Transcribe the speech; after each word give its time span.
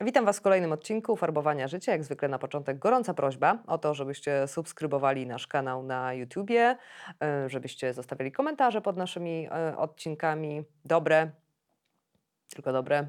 Witam 0.00 0.24
Was 0.24 0.38
w 0.38 0.40
kolejnym 0.40 0.72
odcinku 0.72 1.16
Farbowania 1.16 1.68
Życia. 1.68 1.92
Jak 1.92 2.04
zwykle 2.04 2.28
na 2.28 2.38
początek 2.38 2.78
gorąca 2.78 3.14
prośba 3.14 3.58
o 3.66 3.78
to, 3.78 3.94
żebyście 3.94 4.48
subskrybowali 4.48 5.26
nasz 5.26 5.46
kanał 5.46 5.82
na 5.82 6.14
YouTubie, 6.14 6.76
e, 7.22 7.48
żebyście 7.48 7.94
zostawiali 7.94 8.32
komentarze 8.32 8.80
pod 8.80 8.96
naszymi 8.96 9.48
e, 9.50 9.76
odcinkami. 9.76 10.64
Dobre, 10.84 11.30
tylko 12.48 12.72
dobre. 12.72 13.06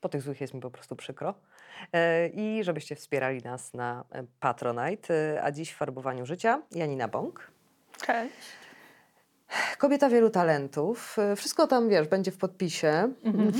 Po 0.00 0.08
tych 0.08 0.22
złych 0.22 0.40
jest 0.40 0.54
mi 0.54 0.60
po 0.60 0.70
prostu 0.70 0.96
przykro. 0.96 1.34
E, 1.92 2.28
I 2.28 2.64
żebyście 2.64 2.96
wspierali 2.96 3.42
nas 3.42 3.74
na 3.74 4.04
Patronite. 4.40 5.40
A 5.42 5.52
dziś 5.52 5.72
w 5.72 5.76
Farbowaniu 5.76 6.26
Życia 6.26 6.62
Janina 6.70 7.08
Bąk. 7.08 7.50
Cześć. 8.06 8.63
Kobieta 9.78 10.08
wielu 10.08 10.30
talentów. 10.30 11.16
Wszystko 11.36 11.66
tam, 11.66 11.88
wiesz, 11.88 12.08
będzie 12.08 12.30
w 12.30 12.38
podpisie. 12.38 13.12
Mhm. 13.24 13.52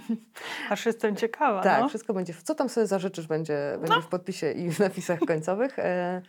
Aż 0.70 0.86
jestem 0.86 1.16
ciekawa. 1.16 1.62
Tak, 1.62 1.82
no. 1.82 1.88
wszystko 1.88 2.14
będzie. 2.14 2.34
Co 2.44 2.54
tam 2.54 2.68
sobie 2.68 2.86
zażyczysz, 2.86 3.26
będzie, 3.26 3.72
będzie 3.80 3.94
no. 3.94 4.02
w 4.02 4.08
podpisie 4.08 4.52
i 4.52 4.70
w 4.70 4.78
napisach 4.78 5.18
końcowych. 5.20 5.78
E, 5.78 6.22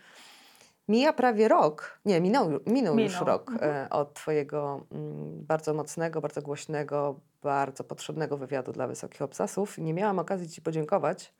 mija 0.88 1.12
prawie 1.12 1.48
rok, 1.48 2.00
nie, 2.04 2.20
minął, 2.20 2.50
minął, 2.50 2.60
minął. 2.66 2.98
już 2.98 3.20
rok 3.20 3.50
mhm. 3.50 3.72
e, 3.72 3.90
od 3.90 4.14
Twojego 4.14 4.86
m, 4.92 4.98
mm, 4.98 5.44
bardzo 5.46 5.74
mocnego, 5.74 6.20
bardzo 6.20 6.42
głośnego, 6.42 7.20
bardzo 7.42 7.84
potrzebnego 7.84 8.36
wywiadu 8.36 8.72
dla 8.72 8.86
wysokich 8.86 9.22
obsasów. 9.22 9.78
Nie 9.78 9.94
miałam 9.94 10.18
okazji 10.18 10.48
Ci 10.48 10.62
podziękować 10.62 11.34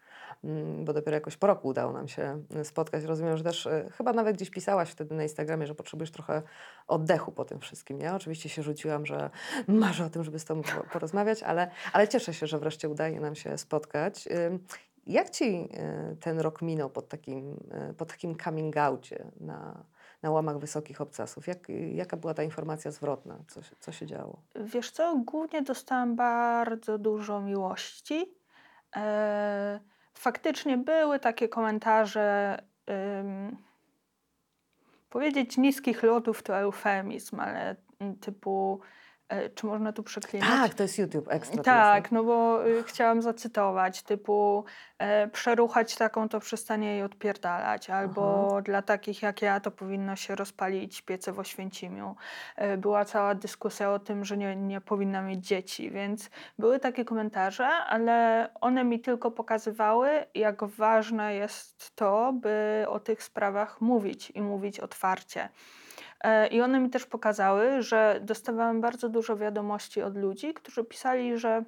bo 0.84 0.92
dopiero 0.92 1.14
jakoś 1.14 1.36
po 1.36 1.46
roku 1.46 1.68
udało 1.68 1.92
nam 1.92 2.08
się 2.08 2.42
y, 2.56 2.64
spotkać. 2.64 3.04
Rozumiem, 3.04 3.36
że 3.36 3.44
też 3.44 3.66
y, 3.66 3.88
chyba 3.92 4.12
nawet 4.12 4.36
gdzieś 4.36 4.50
pisałaś 4.50 4.90
wtedy 4.90 5.14
na 5.14 5.22
Instagramie, 5.22 5.66
że 5.66 5.74
potrzebujesz 5.74 6.10
trochę 6.10 6.42
oddechu 6.86 7.32
po 7.32 7.44
tym 7.44 7.60
wszystkim. 7.60 8.00
Ja 8.00 8.16
oczywiście 8.16 8.48
się 8.48 8.62
rzuciłam, 8.62 9.06
że 9.06 9.30
marzę 9.68 10.04
o 10.04 10.10
tym, 10.10 10.24
żeby 10.24 10.38
z 10.38 10.44
Tobą 10.44 10.62
porozmawiać, 10.92 11.42
ale, 11.42 11.70
ale 11.92 12.08
cieszę 12.08 12.34
się, 12.34 12.46
że 12.46 12.58
wreszcie 12.58 12.88
udaje 12.88 13.20
nam 13.20 13.34
się 13.34 13.58
spotkać. 13.58 14.28
Jak 15.06 15.30
Ci 15.30 15.44
y, 16.12 16.16
ten 16.16 16.40
rok 16.40 16.62
minął 16.62 16.90
pod 16.90 17.08
takim, 17.08 17.56
pod 17.96 18.08
takim 18.08 18.36
coming 18.36 18.76
outie 18.76 19.24
na, 19.40 19.84
na 20.22 20.30
łamach 20.30 20.58
wysokich 20.58 21.00
obcasów? 21.00 21.46
Jak, 21.46 21.68
jaka 21.92 22.16
była 22.16 22.34
ta 22.34 22.42
informacja 22.42 22.90
zwrotna? 22.90 23.38
Co, 23.48 23.60
co 23.80 23.92
się 23.92 24.06
działo? 24.06 24.42
Wiesz 24.54 24.90
co, 24.90 25.16
głównie 25.26 25.62
dostałam 25.62 26.16
bardzo 26.16 26.98
dużo 26.98 27.40
miłości. 27.40 28.34
E, 28.96 29.80
faktycznie 30.14 30.78
były 30.78 31.18
takie 31.18 31.48
komentarze, 31.48 32.58
ym, 32.90 33.56
powiedzieć 35.10 35.56
niskich 35.56 36.02
lotów 36.02 36.42
to 36.42 36.58
eufemizm, 36.58 37.40
ale 37.40 37.76
typu 38.20 38.80
E, 38.80 38.86
czy 39.54 39.66
można 39.66 39.92
tu 39.92 40.02
przeklinać? 40.02 40.48
Tak, 40.48 40.74
to 40.74 40.82
jest 40.82 40.98
YouTube 40.98 41.28
ekstra. 41.28 41.62
Tak, 41.62 42.12
no 42.12 42.24
bo 42.24 42.66
y, 42.66 42.82
chciałam 42.82 43.22
zacytować, 43.22 44.02
typu 44.02 44.64
e, 44.98 45.28
przeruchać 45.28 45.96
taką, 45.96 46.28
to 46.28 46.40
przestanie 46.40 46.92
jej 46.92 47.02
odpierdalać, 47.02 47.90
albo 47.90 48.48
Aha. 48.50 48.62
dla 48.62 48.82
takich 48.82 49.22
jak 49.22 49.42
ja 49.42 49.60
to 49.60 49.70
powinno 49.70 50.16
się 50.16 50.34
rozpalić 50.34 51.02
piece 51.02 51.32
w 51.32 51.38
Oświęcimiu. 51.38 52.16
E, 52.56 52.76
była 52.76 53.04
cała 53.04 53.34
dyskusja 53.34 53.92
o 53.92 53.98
tym, 53.98 54.24
że 54.24 54.36
nie, 54.36 54.56
nie 54.56 54.80
powinna 54.80 55.22
mieć 55.22 55.46
dzieci, 55.46 55.90
więc 55.90 56.30
były 56.58 56.78
takie 56.78 57.04
komentarze, 57.04 57.66
ale 57.66 58.48
one 58.60 58.84
mi 58.84 59.00
tylko 59.00 59.30
pokazywały, 59.30 60.10
jak 60.34 60.64
ważne 60.64 61.34
jest 61.34 61.96
to, 61.96 62.32
by 62.32 62.84
o 62.88 63.00
tych 63.00 63.22
sprawach 63.22 63.80
mówić 63.80 64.30
i 64.30 64.42
mówić 64.42 64.80
otwarcie. 64.80 65.48
E, 66.24 66.46
I 66.46 66.60
one 66.60 66.80
mi 66.80 66.90
też 66.90 67.06
pokazały, 67.06 67.82
że 67.82 68.20
dostawałam 68.22 68.80
bardzo 68.80 69.08
dużo 69.08 69.36
wiadomości 69.36 70.02
od 70.02 70.16
ludzi, 70.16 70.54
którzy 70.54 70.84
pisali, 70.84 71.38
że 71.38 71.64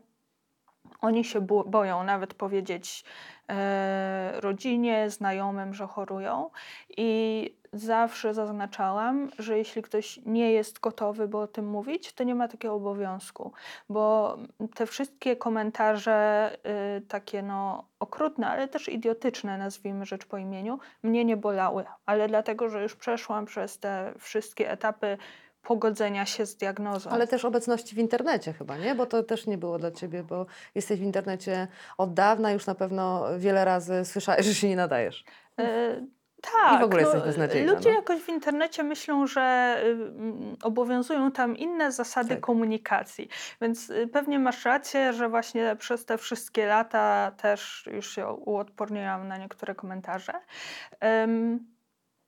oni 1.02 1.24
się 1.24 1.40
boją 1.66 2.04
nawet 2.04 2.34
powiedzieć 2.34 3.04
e, 3.48 4.40
rodzinie, 4.40 5.10
znajomym, 5.10 5.74
że 5.74 5.86
chorują. 5.86 6.50
I 6.96 7.50
zawsze 7.72 8.34
zaznaczałam, 8.34 9.30
że 9.38 9.58
jeśli 9.58 9.82
ktoś 9.82 10.20
nie 10.26 10.52
jest 10.52 10.80
gotowy, 10.80 11.28
by 11.28 11.38
o 11.38 11.46
tym 11.46 11.66
mówić, 11.66 12.12
to 12.12 12.24
nie 12.24 12.34
ma 12.34 12.48
takiego 12.48 12.74
obowiązku, 12.74 13.52
bo 13.88 14.36
te 14.74 14.86
wszystkie 14.86 15.36
komentarze 15.36 16.50
y, 16.96 17.00
takie 17.00 17.42
no 17.42 17.84
okrutne, 18.00 18.48
ale 18.48 18.68
też 18.68 18.88
idiotyczne, 18.88 19.58
nazwijmy 19.58 20.06
rzecz 20.06 20.26
po 20.26 20.38
imieniu, 20.38 20.78
mnie 21.02 21.24
nie 21.24 21.36
bolały, 21.36 21.84
ale 22.06 22.28
dlatego, 22.28 22.68
że 22.68 22.82
już 22.82 22.96
przeszłam 22.96 23.44
przez 23.46 23.78
te 23.78 24.12
wszystkie 24.18 24.70
etapy 24.70 25.18
pogodzenia 25.62 26.26
się 26.26 26.46
z 26.46 26.56
diagnozą. 26.56 27.10
Ale 27.10 27.26
też 27.26 27.44
obecności 27.44 27.94
w 27.94 27.98
internecie 27.98 28.52
chyba, 28.52 28.76
nie? 28.76 28.94
Bo 28.94 29.06
to 29.06 29.22
też 29.22 29.46
nie 29.46 29.58
było 29.58 29.78
dla 29.78 29.90
Ciebie, 29.90 30.22
bo 30.22 30.46
jesteś 30.74 31.00
w 31.00 31.02
internecie 31.02 31.68
od 31.98 32.14
dawna, 32.14 32.50
już 32.52 32.66
na 32.66 32.74
pewno 32.74 33.24
wiele 33.38 33.64
razy 33.64 34.04
słyszałeś, 34.04 34.46
że 34.46 34.54
się 34.54 34.68
nie 34.68 34.76
nadajesz. 34.76 35.24
Y 35.60 36.06
tak, 36.42 36.76
I 36.76 36.80
w 36.80 36.84
ogóle 36.84 37.02
no, 37.02 37.08
jesteś 37.08 37.26
beznadziejna. 37.26 37.72
Ludzie 37.72 37.88
no. 37.88 37.94
jakoś 37.94 38.20
w 38.20 38.28
internecie 38.28 38.82
myślą, 38.82 39.26
że 39.26 39.76
y, 39.84 40.56
obowiązują 40.62 41.32
tam 41.32 41.56
inne 41.56 41.92
zasady 41.92 42.28
tak. 42.28 42.40
komunikacji. 42.40 43.28
Więc 43.60 43.90
y, 43.90 44.08
pewnie 44.12 44.38
masz 44.38 44.64
rację, 44.64 45.12
że 45.12 45.28
właśnie 45.28 45.76
przez 45.78 46.04
te 46.04 46.18
wszystkie 46.18 46.66
lata 46.66 47.32
też 47.36 47.88
już 47.92 48.14
się 48.14 48.26
uodporniłam 48.26 49.28
na 49.28 49.36
niektóre 49.36 49.74
komentarze. 49.74 50.32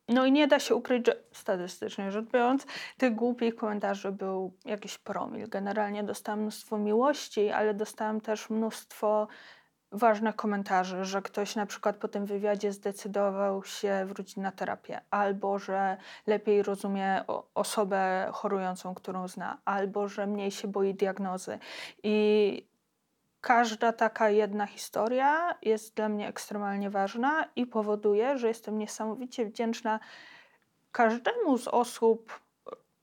No 0.09 0.27
i 0.27 0.33
nie 0.33 0.47
da 0.47 0.59
się 0.59 0.75
ukryć, 0.75 1.07
że 1.07 1.17
statystycznie 1.33 2.11
rzecz 2.11 2.27
biorąc, 2.27 2.67
tych 2.99 3.15
głupich 3.15 3.57
komentarzy 3.57 4.13
był 4.13 4.53
jakiś 4.65 4.99
promil. 4.99 5.49
Generalnie 5.49 6.03
dostałam 6.03 6.41
mnóstwo 6.41 6.79
miłości, 6.79 7.51
ale 7.51 7.75
dostałam 7.75 8.21
też 8.21 8.51
mnóstwo 8.51 9.29
ważne 9.93 10.33
komentarze, 10.33 11.05
że 11.05 11.23
ktoś 11.23 11.57
na 11.57 11.67
przykład 11.67 11.97
po 11.97 12.09
tym 12.09 12.27
wywiadzie 12.27 12.73
zdecydował 12.73 13.65
się 13.65 14.05
wrócić 14.07 14.37
na 14.37 14.53
terapię, 14.53 15.01
albo 15.11 15.59
że 15.59 15.97
lepiej 16.27 16.63
rozumie 16.63 17.25
osobę 17.55 18.31
chorującą, 18.33 18.95
którą 18.95 19.29
zna, 19.29 19.59
albo 19.65 20.09
że 20.09 20.27
mniej 20.27 20.51
się 20.51 20.69
boi 20.69 20.95
diagnozy. 20.95 21.59
I 22.03 22.67
każda 23.45 23.93
taka 23.93 24.31
jedna 24.31 24.67
historia 24.67 25.55
jest 25.63 25.95
dla 25.95 26.09
mnie 26.09 26.29
ekstremalnie 26.29 26.91
ważna 26.91 27.45
i 27.57 27.67
powoduje, 27.67 28.39
że 28.39 28.49
jestem 28.49 28.79
niesamowicie 28.79 29.47
wdzięczna 29.47 30.01
każdemu 30.93 31.59
z 31.59 31.69
osób 31.69 32.41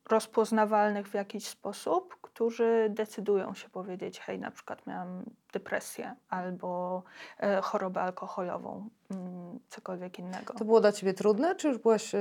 rozpoznawalnych 0.09 1.07
w 1.07 1.13
jakiś 1.13 1.47
sposób, 1.47 2.17
którzy 2.21 2.87
decydują 2.89 3.53
się 3.53 3.69
powiedzieć, 3.69 4.19
hej, 4.19 4.39
na 4.39 4.51
przykład 4.51 4.87
miałam 4.87 5.23
depresję 5.53 6.15
albo 6.29 7.03
e, 7.37 7.61
chorobę 7.61 8.01
alkoholową, 8.01 8.89
mm, 9.11 9.59
cokolwiek 9.69 10.19
innego. 10.19 10.53
To 10.53 10.65
było 10.65 10.81
dla 10.81 10.91
Ciebie 10.91 11.13
trudne, 11.13 11.55
czy 11.55 11.67
już 11.67 11.77
byłaś, 11.77 12.15
e, 12.15 12.19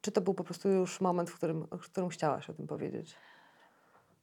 czy 0.00 0.12
to 0.12 0.20
był 0.20 0.34
po 0.34 0.44
prostu 0.44 0.68
już 0.68 1.00
moment, 1.00 1.30
w 1.30 1.34
którym, 1.34 1.66
w 1.66 1.84
którym 1.84 2.08
chciałaś 2.08 2.50
o 2.50 2.54
tym 2.54 2.66
powiedzieć? 2.66 3.16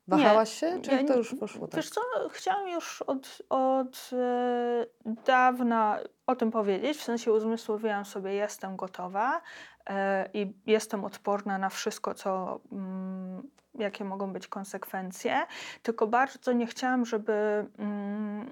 Wahałaś 0.07 0.61
nie, 0.61 0.69
się, 0.69 0.81
czy 0.81 0.91
nie, 0.91 1.05
to 1.05 1.17
już 1.17 1.35
poszło 1.35 1.67
tak? 1.67 1.75
Wiesz 1.75 1.89
co, 1.89 2.01
chciałam 2.31 2.69
już 2.69 3.01
od, 3.01 3.41
od 3.49 4.09
e, 4.13 4.85
dawna 5.05 5.99
o 6.27 6.35
tym 6.35 6.51
powiedzieć, 6.51 6.97
w 6.97 7.03
sensie 7.03 7.31
uzmysłowiłam 7.31 8.05
sobie, 8.05 8.33
jestem 8.33 8.75
gotowa 8.75 9.41
e, 9.89 10.29
i 10.33 10.53
jestem 10.65 11.05
odporna 11.05 11.57
na 11.57 11.69
wszystko, 11.69 12.13
co, 12.13 12.59
mm, 12.71 13.49
jakie 13.75 14.03
mogą 14.03 14.33
być 14.33 14.47
konsekwencje, 14.47 15.45
tylko 15.81 16.07
bardzo 16.07 16.53
nie 16.53 16.67
chciałam, 16.67 17.05
żeby 17.05 17.65
mm, 17.79 18.51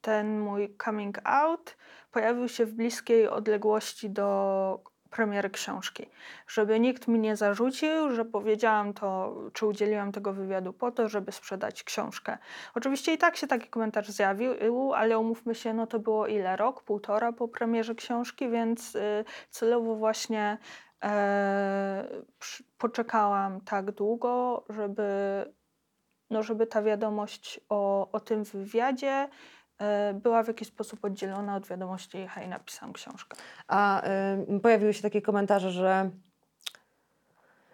ten 0.00 0.40
mój 0.40 0.76
coming 0.84 1.18
out 1.24 1.76
pojawił 2.10 2.48
się 2.48 2.66
w 2.66 2.72
bliskiej 2.72 3.28
odległości 3.28 4.10
do 4.10 4.89
premiery 5.10 5.50
książki. 5.50 6.06
Żeby 6.48 6.80
nikt 6.80 7.08
mi 7.08 7.18
nie 7.18 7.36
zarzucił, 7.36 8.10
że 8.10 8.24
powiedziałam 8.24 8.92
to, 8.92 9.36
czy 9.52 9.66
udzieliłam 9.66 10.12
tego 10.12 10.32
wywiadu 10.32 10.72
po 10.72 10.90
to, 10.90 11.08
żeby 11.08 11.32
sprzedać 11.32 11.82
książkę. 11.82 12.38
Oczywiście 12.74 13.14
i 13.14 13.18
tak 13.18 13.36
się 13.36 13.46
taki 13.46 13.68
komentarz 13.68 14.08
zjawił, 14.08 14.52
ale 14.94 15.18
umówmy 15.18 15.54
się, 15.54 15.74
no 15.74 15.86
to 15.86 15.98
było 15.98 16.26
ile? 16.26 16.56
Rok, 16.56 16.82
półtora 16.82 17.32
po 17.32 17.48
premierze 17.48 17.94
książki, 17.94 18.48
więc 18.48 18.94
y, 18.94 19.24
celowo 19.50 19.94
właśnie 19.94 20.58
e, 21.04 22.08
poczekałam 22.78 23.60
tak 23.60 23.90
długo, 23.90 24.64
żeby, 24.68 25.04
no 26.30 26.42
żeby 26.42 26.66
ta 26.66 26.82
wiadomość 26.82 27.60
o, 27.68 28.10
o 28.12 28.20
tym 28.20 28.44
wywiadzie 28.44 29.28
była 30.14 30.42
w 30.42 30.48
jakiś 30.48 30.68
sposób 30.68 31.04
oddzielona 31.04 31.56
od 31.56 31.66
wiadomości 31.66 32.26
hej, 32.28 32.48
napisałam 32.48 32.92
książkę. 32.92 33.36
A 33.68 34.02
y, 34.56 34.60
pojawiły 34.60 34.94
się 34.94 35.02
takie 35.02 35.22
komentarze, 35.22 35.70
że 35.70 36.10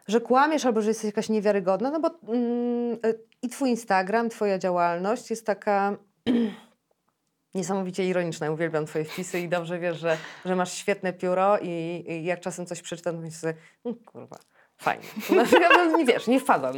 że 0.09 0.21
kłamiesz 0.21 0.65
albo 0.65 0.83
że 0.83 0.89
jesteś 0.89 1.05
jakaś 1.05 1.29
niewiarygodna, 1.29 1.91
no 1.91 2.01
bo 2.01 2.33
mm, 2.33 2.99
i 3.43 3.49
twój 3.49 3.71
Instagram, 3.71 4.29
twoja 4.29 4.59
działalność 4.59 5.31
jest 5.31 5.47
taka 5.47 5.97
niesamowicie 7.55 8.09
ironiczna. 8.09 8.51
Uwielbiam 8.51 8.87
twoje 8.87 9.05
wpisy 9.05 9.41
i 9.41 9.49
dobrze 9.49 9.79
wiesz, 9.79 9.99
że, 9.99 10.17
że 10.45 10.57
masz 10.57 10.73
świetne 10.73 11.13
pióro 11.13 11.59
i, 11.59 12.05
i 12.09 12.25
jak 12.25 12.41
czasem 12.41 12.67
coś 12.67 12.83
przeczytam, 12.83 13.15
to 13.15 13.21
myślę 13.21 13.55
mm, 13.85 13.99
kurwa, 13.99 14.39
fajnie. 14.79 15.05
Znaczy, 15.27 15.57
ja 15.61 15.69
bym, 15.69 15.97
nie 15.97 16.05
wiesz, 16.05 16.27
nie 16.27 16.41
wpadłam 16.41 16.75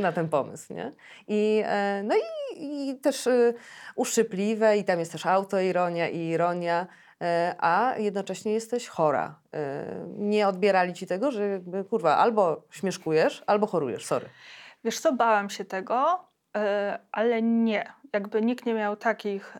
na 0.00 0.12
ten 0.12 0.28
pomysł, 0.28 0.74
nie? 0.74 0.92
I, 1.28 1.62
e, 1.66 2.02
no 2.04 2.14
i, 2.16 2.90
i 2.90 2.96
też 2.96 3.26
y, 3.26 3.54
uszczypliwe 3.94 4.78
i 4.78 4.84
tam 4.84 4.98
jest 4.98 5.12
też 5.12 5.26
autoironia 5.26 6.08
i 6.08 6.18
ironia, 6.18 6.86
e, 7.20 7.54
a 7.58 7.94
jednocześnie 7.98 8.52
jesteś 8.52 8.88
chora. 8.88 9.38
E, 9.54 9.84
nie 10.18 10.48
odbierali 10.48 10.92
ci 10.94 11.06
tego, 11.06 11.30
że 11.30 11.48
jakby, 11.48 11.84
kurwa, 11.84 12.16
albo 12.16 12.64
śmieszkujesz, 12.70 13.42
albo 13.46 13.66
chorujesz, 13.66 14.06
sorry. 14.06 14.28
Wiesz 14.84 15.00
co, 15.00 15.12
bałam 15.12 15.50
się 15.50 15.64
tego, 15.64 16.24
ale 17.12 17.42
nie. 17.42 17.92
Jakby 18.12 18.42
nikt 18.42 18.66
nie 18.66 18.74
miał 18.74 18.96
takich 18.96 19.56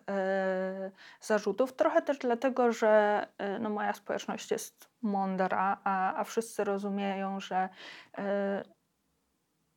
zarzutów. 1.20 1.72
Trochę 1.72 2.02
też 2.02 2.18
dlatego, 2.18 2.72
że 2.72 3.26
no, 3.60 3.70
moja 3.70 3.92
społeczność 3.92 4.50
jest 4.50 4.88
mądra, 5.02 5.80
a, 5.84 6.14
a 6.14 6.24
wszyscy 6.24 6.64
rozumieją, 6.64 7.40
że 7.40 7.68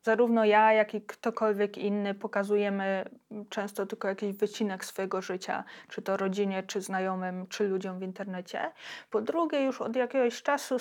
zarówno 0.03 0.45
ja, 0.45 0.73
jak 0.73 0.93
i 0.93 1.01
ktokolwiek 1.01 1.77
inny 1.77 2.13
pokazujemy 2.13 3.09
często 3.49 3.85
tylko 3.85 4.07
jakiś 4.07 4.35
wycinek 4.35 4.85
swojego 4.85 5.21
życia, 5.21 5.63
czy 5.89 6.01
to 6.01 6.17
rodzinie, 6.17 6.63
czy 6.63 6.81
znajomym, 6.81 7.47
czy 7.47 7.67
ludziom 7.67 7.99
w 7.99 8.03
internecie. 8.03 8.71
Po 9.09 9.21
drugie, 9.21 9.63
już 9.63 9.81
od 9.81 9.95
jakiegoś 9.95 10.41
czasu 10.41 10.77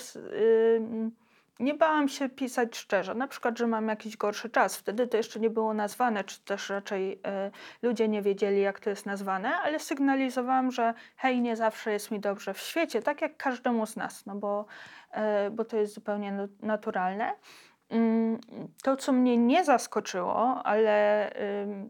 nie 1.61 1.75
bałam 1.75 2.09
się 2.09 2.29
pisać 2.29 2.77
szczerze, 2.77 3.15
na 3.15 3.29
przykład, 3.29 3.59
że 3.59 3.67
mam 3.67 3.89
jakiś 3.89 4.17
gorszy 4.17 4.51
czas. 4.51 4.77
Wtedy 4.77 5.07
to 5.07 5.17
jeszcze 5.17 5.41
nie 5.41 5.51
było 5.51 5.75
nazwane, 5.75 6.25
czy 6.25 6.41
też 6.45 6.71
raczej 6.71 7.13
y, 7.13 7.19
ludzie 7.83 8.09
nie 8.09 8.23
wiedzieli, 8.23 8.61
jak 8.61 8.81
to 8.81 8.91
jest 8.91 9.07
nazwane, 9.07 9.57
ale 9.57 9.79
sygnalizowałam, 9.81 10.71
że 10.71 10.95
hej, 11.17 11.41
nie 11.41 11.57
zawsze 11.57 11.93
jest 11.93 12.11
mi 12.11 12.21
dobrze 12.21 12.55
w 12.55 12.59
świecie, 12.59 13.03
tak 13.03 13.23
jak 13.23 13.37
każdemu 13.37 13.87
z 13.87 13.97
nas, 13.97 14.27
no 14.27 14.35
bo, 14.35 14.67
y, 15.47 15.51
bo 15.51 15.65
to 15.65 15.77
jest 15.77 15.95
zupełnie 15.95 16.49
naturalne. 16.63 17.33
Mm, 17.91 18.41
to, 18.83 18.97
co 18.97 19.13
mnie 19.13 19.37
nie 19.37 19.65
zaskoczyło, 19.65 20.63
ale 20.65 21.31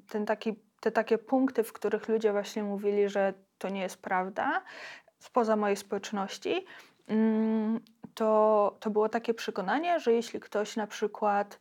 ten 0.08 0.26
taki, 0.26 0.54
te 0.80 0.90
takie 0.90 1.18
punkty, 1.18 1.62
w 1.62 1.72
których 1.72 2.08
ludzie 2.08 2.32
właśnie 2.32 2.62
mówili, 2.62 3.08
że 3.08 3.34
to 3.58 3.68
nie 3.68 3.80
jest 3.80 4.02
prawda, 4.02 4.62
spoza 5.18 5.56
mojej 5.56 5.76
społeczności, 5.76 6.66
mm, 7.08 7.80
to, 8.14 8.76
to 8.80 8.90
było 8.90 9.08
takie 9.08 9.34
przekonanie, 9.34 10.00
że 10.00 10.12
jeśli 10.12 10.40
ktoś 10.40 10.76
na 10.76 10.86
przykład 10.86 11.60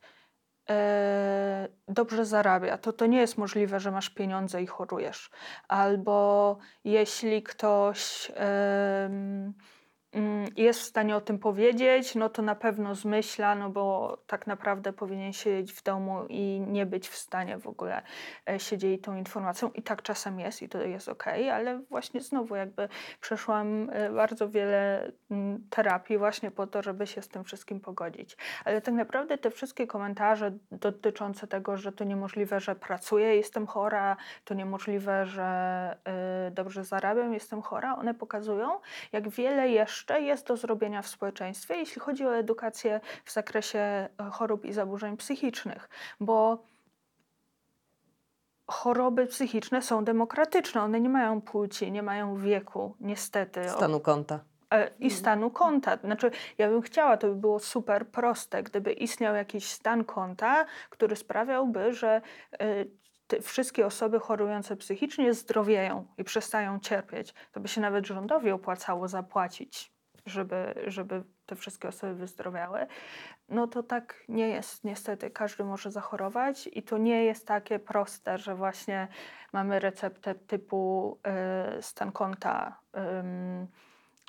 e, 0.69 1.67
dobrze 1.88 2.25
zarabia, 2.25 2.77
to 2.77 2.94
to 2.94 3.05
nie 3.05 3.19
jest 3.19 3.38
możliwe, 3.38 3.79
że 3.79 3.91
masz 3.91 4.09
pieniądze 4.09 4.61
i 4.61 4.67
chorujesz. 4.67 5.29
Albo 5.67 6.57
jeśli 6.83 7.44
ktoś. 7.44 8.31
E, 8.35 9.53
jest 10.57 10.80
w 10.80 10.83
stanie 10.83 11.15
o 11.15 11.21
tym 11.21 11.39
powiedzieć, 11.39 12.15
no 12.15 12.30
to 12.30 12.42
na 12.42 12.56
pewno 12.56 12.95
zmyśla, 12.95 13.56
no 13.56 13.69
bo 13.69 14.18
tak 14.27 14.48
naprawdę 14.48 14.94
powinien 14.94 15.33
siedzieć 15.33 15.74
w 15.74 15.83
domu 15.83 16.25
i 16.30 16.63
nie 16.68 16.86
być 16.86 17.10
w 17.10 17.15
stanie 17.15 17.57
w 17.57 17.68
ogóle 17.68 18.01
e, 18.50 18.60
się 18.60 18.77
dzielić 18.77 19.04
tą 19.04 19.15
informacją. 19.15 19.71
I 19.71 19.83
tak 19.83 20.01
czasem 20.01 20.39
jest 20.39 20.62
i 20.62 20.69
to 20.69 20.81
jest 20.81 21.10
ok, 21.10 21.27
ale 21.54 21.80
właśnie 21.80 22.21
znowu 22.21 22.56
jakby 22.56 22.89
przeszłam 23.21 23.89
e, 23.89 24.10
bardzo 24.10 24.50
wiele 24.50 25.12
mm, 25.31 25.68
terapii 25.69 26.18
właśnie 26.18 26.51
po 26.51 26.68
to, 26.68 26.81
żeby 26.83 27.07
się 27.07 27.21
z 27.21 27.27
tym 27.27 27.44
wszystkim 27.44 27.80
pogodzić. 27.80 28.38
Ale 28.65 28.81
tak 28.81 28.94
naprawdę 28.94 29.38
te 29.38 29.51
wszystkie 29.51 29.88
komentarze 29.88 30.51
dotyczące 30.71 31.48
tego, 31.48 31.77
że 31.77 31.92
to 31.92 32.04
niemożliwe, 32.04 32.60
że 32.60 32.75
pracuję, 32.75 33.36
jestem 33.36 33.68
chora, 33.68 34.18
to 34.44 34.54
niemożliwe, 34.54 35.25
że 35.25 35.98
y, 36.48 36.51
dobrze 36.51 36.83
zarabiam, 36.83 37.33
jestem 37.33 37.62
chora, 37.62 37.95
one 37.95 38.13
pokazują, 38.13 38.80
jak 39.12 39.30
wiele 39.30 39.69
jeszcze 39.69 40.02
jeszcze 40.03 40.21
jest 40.21 40.47
do 40.47 40.57
zrobienia 40.57 41.01
w 41.01 41.07
społeczeństwie, 41.07 41.75
jeśli 41.75 42.01
chodzi 42.01 42.25
o 42.25 42.35
edukację 42.35 43.01
w 43.25 43.31
zakresie 43.31 43.79
e, 43.79 44.09
chorób 44.31 44.65
i 44.65 44.73
zaburzeń 44.73 45.17
psychicznych, 45.17 45.89
bo 46.19 46.63
choroby 48.67 49.27
psychiczne 49.27 49.81
są 49.81 50.03
demokratyczne, 50.05 50.81
one 50.81 51.00
nie 51.00 51.09
mają 51.09 51.41
płci, 51.41 51.91
nie 51.91 52.03
mają 52.03 52.38
wieku, 52.38 52.95
niestety. 53.00 53.69
Stanu 53.69 54.00
konta. 54.00 54.39
E, 54.71 54.88
I 54.88 55.03
mhm. 55.03 55.11
stanu 55.11 55.51
konta. 55.51 55.97
Znaczy, 55.97 56.31
ja 56.57 56.69
bym 56.69 56.81
chciała, 56.81 57.17
to 57.17 57.27
by 57.27 57.35
było 57.35 57.59
super 57.59 58.07
proste, 58.07 58.63
gdyby 58.63 58.94
istniał 58.94 59.35
jakiś 59.35 59.71
stan 59.71 60.03
konta, 60.03 60.65
który 60.89 61.15
sprawiałby, 61.15 61.94
że 61.94 62.21
e, 62.59 62.85
te 63.27 63.41
wszystkie 63.41 63.85
osoby 63.85 64.19
chorujące 64.19 64.75
psychicznie 64.75 65.33
zdrowieją 65.33 66.07
i 66.17 66.23
przestają 66.23 66.79
cierpieć. 66.79 67.33
To 67.51 67.59
by 67.59 67.67
się 67.67 67.81
nawet 67.81 68.07
rządowi 68.07 68.51
opłacało 68.51 69.07
zapłacić 69.07 69.92
żeby, 70.25 70.73
żeby 70.87 71.23
te 71.45 71.55
wszystkie 71.55 71.87
osoby 71.87 72.15
wyzdrowiały, 72.15 72.87
no 73.49 73.67
to 73.67 73.83
tak 73.83 74.23
nie 74.29 74.49
jest. 74.49 74.83
Niestety 74.83 75.29
każdy 75.29 75.63
może 75.63 75.91
zachorować 75.91 76.69
i 76.73 76.83
to 76.83 76.97
nie 76.97 77.25
jest 77.25 77.47
takie 77.47 77.79
proste, 77.79 78.37
że 78.37 78.55
właśnie 78.55 79.07
mamy 79.53 79.79
receptę 79.79 80.35
typu 80.35 81.17
y, 81.77 81.81
stan 81.81 82.11
konta 82.11 82.79
y, 82.95 82.99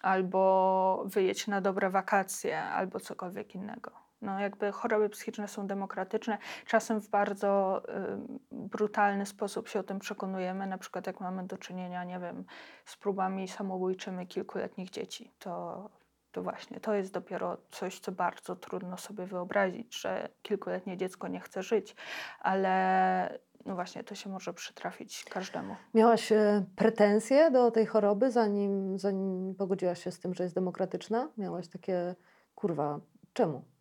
albo 0.02 1.05
wyjedź 1.06 1.46
na 1.46 1.61
dobre 1.61 1.91
wakacje 1.91 2.62
albo 2.62 3.00
cokolwiek 3.00 3.55
innego. 3.55 4.04
No, 4.25 4.41
jakby 4.41 4.73
choroby 4.73 5.09
psychiczne 5.09 5.49
są 5.49 5.67
demokratyczne. 5.67 6.38
Czasem 6.67 7.00
w 7.00 7.09
bardzo 7.09 7.82
y, 7.88 8.53
brutalny 8.53 9.26
sposób 9.26 9.69
się 9.69 9.81
o 9.81 9.82
tym 9.82 9.99
przekonujemy, 9.99 10.67
na 10.67 10.79
przykład 10.79 11.06
jak 11.06 11.21
mamy 11.21 11.47
do 11.47 11.59
czynienia, 11.59 12.05
nie 12.05 12.19
wiem, 12.19 12.44
z 12.85 12.97
próbami 12.97 13.49
samobójczymi 13.49 14.26
kilkuletnich 14.26 14.91
dzieci. 14.91 15.31
To, 15.38 15.91
to 16.32 16.43
właśnie 16.43 16.81
to 16.81 16.94
jest 16.94 17.12
dopiero 17.12 17.56
coś, 17.71 18.00
co 18.00 18.12
bardzo 18.12 18.56
trudno 18.56 18.97
sobie 18.99 19.26
wyobrazić, 19.26 20.00
że 20.00 20.29
kilkuletnie 20.43 20.97
dziecko 20.97 21.29
nie 21.29 21.41
chce 21.41 21.62
żyć, 21.62 21.97
ale 22.41 23.38
no 23.67 23.75
właśnie 23.75 24.05
to 24.05 24.15
się 24.15 24.31
może 24.31 24.55
przytrafić 24.55 25.25
każdemu. 25.25 25.76
Miałaś 25.94 26.32
e, 26.32 26.65
pretensje 26.76 27.50
do 27.50 27.71
tej 27.71 27.87
choroby, 27.87 28.31
zanim, 28.31 28.99
zanim 28.99 29.55
pogodziłaś 29.55 30.05
się 30.05 30.11
z 30.11 30.21
tym, 30.21 30.35
że 30.35 30.44
jest 30.44 30.55
demokratyczna? 30.55 31.29
Miałaś 31.38 31.69
takie, 31.69 32.15
kurwa, 32.55 33.00
czemu? 33.32 33.74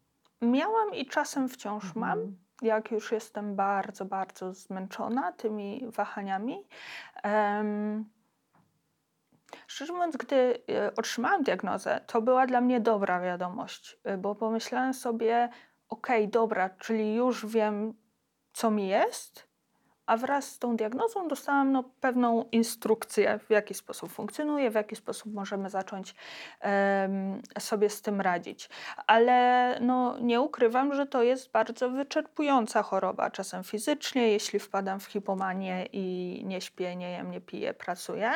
Miałam 0.43 0.93
i 0.93 1.05
czasem 1.05 1.49
wciąż 1.49 1.83
mhm. 1.83 1.99
mam. 2.05 2.37
Jak 2.61 2.91
już 2.91 3.11
jestem 3.11 3.55
bardzo, 3.55 4.05
bardzo 4.05 4.53
zmęczona 4.53 5.31
tymi 5.31 5.87
wahaniami. 5.91 6.67
Um, 7.23 8.05
Szczerze 9.67 9.93
mówiąc, 9.93 10.17
gdy 10.17 10.63
e, 10.69 10.95
otrzymałam 10.95 11.43
diagnozę, 11.43 12.01
to 12.07 12.21
była 12.21 12.45
dla 12.45 12.61
mnie 12.61 12.79
dobra 12.79 13.21
wiadomość, 13.21 13.99
e, 14.03 14.17
bo 14.17 14.35
pomyślałam 14.35 14.93
sobie, 14.93 15.49
okej, 15.89 16.21
okay, 16.21 16.31
dobra, 16.31 16.69
czyli 16.69 17.15
już 17.15 17.45
wiem, 17.45 17.93
co 18.53 18.71
mi 18.71 18.87
jest, 18.87 19.52
a 20.05 20.17
wraz 20.17 20.45
z 20.45 20.59
tą 20.59 20.77
diagnozą 20.77 21.27
dostałam 21.27 21.71
no, 21.71 21.83
pewną 22.01 22.45
instrukcję, 22.51 23.39
w 23.47 23.49
jaki 23.49 23.73
sposób 23.73 24.11
funkcjonuje, 24.11 24.71
w 24.71 24.75
jaki 24.75 24.95
sposób 24.95 25.33
możemy 25.33 25.69
zacząć 25.69 26.15
um, 26.63 27.41
sobie 27.59 27.89
z 27.89 28.01
tym 28.01 28.21
radzić. 28.21 28.69
Ale 29.07 29.77
no, 29.81 30.19
nie 30.19 30.41
ukrywam, 30.41 30.93
że 30.93 31.05
to 31.05 31.23
jest 31.23 31.51
bardzo 31.51 31.89
wyczerpująca 31.89 32.83
choroba, 32.83 33.29
czasem 33.29 33.63
fizycznie, 33.63 34.31
jeśli 34.31 34.59
wpadam 34.59 34.99
w 34.99 35.05
hipomanię 35.05 35.85
i 35.93 36.41
nie 36.45 36.61
śpię, 36.61 36.95
nie 36.95 37.11
jem, 37.11 37.31
nie 37.31 37.41
piję, 37.41 37.73
pracuję. 37.73 38.31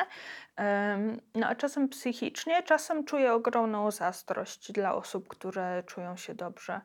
Um, 0.58 1.20
no 1.34 1.46
a 1.46 1.54
czasem 1.54 1.88
psychicznie, 1.88 2.62
czasem 2.62 3.04
czuję 3.04 3.32
ogromną 3.32 3.90
zazdrość 3.90 4.72
dla 4.72 4.94
osób, 4.94 5.28
które 5.28 5.82
czują 5.86 6.16
się 6.16 6.34
dobrze 6.34 6.80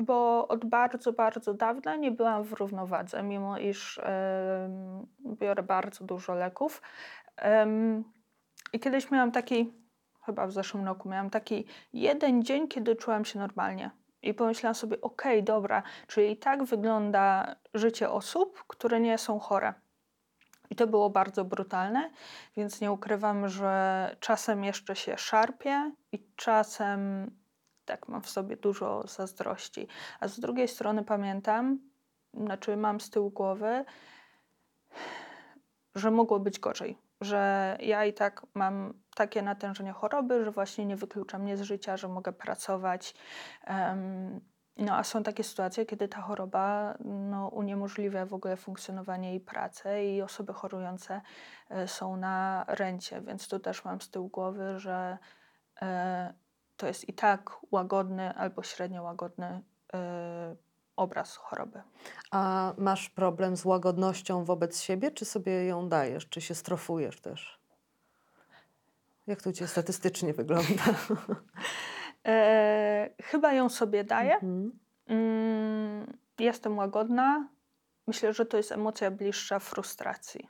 bo 0.00 0.48
od 0.48 0.64
bardzo, 0.64 1.12
bardzo 1.12 1.54
dawna 1.54 1.96
nie 1.96 2.10
byłam 2.10 2.44
w 2.44 2.52
równowadze, 2.52 3.22
mimo 3.22 3.58
iż 3.58 4.00
biorę 5.20 5.62
bardzo 5.62 6.04
dużo 6.04 6.34
leków. 6.34 6.82
I 8.72 8.80
kiedyś 8.80 9.10
miałam 9.10 9.32
taki, 9.32 9.72
chyba 10.26 10.46
w 10.46 10.52
zeszłym 10.52 10.84
roku, 10.86 11.08
miałam 11.08 11.30
taki 11.30 11.66
jeden 11.92 12.44
dzień, 12.44 12.68
kiedy 12.68 12.96
czułam 12.96 13.24
się 13.24 13.38
normalnie. 13.38 13.90
I 14.22 14.34
pomyślałam 14.34 14.74
sobie, 14.74 15.00
okej, 15.00 15.32
okay, 15.32 15.42
dobra, 15.42 15.82
czyli 16.06 16.36
tak 16.36 16.64
wygląda 16.64 17.56
życie 17.74 18.10
osób, 18.10 18.64
które 18.66 19.00
nie 19.00 19.18
są 19.18 19.38
chore. 19.38 19.74
I 20.70 20.76
to 20.76 20.86
było 20.86 21.10
bardzo 21.10 21.44
brutalne, 21.44 22.10
więc 22.56 22.80
nie 22.80 22.92
ukrywam, 22.92 23.48
że 23.48 24.16
czasem 24.20 24.64
jeszcze 24.64 24.96
się 24.96 25.18
szarpię 25.18 25.92
i 26.12 26.26
czasem 26.36 27.30
tak, 27.86 28.08
mam 28.08 28.22
w 28.22 28.30
sobie 28.30 28.56
dużo 28.56 29.06
zazdrości. 29.06 29.88
A 30.20 30.28
z 30.28 30.40
drugiej 30.40 30.68
strony 30.68 31.04
pamiętam, 31.04 31.78
znaczy 32.34 32.76
mam 32.76 33.00
z 33.00 33.10
tyłu 33.10 33.30
głowy, 33.30 33.84
że 35.94 36.10
mogło 36.10 36.40
być 36.40 36.58
gorzej. 36.58 36.98
że 37.20 37.76
ja 37.80 38.04
i 38.04 38.12
tak 38.12 38.46
mam 38.54 38.94
takie 39.14 39.42
natężenie 39.42 39.92
choroby, 39.92 40.44
że 40.44 40.50
właśnie 40.50 40.86
nie 40.86 40.96
wyklucza 40.96 41.38
mnie 41.38 41.56
z 41.56 41.62
życia, 41.62 41.96
że 41.96 42.08
mogę 42.08 42.32
pracować. 42.32 43.14
Um, 43.68 44.40
no 44.76 44.96
a 44.96 45.04
są 45.04 45.22
takie 45.22 45.44
sytuacje, 45.44 45.86
kiedy 45.86 46.08
ta 46.08 46.20
choroba 46.20 46.94
no, 47.04 47.48
uniemożliwia 47.48 48.26
w 48.26 48.34
ogóle 48.34 48.56
funkcjonowanie 48.56 49.34
i 49.34 49.40
pracę 49.40 50.04
i 50.04 50.22
osoby 50.22 50.52
chorujące 50.52 51.20
e, 51.70 51.88
są 51.88 52.16
na 52.16 52.64
rencie, 52.68 53.20
więc 53.20 53.48
tu 53.48 53.58
też 53.58 53.84
mam 53.84 54.00
z 54.00 54.10
tyłu 54.10 54.28
głowy, 54.28 54.78
że 54.78 55.18
e, 55.82 56.34
to 56.76 56.86
jest 56.86 57.08
i 57.08 57.12
tak 57.12 57.50
łagodny 57.70 58.34
albo 58.34 58.62
średnio 58.62 59.02
łagodny 59.02 59.62
e, 59.94 60.56
obraz 60.96 61.36
choroby. 61.36 61.82
A 62.30 62.72
masz 62.78 63.10
problem 63.10 63.56
z 63.56 63.64
łagodnością 63.64 64.44
wobec 64.44 64.80
siebie, 64.80 65.10
czy 65.10 65.24
sobie 65.24 65.64
ją 65.66 65.88
dajesz, 65.88 66.28
czy 66.28 66.40
się 66.40 66.54
strofujesz 66.54 67.20
też? 67.20 67.60
Jak 69.26 69.42
to 69.42 69.50
u 69.50 69.52
Ciebie 69.52 69.68
statystycznie 69.68 70.34
wygląda? 70.34 70.84
E, 72.28 73.10
chyba 73.22 73.52
ją 73.52 73.68
sobie 73.68 74.04
daję. 74.04 74.34
Mhm. 74.34 74.78
Mm, 75.06 76.18
jestem 76.38 76.78
łagodna. 76.78 77.48
Myślę, 78.06 78.32
że 78.32 78.46
to 78.46 78.56
jest 78.56 78.72
emocja 78.72 79.10
bliższa 79.10 79.58
frustracji. 79.58 80.48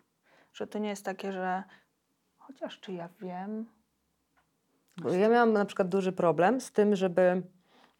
Że 0.52 0.66
to 0.66 0.78
nie 0.78 0.88
jest 0.88 1.04
takie, 1.04 1.32
że 1.32 1.62
chociaż 2.38 2.80
czy 2.80 2.92
ja 2.92 3.08
wiem. 3.20 3.66
Bo 4.96 5.10
ja 5.10 5.28
miałam 5.28 5.52
na 5.52 5.64
przykład 5.64 5.88
duży 5.88 6.12
problem 6.12 6.60
z 6.60 6.72
tym, 6.72 6.96
żeby 6.96 7.42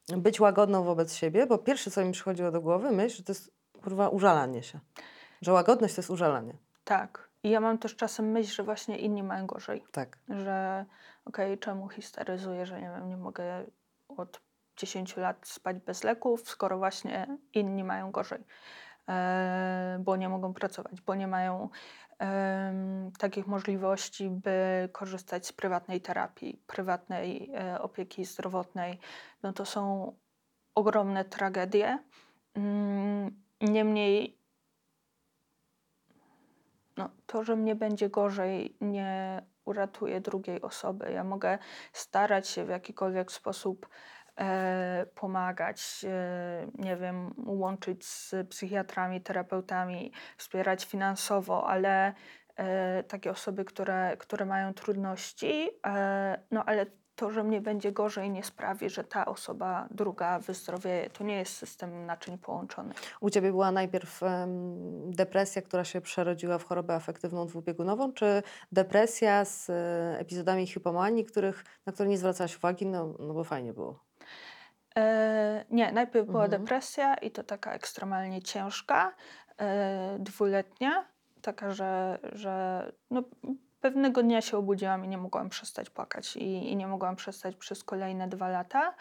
być 0.08 0.40
łagodną 0.40 0.84
wobec 0.84 1.14
siebie, 1.14 1.46
bo 1.46 1.58
pierwsze, 1.58 1.90
co 1.90 2.04
mi 2.04 2.12
przychodziło 2.12 2.50
do 2.50 2.60
głowy, 2.60 2.90
myśl, 2.90 3.16
że 3.16 3.22
to 3.22 3.32
jest 3.32 3.50
kurwa 3.82 4.08
użalanie 4.08 4.62
się. 4.62 4.78
Że 5.42 5.52
łagodność 5.52 5.94
to 5.94 6.00
jest 6.00 6.10
użalanie. 6.10 6.56
Tak. 6.84 7.28
I 7.42 7.50
ja 7.50 7.60
mam 7.60 7.78
też 7.78 7.96
czasem 7.96 8.30
myśl, 8.30 8.54
że 8.54 8.62
właśnie 8.62 8.98
inni 8.98 9.22
mają 9.22 9.46
gorzej. 9.46 9.84
Tak. 9.92 10.18
Że 10.28 10.84
okej, 11.24 11.46
okay, 11.46 11.58
czemu 11.58 11.88
histeryzuję, 11.88 12.66
że 12.66 12.80
nie 12.80 12.90
wiem, 12.90 13.08
nie 13.08 13.16
mogę 13.16 13.64
od 14.08 14.40
10 14.76 15.16
lat 15.16 15.48
spać 15.48 15.76
bez 15.78 16.04
leków, 16.04 16.48
skoro 16.48 16.78
właśnie 16.78 17.38
inni 17.52 17.84
mają 17.84 18.10
gorzej. 18.10 18.44
E, 19.08 19.98
bo 20.00 20.16
nie 20.16 20.28
mogą 20.28 20.54
pracować, 20.54 21.00
bo 21.00 21.14
nie 21.14 21.26
mają 21.26 21.68
takich 23.18 23.46
możliwości, 23.46 24.30
by 24.30 24.88
korzystać 24.92 25.46
z 25.46 25.52
prywatnej 25.52 26.00
terapii, 26.00 26.62
prywatnej 26.66 27.50
e, 27.54 27.82
opieki 27.82 28.24
zdrowotnej. 28.24 28.98
No 29.42 29.52
to 29.52 29.64
są 29.64 30.12
ogromne 30.74 31.24
tragedie. 31.24 31.98
Mm, 32.54 33.42
niemniej 33.60 34.38
no, 36.96 37.10
to, 37.26 37.44
że 37.44 37.56
mnie 37.56 37.74
będzie 37.74 38.10
gorzej, 38.10 38.76
nie 38.80 39.42
uratuje 39.64 40.20
drugiej 40.20 40.62
osoby. 40.62 41.12
Ja 41.12 41.24
mogę 41.24 41.58
starać 41.92 42.48
się 42.48 42.64
w 42.64 42.68
jakikolwiek 42.68 43.32
sposób 43.32 43.88
pomagać, 45.14 46.04
e, 46.08 46.66
nie 46.74 46.96
wiem, 46.96 47.34
łączyć 47.46 48.06
z 48.06 48.34
psychiatrami, 48.48 49.20
terapeutami, 49.20 50.12
wspierać 50.36 50.84
finansowo, 50.84 51.68
ale 51.68 52.14
e, 52.56 53.02
takie 53.02 53.30
osoby, 53.30 53.64
które, 53.64 54.16
które 54.16 54.46
mają 54.46 54.74
trudności, 54.74 55.70
e, 55.86 56.38
no 56.50 56.64
ale 56.64 56.86
to, 57.16 57.30
że 57.30 57.44
mnie 57.44 57.60
będzie 57.60 57.92
gorzej, 57.92 58.30
nie 58.30 58.44
sprawi, 58.44 58.90
że 58.90 59.04
ta 59.04 59.26
osoba 59.26 59.88
druga 59.90 60.38
wyzdrowieje. 60.38 61.10
To 61.10 61.24
nie 61.24 61.36
jest 61.36 61.56
system 61.56 62.06
naczyń 62.06 62.38
połączonych. 62.38 62.96
U 63.20 63.30
ciebie 63.30 63.50
była 63.50 63.72
najpierw 63.72 64.22
um, 64.22 65.10
depresja, 65.10 65.62
która 65.62 65.84
się 65.84 66.00
przerodziła 66.00 66.58
w 66.58 66.64
chorobę 66.64 66.94
afektywną 66.94 67.46
dwubiegunową, 67.46 68.12
czy 68.12 68.42
depresja 68.72 69.44
z 69.44 69.70
e, 69.70 70.18
epizodami 70.18 70.66
hipomanii, 70.66 71.24
których, 71.24 71.64
na 71.86 71.92
które 71.92 72.08
nie 72.08 72.18
zwracałaś 72.18 72.56
uwagi, 72.56 72.86
no, 72.86 73.14
no 73.18 73.34
bo 73.34 73.44
fajnie 73.44 73.72
było? 73.72 74.05
E, 74.96 75.64
nie, 75.70 75.92
najpierw 75.92 76.26
była 76.26 76.44
mhm. 76.44 76.62
depresja 76.62 77.14
i 77.14 77.30
to 77.30 77.44
taka 77.44 77.72
ekstremalnie 77.72 78.42
ciężka, 78.42 79.14
e, 79.58 80.16
dwuletnia, 80.18 81.04
taka, 81.42 81.70
że, 81.70 82.18
że 82.32 82.92
no, 83.10 83.22
pewnego 83.80 84.22
dnia 84.22 84.40
się 84.40 84.56
obudziłam 84.56 85.04
i 85.04 85.08
nie 85.08 85.18
mogłam 85.18 85.48
przestać 85.48 85.90
płakać 85.90 86.36
i, 86.36 86.72
i 86.72 86.76
nie 86.76 86.86
mogłam 86.86 87.16
przestać 87.16 87.56
przez 87.56 87.84
kolejne 87.84 88.28
dwa 88.28 88.48
lata. 88.48 88.94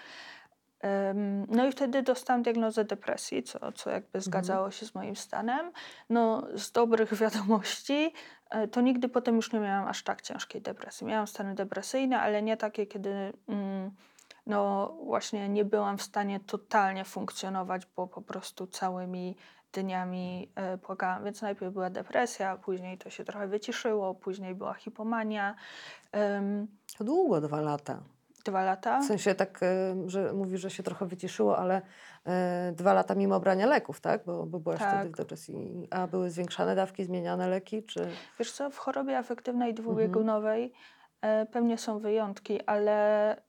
No 1.48 1.68
i 1.68 1.72
wtedy 1.72 2.02
dostałam 2.02 2.44
diagnozę 2.44 2.86
depresji, 2.86 3.44
co, 3.44 3.72
co 3.72 3.90
jakby 3.90 4.08
mhm. 4.08 4.22
zgadzało 4.22 4.72
się 4.72 4.86
z 4.86 4.96
moim 4.96 5.16
stanem. 5.16 5.72
No 6.10 6.48
z 6.56 6.72
dobrych 6.72 7.14
wiadomości 7.22 8.14
e, 8.50 8.68
to 8.68 8.82
nigdy 8.82 9.10
potem 9.10 9.36
już 9.36 9.54
nie 9.54 9.60
miałam 9.60 9.88
aż 9.88 10.04
tak 10.04 10.22
ciężkiej 10.22 10.62
depresji. 10.62 11.08
Miałam 11.08 11.28
stany 11.28 11.56
depresyjne, 11.56 12.20
ale 12.20 12.42
nie 12.42 12.58
takie, 12.58 12.86
kiedy 12.86 13.34
mm, 13.48 13.92
no 14.46 14.94
właśnie 15.04 15.50
nie 15.50 15.66
byłam 15.66 15.98
w 15.98 16.02
stanie 16.02 16.40
totalnie 16.40 17.06
funkcjonować, 17.06 17.88
bo 17.96 18.08
po 18.08 18.22
prostu 18.22 18.68
całymi 18.68 19.36
dniami 19.74 20.52
e, 20.56 20.78
płakałam. 20.78 21.24
Więc 21.24 21.42
najpierw 21.42 21.74
była 21.74 21.90
depresja, 21.90 22.58
później 22.58 22.98
to 22.98 23.10
się 23.10 23.24
trochę 23.24 23.48
wyciszyło, 23.48 24.16
później 24.16 24.56
była 24.56 24.74
hipomania. 24.74 25.56
To 26.98 27.04
długo, 27.04 27.42
dwa 27.42 27.62
lata. 27.62 28.02
Dwa 28.46 28.64
lata? 28.64 29.00
W 29.02 29.06
sensie 29.06 29.36
tak, 29.36 29.64
e, 29.64 29.96
że 30.06 30.34
mówi, 30.34 30.58
że 30.58 30.70
się 30.70 30.84
trochę 30.84 31.06
wyciszyło, 31.06 31.58
ale 31.58 31.82
e, 32.26 32.72
dwa 32.76 32.94
lata 32.94 33.16
mimo 33.16 33.40
brania 33.40 33.66
leków, 33.66 34.02
tak? 34.02 34.26
Bo, 34.26 34.46
bo 34.46 34.60
byłaś 34.60 34.80
tak. 34.80 34.96
wtedy 34.96 35.10
w 35.10 35.18
depresji. 35.18 35.88
A 35.92 36.08
były 36.08 36.30
zwiększane 36.30 36.76
dawki, 36.76 37.06
zmieniane 37.06 37.48
leki, 37.48 37.84
czy... 37.84 38.08
Wiesz 38.40 38.52
co, 38.52 38.70
w 38.70 38.78
chorobie 38.78 39.18
afektywnej 39.18 39.74
dwubiegunowej 39.74 40.74
mhm. 41.22 41.48
pewnie 41.48 41.78
są 41.78 42.00
wyjątki, 42.00 42.62
ale 42.66 43.42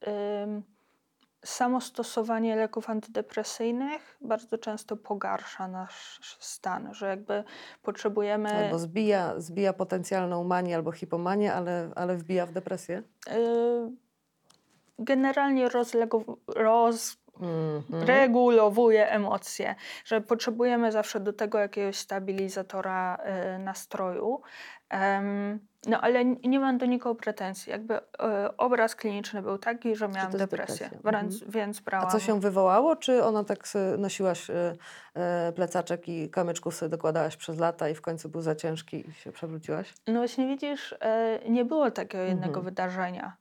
samo 1.46 1.80
stosowanie 1.80 2.56
leków 2.56 2.90
antydepresyjnych 2.90 4.16
bardzo 4.20 4.58
często 4.58 4.96
pogarsza 4.96 5.68
nasz 5.68 6.20
stan, 6.40 6.94
że 6.94 7.06
jakby 7.08 7.44
potrzebujemy. 7.82 8.64
Albo 8.64 8.78
zbija, 8.78 9.40
zbija 9.40 9.72
potencjalną 9.72 10.44
manię 10.44 10.76
albo 10.76 10.92
hipomanię, 10.92 11.54
ale, 11.54 11.90
ale 11.94 12.16
wbija 12.16 12.46
w 12.46 12.52
depresję? 12.52 13.02
Yy, 13.26 13.92
generalnie 14.98 15.68
rozlegu, 15.68 16.38
roz, 16.46 17.16
mm 17.40 17.80
-hmm. 17.80 18.06
regulowuje 18.06 19.10
emocje, 19.10 19.74
że 20.04 20.20
potrzebujemy 20.20 20.92
zawsze 20.92 21.20
do 21.20 21.32
tego 21.32 21.58
jakiegoś 21.58 21.96
stabilizatora 21.96 23.18
y, 23.56 23.58
nastroju. 23.58 24.40
Um, 24.92 25.60
no 25.86 26.00
ale 26.00 26.24
nie 26.24 26.60
mam 26.60 26.78
do 26.78 26.86
nikogo 26.86 27.14
pretensji. 27.14 27.70
Jakby 27.70 27.96
y, 27.96 28.00
obraz 28.56 28.94
kliniczny 28.94 29.42
był 29.42 29.58
taki, 29.58 29.96
że 29.96 30.08
miałam 30.08 30.32
depresję, 30.32 30.90
mhm. 31.04 31.28
więc 31.48 31.80
brałam. 31.80 32.08
A 32.08 32.10
co 32.10 32.20
się 32.20 32.40
wywołało? 32.40 32.96
Czy 32.96 33.24
ona 33.24 33.44
tak 33.44 33.68
nosiłaś 33.98 34.50
y, 34.50 34.52
y, 35.48 35.52
plecaczek 35.52 36.08
i 36.08 36.30
kamyczków 36.30 36.74
sobie 36.74 36.90
dokładałaś 36.90 37.36
przez 37.36 37.58
lata 37.58 37.88
i 37.88 37.94
w 37.94 38.00
końcu 38.00 38.28
był 38.28 38.40
za 38.40 38.54
ciężki 38.54 39.08
i 39.08 39.12
się 39.12 39.32
przewróciłaś? 39.32 39.94
No 40.06 40.14
właśnie 40.14 40.46
widzisz, 40.46 40.94
nie 41.48 41.64
było 41.64 41.90
takiego 41.90 42.24
jednego 42.24 42.46
mhm. 42.46 42.64
wydarzenia. 42.64 43.36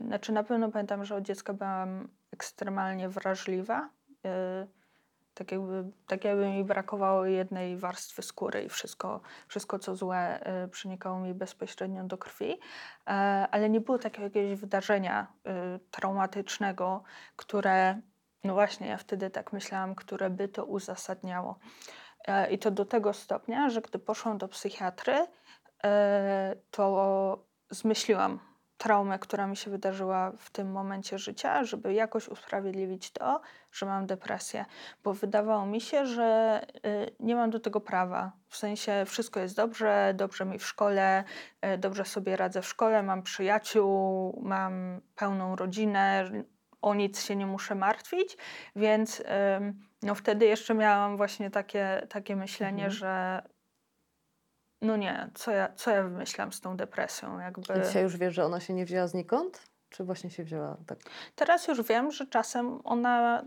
Znaczy 0.00 0.32
na 0.32 0.44
pewno 0.44 0.70
pamiętam, 0.70 1.04
że 1.04 1.16
od 1.16 1.24
dziecka 1.24 1.52
byłam 1.52 2.08
ekstremalnie 2.32 3.08
wrażliwa 3.08 3.88
tak 5.36 5.52
jakby, 5.52 5.84
tak 6.06 6.24
jakby 6.24 6.48
mi 6.48 6.64
brakowało 6.64 7.26
jednej 7.26 7.76
warstwy 7.76 8.22
skóry 8.22 8.62
i 8.62 8.68
wszystko, 8.68 9.20
wszystko 9.48 9.78
co 9.78 9.96
złe 9.96 10.40
y, 10.64 10.68
przenikało 10.68 11.20
mi 11.20 11.34
bezpośrednio 11.34 12.04
do 12.04 12.18
krwi, 12.18 12.52
y, 12.52 12.58
ale 13.50 13.70
nie 13.70 13.80
było 13.80 13.98
takiego 13.98 14.24
jakiegoś 14.24 14.60
wydarzenia 14.60 15.26
y, 15.46 15.50
traumatycznego, 15.90 17.02
które, 17.36 18.00
no 18.44 18.54
właśnie, 18.54 18.86
ja 18.86 18.96
wtedy 18.96 19.30
tak 19.30 19.52
myślałam, 19.52 19.94
które 19.94 20.30
by 20.30 20.48
to 20.48 20.64
uzasadniało. 20.64 21.58
I 22.50 22.58
to 22.58 22.70
do 22.70 22.84
tego 22.84 23.12
stopnia, 23.12 23.70
że 23.70 23.80
gdy 23.80 23.98
poszłam 23.98 24.38
do 24.38 24.48
psychiatry, 24.48 25.26
to 26.70 27.46
zmyśliłam 27.70 28.38
traumę, 28.78 29.18
która 29.18 29.46
mi 29.46 29.56
się 29.56 29.70
wydarzyła 29.70 30.32
w 30.38 30.50
tym 30.50 30.72
momencie 30.72 31.18
życia, 31.18 31.64
żeby 31.64 31.94
jakoś 31.94 32.28
usprawiedliwić 32.28 33.10
to, 33.10 33.40
że 33.72 33.86
mam 33.86 34.06
depresję, 34.06 34.64
bo 35.04 35.14
wydawało 35.14 35.66
mi 35.66 35.80
się, 35.80 36.06
że 36.06 36.60
y, 36.86 37.10
nie 37.20 37.36
mam 37.36 37.50
do 37.50 37.60
tego 37.60 37.80
prawa. 37.80 38.32
W 38.48 38.56
sensie 38.56 39.04
wszystko 39.06 39.40
jest 39.40 39.56
dobrze, 39.56 40.12
dobrze 40.16 40.44
mi 40.44 40.58
w 40.58 40.66
szkole, 40.66 41.24
y, 41.74 41.78
dobrze 41.78 42.04
sobie 42.04 42.36
radzę 42.36 42.62
w 42.62 42.66
szkole, 42.66 43.02
mam 43.02 43.22
przyjaciół, 43.22 44.40
mam 44.42 45.00
pełną 45.14 45.56
rodzinę, 45.56 46.30
o 46.82 46.94
nic 46.94 47.24
się 47.24 47.36
nie 47.36 47.46
muszę 47.46 47.74
martwić, 47.74 48.36
więc 48.76 49.22
no 50.02 50.14
wtedy 50.14 50.46
jeszcze 50.46 50.74
miałam 50.74 51.16
właśnie 51.16 51.50
takie, 51.50 52.06
takie 52.08 52.36
myślenie, 52.36 52.84
mhm. 52.84 52.90
że 52.90 53.42
no 54.86 54.96
nie, 54.96 55.30
co 55.34 55.50
ja, 55.50 55.72
co 55.76 55.90
ja 55.90 56.02
wymyślam 56.02 56.52
z 56.52 56.60
tą 56.60 56.76
depresją? 56.76 57.38
Jakby... 57.38 57.74
I 57.78 57.86
dzisiaj 57.86 58.02
już 58.02 58.16
wiesz, 58.16 58.34
że 58.34 58.44
ona 58.44 58.60
się 58.60 58.74
nie 58.74 58.84
wzięła 58.84 59.06
znikąd? 59.06 59.62
Czy 59.90 60.04
właśnie 60.04 60.30
się 60.30 60.44
wzięła 60.44 60.76
tak? 60.86 60.98
Teraz 61.34 61.68
już 61.68 61.82
wiem, 61.82 62.10
że 62.10 62.26
czasem 62.26 62.80
ona 62.84 63.44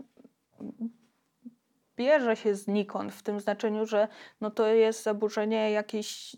bierze 1.96 2.36
się 2.36 2.54
znikąd, 2.54 3.14
w 3.14 3.22
tym 3.22 3.40
znaczeniu, 3.40 3.86
że 3.86 4.08
no 4.40 4.50
to 4.50 4.66
jest 4.66 5.02
zaburzenie 5.02 5.70
jakiejś 5.70 6.36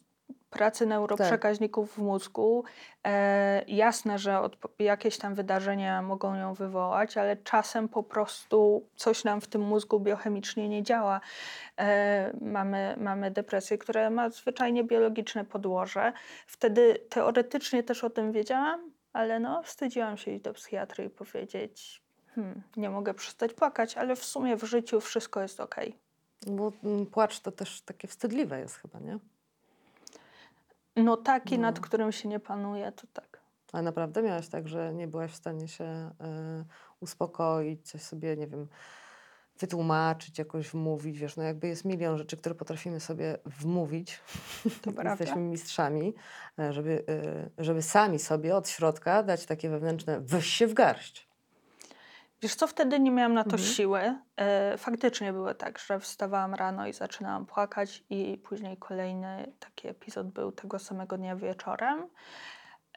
pracy 0.53 0.87
neuroprzekaźników 0.87 1.89
tak. 1.89 1.95
w 1.95 1.99
mózgu. 1.99 2.65
E, 3.05 3.65
jasne, 3.69 4.19
że 4.19 4.41
od, 4.41 4.57
jakieś 4.79 5.19
tam 5.19 5.35
wydarzenia 5.35 6.03
mogą 6.03 6.35
ją 6.35 6.55
wywołać, 6.55 7.17
ale 7.17 7.37
czasem 7.37 7.89
po 7.89 8.03
prostu 8.03 8.87
coś 8.97 9.25
nam 9.25 9.41
w 9.41 9.47
tym 9.47 9.63
mózgu 9.63 10.01
biochemicznie 10.01 10.69
nie 10.69 10.83
działa. 10.83 11.21
E, 11.79 12.33
mamy, 12.41 12.95
mamy 12.99 13.31
depresję, 13.31 13.79
która 13.79 14.11
ma 14.11 14.31
zwyczajnie 14.31 14.85
biologiczne 14.85 15.45
podłoże. 15.45 16.13
Wtedy 16.47 16.99
teoretycznie 17.09 17.83
też 17.83 18.05
o 18.05 18.11
tym 18.11 18.33
wiedziałam, 18.33 18.91
ale 19.13 19.41
no, 19.41 19.63
wstydziłam 19.63 20.17
się 20.17 20.31
iść 20.31 20.43
do 20.43 20.53
psychiatry 20.53 21.05
i 21.05 21.11
powiedzieć, 21.11 22.03
hmm, 22.35 22.63
nie 22.77 22.91
mogę 22.91 23.15
przestać 23.15 23.55
płakać, 23.55 23.97
ale 23.97 24.17
w 24.17 24.25
sumie 24.25 24.57
w 24.57 24.65
życiu 24.65 25.01
wszystko 25.01 25.43
jest 25.43 25.61
ok. 25.61 25.77
Bo 26.47 26.73
mm, 26.85 27.07
płacz 27.07 27.41
to 27.41 27.53
też 27.53 27.83
takie 27.83 28.09
wstydliwe 28.09 28.61
jest 28.61 28.77
chyba, 28.77 28.99
nie? 28.99 29.19
No 30.97 31.17
taki, 31.17 31.59
no. 31.59 31.63
nad 31.63 31.81
którym 31.81 32.13
się 32.13 32.29
nie 32.29 32.41
panuje, 32.41 32.93
to 32.93 33.07
tak. 33.13 33.43
Ale 33.73 33.83
naprawdę 33.83 34.23
miałaś 34.23 34.49
tak, 34.49 34.69
że 34.69 34.95
nie 34.95 35.09
byłaś 35.09 35.31
w 35.31 35.37
stanie 35.37 35.69
się 35.69 35.85
y, 35.85 36.65
uspokoić, 37.01 37.91
coś 37.91 38.03
sobie, 38.03 38.37
nie 38.37 38.47
wiem, 38.47 38.69
wytłumaczyć, 39.59 40.39
jakoś 40.39 40.69
wmówić, 40.69 41.19
wiesz, 41.19 41.37
no 41.37 41.43
jakby 41.43 41.69
jest 41.69 41.85
milion 41.85 42.19
rzeczy, 42.19 42.37
które 42.37 42.55
potrafimy 42.55 43.01
sobie 43.01 43.39
wmówić. 43.45 44.21
To 44.83 44.91
Jesteśmy 45.11 45.41
mistrzami, 45.41 46.15
e, 46.59 46.73
żeby, 46.73 47.05
y, 47.59 47.65
żeby 47.65 47.83
sami 47.83 48.19
sobie 48.19 48.57
od 48.57 48.69
środka 48.69 49.23
dać 49.23 49.47
takie 49.47 49.69
wewnętrzne 49.69 50.21
weź 50.21 50.47
się 50.47 50.67
w 50.67 50.75
garść. 50.75 51.32
Wiesz 52.43 52.55
co, 52.55 52.67
wtedy 52.67 53.01
nie 53.01 53.11
miałam 53.11 53.35
na 53.35 53.45
to 53.45 53.51
mhm. 53.51 53.69
siły. 53.69 54.19
E, 54.37 54.79
faktycznie 54.79 55.33
było 55.33 55.55
tak, 55.55 55.79
że 55.79 56.01
wstawałam 56.01 56.55
rano 56.55 56.87
i 56.87 56.93
zaczynałam 56.93 57.47
płakać 57.47 58.05
i 58.11 58.39
później 58.45 58.77
kolejny 58.77 59.53
taki 59.59 59.89
epizod 59.89 60.27
był 60.31 60.53
tego 60.53 60.79
samego 60.79 61.19
dnia 61.19 61.37
wieczorem. 61.37 62.09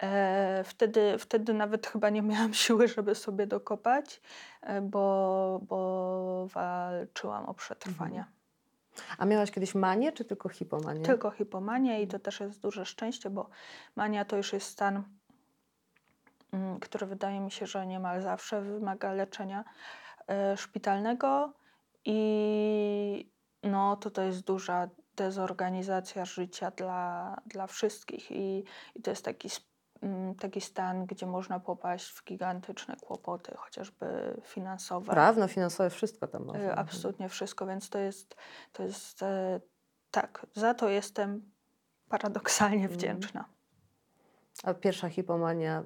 E, 0.02 0.64
wtedy, 0.64 1.18
wtedy 1.20 1.54
nawet 1.54 1.88
chyba 1.88 2.10
nie 2.10 2.22
miałam 2.22 2.54
siły, 2.64 2.88
żeby 2.88 3.16
sobie 3.16 3.48
dokopać, 3.48 4.22
e, 4.62 4.82
bo, 4.82 5.60
bo 5.64 6.48
walczyłam 6.48 7.46
o 7.46 7.54
przetrwanie. 7.54 8.20
Mhm. 8.20 8.36
A 9.18 9.26
miałaś 9.26 9.52
kiedyś 9.52 9.76
manię, 9.76 10.12
czy 10.12 10.26
tylko 10.26 10.50
hipomanię? 10.50 11.02
Tylko 11.02 11.32
hipomanię 11.32 12.02
i 12.02 12.08
to 12.08 12.20
też 12.20 12.40
jest 12.40 12.62
duże 12.62 12.86
szczęście, 12.86 13.30
bo 13.30 13.50
mania 13.96 14.26
to 14.26 14.38
już 14.38 14.54
jest 14.54 14.68
stan 14.68 15.04
który 16.82 17.06
wydaje 17.06 17.40
mi 17.40 17.52
się, 17.52 17.68
że 17.68 17.88
niemal 17.88 18.22
zawsze 18.22 18.62
wymaga 18.62 19.14
leczenia 19.14 19.64
e, 20.28 20.58
szpitalnego 20.58 21.54
i 22.06 23.32
no, 23.64 23.96
to 23.96 24.12
to 24.12 24.22
jest 24.22 24.42
duża 24.42 24.90
dezorganizacja 25.16 26.26
życia 26.26 26.72
dla, 26.72 27.36
dla 27.46 27.68
wszystkich 27.68 28.32
i, 28.32 28.64
i 28.96 29.02
to 29.02 29.10
jest 29.10 29.26
taki, 29.26 29.50
mm, 30.02 30.36
taki 30.36 30.62
stan, 30.62 31.06
gdzie 31.06 31.26
można 31.26 31.60
popaść 31.60 32.10
w 32.10 32.24
gigantyczne 32.24 32.96
kłopoty, 32.96 33.56
chociażby 33.58 34.06
finansowe. 34.44 35.12
Prawno, 35.12 35.48
finansowe, 35.48 35.90
wszystko 35.90 36.28
tam 36.28 36.46
można. 36.46 36.62
E, 36.62 36.76
absolutnie 36.76 37.30
wszystko, 37.30 37.66
więc 37.66 37.90
to 37.90 38.00
jest, 38.00 38.36
to 38.74 38.84
jest 38.84 39.24
e, 39.24 39.60
tak, 40.12 40.46
za 40.54 40.74
to 40.74 40.90
jestem 40.90 41.52
paradoksalnie 42.10 42.84
mhm. 42.84 42.94
wdzięczna. 42.94 43.55
A 44.64 44.74
pierwsza 44.74 45.10
hipomania, 45.10 45.84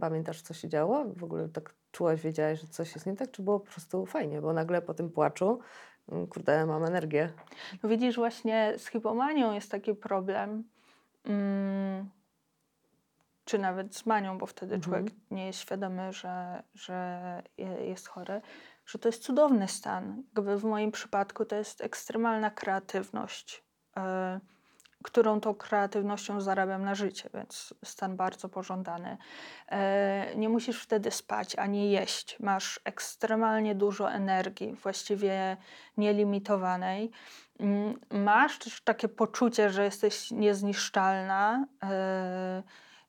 pamiętasz 0.00 0.42
co 0.42 0.54
się 0.54 0.68
działo? 0.68 1.04
W 1.16 1.24
ogóle 1.24 1.48
tak 1.48 1.74
czułaś, 1.92 2.20
wiedziałaś, 2.20 2.60
że 2.60 2.66
coś 2.66 2.94
jest 2.94 3.06
nie 3.06 3.16
tak? 3.16 3.30
Czy 3.30 3.42
było 3.42 3.60
po 3.60 3.66
prostu 3.66 4.06
fajnie? 4.06 4.40
Bo 4.40 4.52
nagle 4.52 4.82
po 4.82 4.94
tym 4.94 5.10
płaczu, 5.10 5.60
kurde, 6.30 6.66
mam 6.66 6.84
energię. 6.84 7.32
No 7.82 7.88
widzisz, 7.88 8.16
właśnie 8.16 8.74
z 8.78 8.86
hipomanią 8.86 9.52
jest 9.52 9.70
taki 9.70 9.94
problem, 9.94 10.64
mm, 11.24 12.10
czy 13.44 13.58
nawet 13.58 13.96
z 13.96 14.06
manią, 14.06 14.38
bo 14.38 14.46
wtedy 14.46 14.74
mhm. 14.74 14.82
człowiek 14.82 15.14
nie 15.30 15.46
jest 15.46 15.58
świadomy, 15.58 16.12
że, 16.12 16.62
że 16.74 17.42
jest 17.80 18.08
chory, 18.08 18.40
że 18.86 18.98
to 18.98 19.08
jest 19.08 19.22
cudowny 19.22 19.68
stan. 19.68 20.22
Jakby 20.36 20.58
w 20.58 20.64
moim 20.64 20.92
przypadku 20.92 21.44
to 21.44 21.56
jest 21.56 21.80
ekstremalna 21.80 22.50
kreatywność. 22.50 23.64
Yy, 23.96 24.02
którą 25.04 25.40
tą 25.40 25.54
kreatywnością 25.54 26.40
zarabiam 26.40 26.84
na 26.84 26.94
życie, 26.94 27.30
więc 27.34 27.74
stan 27.84 28.16
bardzo 28.16 28.48
pożądany. 28.48 29.16
E, 29.68 30.36
nie 30.36 30.48
musisz 30.48 30.82
wtedy 30.82 31.10
spać 31.10 31.56
ani 31.56 31.90
jeść. 31.90 32.36
Masz 32.40 32.80
ekstremalnie 32.84 33.74
dużo 33.74 34.12
energii, 34.12 34.72
właściwie 34.72 35.56
nielimitowanej. 35.96 37.10
Mm, 37.60 38.00
masz 38.10 38.58
też 38.58 38.80
takie 38.80 39.08
poczucie, 39.08 39.70
że 39.70 39.84
jesteś 39.84 40.30
niezniszczalna. 40.30 41.66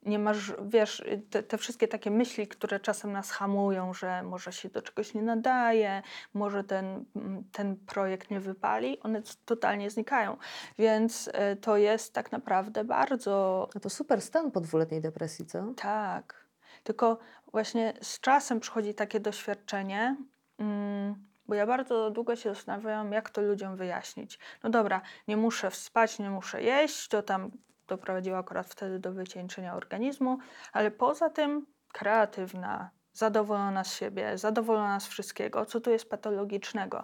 E, 0.05 0.09
nie 0.09 0.19
masz, 0.19 0.53
wiesz, 0.65 1.03
te, 1.29 1.43
te, 1.43 1.57
wszystkie 1.57 1.87
takie 1.87 2.11
myśli, 2.11 2.47
które 2.47 2.79
czasem 2.79 3.11
nas 3.11 3.31
hamują, 3.31 3.93
że 3.93 4.23
może 4.23 4.53
się 4.53 4.69
do 4.69 4.81
czegoś 4.81 5.13
nie 5.13 5.21
nadaje, 5.21 6.01
może 6.33 6.63
ten, 6.63 7.05
ten 7.51 7.75
projekt 7.75 8.31
nie 8.31 8.39
wypali, 8.39 8.99
one 8.99 9.21
totalnie 9.45 9.89
znikają. 9.89 10.37
Więc 10.77 11.27
y, 11.27 11.55
to 11.55 11.77
jest 11.77 12.13
tak 12.13 12.31
naprawdę 12.31 12.83
bardzo. 12.83 13.67
No 13.75 13.81
to 13.81 13.89
super 13.89 14.21
stan 14.21 14.51
po 14.51 14.61
dwuletniej 14.61 15.01
depresji, 15.01 15.45
co? 15.45 15.73
Tak. 15.75 16.45
Tylko 16.83 17.17
właśnie 17.51 17.93
z 18.01 18.19
czasem 18.19 18.59
przychodzi 18.59 18.93
takie 18.93 19.19
doświadczenie. 19.19 20.15
Mm, 20.59 21.15
bo 21.47 21.55
ja 21.55 21.67
bardzo 21.67 22.11
długo 22.11 22.35
się 22.35 22.49
zastanawiałam, 22.49 23.11
jak 23.11 23.29
to 23.29 23.41
ludziom 23.41 23.75
wyjaśnić. 23.75 24.39
No 24.63 24.69
dobra, 24.69 25.01
nie 25.27 25.37
muszę 25.37 25.71
spać, 25.71 26.19
nie 26.19 26.29
muszę 26.29 26.63
jeść, 26.63 27.07
to 27.07 27.23
tam 27.23 27.51
doprowadziło 27.87 28.37
akurat 28.37 28.67
wtedy 28.67 28.99
do 28.99 29.11
wycieńczenia 29.11 29.75
organizmu, 29.75 30.37
ale 30.73 30.91
poza 30.91 31.29
tym 31.29 31.65
kreatywna, 31.93 32.89
zadowolona 33.13 33.83
z 33.83 33.93
siebie, 33.93 34.37
zadowolona 34.37 34.99
z 34.99 35.07
wszystkiego, 35.07 35.65
co 35.65 35.81
tu 35.81 35.91
jest 35.91 36.09
patologicznego. 36.09 37.03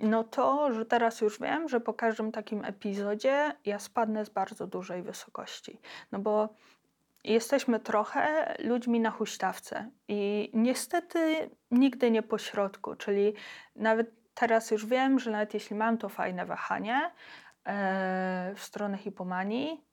No 0.00 0.24
to, 0.24 0.72
że 0.72 0.86
teraz 0.86 1.20
już 1.20 1.40
wiem, 1.40 1.68
że 1.68 1.80
po 1.80 1.94
każdym 1.94 2.32
takim 2.32 2.64
epizodzie 2.64 3.52
ja 3.64 3.78
spadnę 3.78 4.24
z 4.24 4.30
bardzo 4.30 4.66
dużej 4.66 5.02
wysokości. 5.02 5.80
No 6.12 6.18
bo 6.18 6.48
jesteśmy 7.24 7.80
trochę 7.80 8.54
ludźmi 8.58 9.00
na 9.00 9.10
huśtawce 9.10 9.90
i 10.08 10.50
niestety 10.54 11.50
nigdy 11.70 12.10
nie 12.10 12.22
po 12.22 12.38
środku, 12.38 12.94
czyli 12.94 13.34
nawet 13.76 14.10
teraz 14.34 14.70
już 14.70 14.86
wiem, 14.86 15.18
że 15.18 15.30
nawet 15.30 15.54
jeśli 15.54 15.76
mam 15.76 15.98
to 15.98 16.08
fajne 16.08 16.46
wahanie, 16.46 17.10
w 18.54 18.60
stronę 18.60 18.98
hipomanii, 18.98 19.84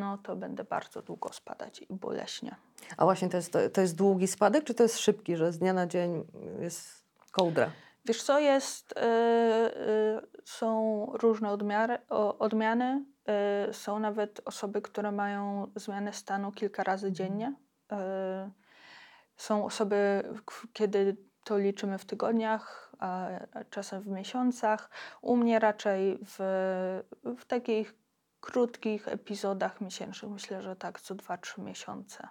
no 0.00 0.18
to 0.18 0.36
będę 0.36 0.64
bardzo 0.64 1.02
długo 1.02 1.32
spadać 1.32 1.82
i 1.82 1.86
boleśnie. 1.90 2.56
A 2.96 3.04
właśnie 3.04 3.28
to 3.28 3.36
jest, 3.36 3.52
to, 3.72 3.80
jest 3.80 3.96
długi 3.96 4.26
spadek, 4.26 4.64
czy 4.64 4.74
to 4.74 4.82
jest 4.82 4.98
szybki, 4.98 5.36
że 5.36 5.52
z 5.52 5.58
dnia 5.58 5.72
na 5.72 5.86
dzień 5.86 6.24
jest 6.60 7.04
kołdra? 7.32 7.70
Wiesz 8.04 8.22
co, 8.22 8.38
jest, 8.38 8.94
yy, 8.96 9.02
yy, 9.02 10.28
są 10.44 11.06
różne 11.14 11.50
odmiary, 11.50 11.98
odmiany. 12.38 13.04
Yy, 13.66 13.74
są 13.74 13.98
nawet 13.98 14.40
osoby, 14.44 14.82
które 14.82 15.12
mają 15.12 15.72
zmianę 15.76 16.12
stanu 16.12 16.52
kilka 16.52 16.84
razy 16.84 17.12
dziennie. 17.12 17.54
są 19.36 19.64
osoby, 19.64 20.22
kiedy 20.72 21.16
to 21.44 21.58
liczymy 21.58 21.98
w 21.98 22.04
tygodniach, 22.04 22.92
a 22.98 23.28
czasem 23.70 24.02
w 24.02 24.06
miesiącach. 24.06 24.90
U 25.22 25.36
mnie 25.36 25.58
raczej 25.58 26.18
w, 26.26 26.36
w 27.38 27.44
takich 27.44 27.94
krótkich 28.40 29.08
epizodach 29.08 29.80
miesięcznych, 29.80 30.32
myślę, 30.32 30.62
że 30.62 30.76
tak 30.76 31.00
co 31.00 31.14
2-3 31.14 31.62
miesiące 31.62 32.28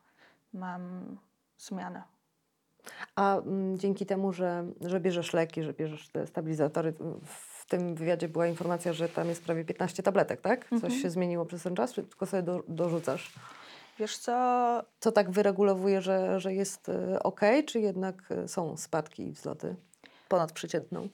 mam 0.53 1.17
zmianę. 1.57 2.03
A 3.15 3.37
m, 3.37 3.43
mm, 3.47 3.77
dzięki 3.77 4.05
temu, 4.05 4.33
że, 4.33 4.65
że 4.81 4.99
bierzesz 4.99 5.33
leki, 5.33 5.63
że 5.63 5.73
bierzesz 5.73 6.09
te 6.09 6.27
stabilizatory, 6.27 6.93
w 7.25 7.65
tym 7.65 7.95
wywiadzie 7.95 8.27
była 8.29 8.47
informacja, 8.47 8.93
że 8.93 9.09
tam 9.09 9.29
jest 9.29 9.43
prawie 9.43 9.65
15 9.65 10.03
tabletek, 10.03 10.41
tak? 10.41 10.69
Coś 10.69 10.83
mhm. 10.83 11.01
się 11.01 11.09
zmieniło 11.09 11.45
przez 11.45 11.63
ten 11.63 11.75
czas, 11.75 11.93
czy 11.93 12.03
tylko 12.03 12.25
sobie 12.25 12.43
do, 12.43 12.63
dorzucasz? 12.67 13.33
Wiesz 13.99 14.17
co? 14.17 14.33
Co 14.99 15.11
tak 15.11 15.31
wyregulowuje, 15.31 16.01
że, 16.01 16.39
że 16.39 16.53
jest 16.53 16.89
y, 16.89 17.23
ok, 17.23 17.41
czy 17.67 17.79
jednak 17.79 18.31
y, 18.31 18.47
są 18.47 18.77
spadki 18.77 19.27
i 19.27 19.31
wzloty 19.31 19.75
ponad 20.27 20.51
przeciętną? 20.51 21.09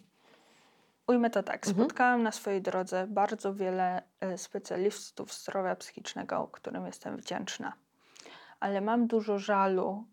Ujmę 1.07 1.29
to 1.29 1.43
tak. 1.43 1.67
Mhm. 1.67 1.75
Spotkałam 1.75 2.23
na 2.23 2.31
swojej 2.31 2.61
drodze 2.61 3.07
bardzo 3.07 3.53
wiele 3.53 4.03
y, 4.33 4.37
specjalistów 4.37 5.33
zdrowia 5.33 5.75
psychicznego, 5.75 6.49
którym 6.51 6.85
jestem 6.85 7.17
wdzięczna. 7.17 7.73
Ale 8.59 8.81
mam 8.81 9.07
dużo 9.07 9.39
żalu 9.39 10.05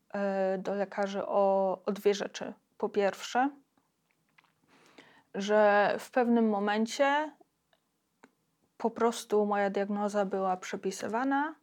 do 0.58 0.74
lekarzy 0.74 1.26
o, 1.26 1.82
o 1.86 1.92
dwie 1.92 2.14
rzeczy. 2.14 2.52
Po 2.78 2.88
pierwsze, 2.88 3.50
że 5.34 5.94
w 5.98 6.10
pewnym 6.10 6.48
momencie 6.48 7.32
po 8.76 8.90
prostu 8.90 9.46
moja 9.46 9.70
diagnoza 9.70 10.24
była 10.24 10.56
przepisywana 10.56 11.54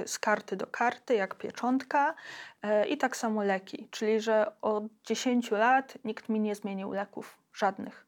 Y, 0.00 0.08
z 0.08 0.18
karty 0.18 0.56
do 0.56 0.66
karty, 0.66 1.14
jak 1.14 1.34
pieczątka 1.34 2.14
y, 2.64 2.86
i 2.86 2.98
tak 2.98 3.16
samo 3.16 3.42
leki. 3.42 3.88
Czyli, 3.90 4.20
że 4.20 4.52
od 4.62 4.84
10 5.04 5.50
lat 5.50 5.98
nikt 6.04 6.28
mi 6.28 6.40
nie 6.40 6.54
zmienił 6.54 6.92
leków, 6.92 7.38
żadnych. 7.52 8.07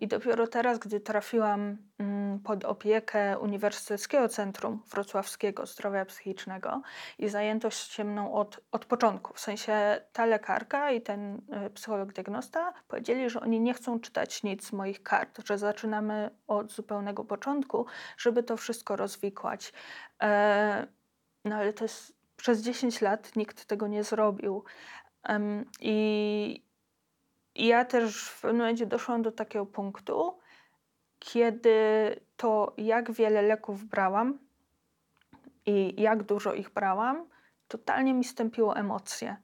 I 0.00 0.08
dopiero 0.08 0.46
teraz, 0.46 0.78
gdy 0.78 1.00
trafiłam 1.00 1.76
mm, 1.98 2.40
pod 2.40 2.64
opiekę 2.64 3.38
Uniwersyteckiego 3.38 4.28
Centrum 4.28 4.82
Wrocławskiego 4.90 5.66
Zdrowia 5.66 6.04
Psychicznego 6.04 6.82
i 7.18 7.28
zajęto 7.28 7.70
się 7.70 8.04
mną 8.04 8.34
od, 8.34 8.60
od 8.72 8.84
początku, 8.84 9.34
w 9.34 9.40
sensie 9.40 10.00
ta 10.12 10.26
lekarka 10.26 10.90
i 10.90 11.00
ten 11.00 11.40
e, 11.50 11.70
psycholog 11.70 12.12
diagnosta 12.12 12.72
powiedzieli, 12.88 13.30
że 13.30 13.40
oni 13.40 13.60
nie 13.60 13.74
chcą 13.74 14.00
czytać 14.00 14.42
nic 14.42 14.66
z 14.66 14.72
moich 14.72 15.02
kart, 15.02 15.40
że 15.46 15.58
zaczynamy 15.58 16.30
od 16.46 16.72
zupełnego 16.72 17.24
początku, 17.24 17.86
żeby 18.18 18.42
to 18.42 18.56
wszystko 18.56 18.96
rozwikłać. 18.96 19.72
E, 20.22 20.86
no 21.44 21.56
ale 21.56 21.72
to 21.72 21.84
jest 21.84 22.16
przez 22.36 22.62
10 22.62 23.00
lat 23.00 23.36
nikt 23.36 23.64
tego 23.64 23.86
nie 23.86 24.04
zrobił. 24.04 24.64
I 25.80 26.69
i 27.54 27.66
ja 27.66 27.84
też 27.84 28.24
w 28.24 28.40
pewnym 28.40 28.60
momencie 28.60 28.86
doszłam 28.86 29.22
do 29.22 29.32
takiego 29.32 29.66
punktu, 29.66 30.38
kiedy 31.18 31.76
to, 32.36 32.74
jak 32.76 33.12
wiele 33.12 33.42
leków 33.42 33.84
brałam 33.84 34.38
i 35.66 36.02
jak 36.02 36.22
dużo 36.22 36.54
ich 36.54 36.70
brałam, 36.70 37.28
totalnie 37.68 38.14
mi 38.14 38.24
stępiło 38.24 38.76
emocje. 38.76 39.36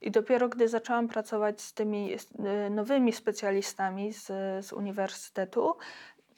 I 0.00 0.10
dopiero 0.10 0.48
gdy 0.48 0.68
zaczęłam 0.68 1.08
pracować 1.08 1.60
z 1.60 1.74
tymi 1.74 2.14
y, 2.14 2.70
nowymi 2.70 3.12
specjalistami 3.12 4.12
z, 4.12 4.26
z 4.66 4.72
uniwersytetu, 4.72 5.76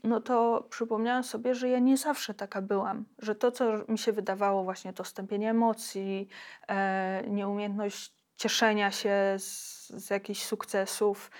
no 0.04 0.20
to 0.20 0.66
przypomniałam 0.70 1.24
sobie, 1.24 1.54
że 1.54 1.68
ja 1.68 1.78
nie 1.78 1.96
zawsze 1.96 2.34
taka 2.34 2.62
byłam, 2.62 3.04
że 3.18 3.34
to, 3.34 3.50
co 3.50 3.64
mi 3.88 3.98
się 3.98 4.12
wydawało, 4.12 4.64
właśnie 4.64 4.92
to 4.92 5.04
stępienie 5.04 5.50
emocji, 5.50 6.28
e, 6.68 7.22
nieumiejętność 7.26 8.14
cieszenia 8.36 8.90
się 8.90 9.34
z, 9.38 9.88
z 9.88 10.10
jakichś 10.10 10.42
sukcesów. 10.42 11.30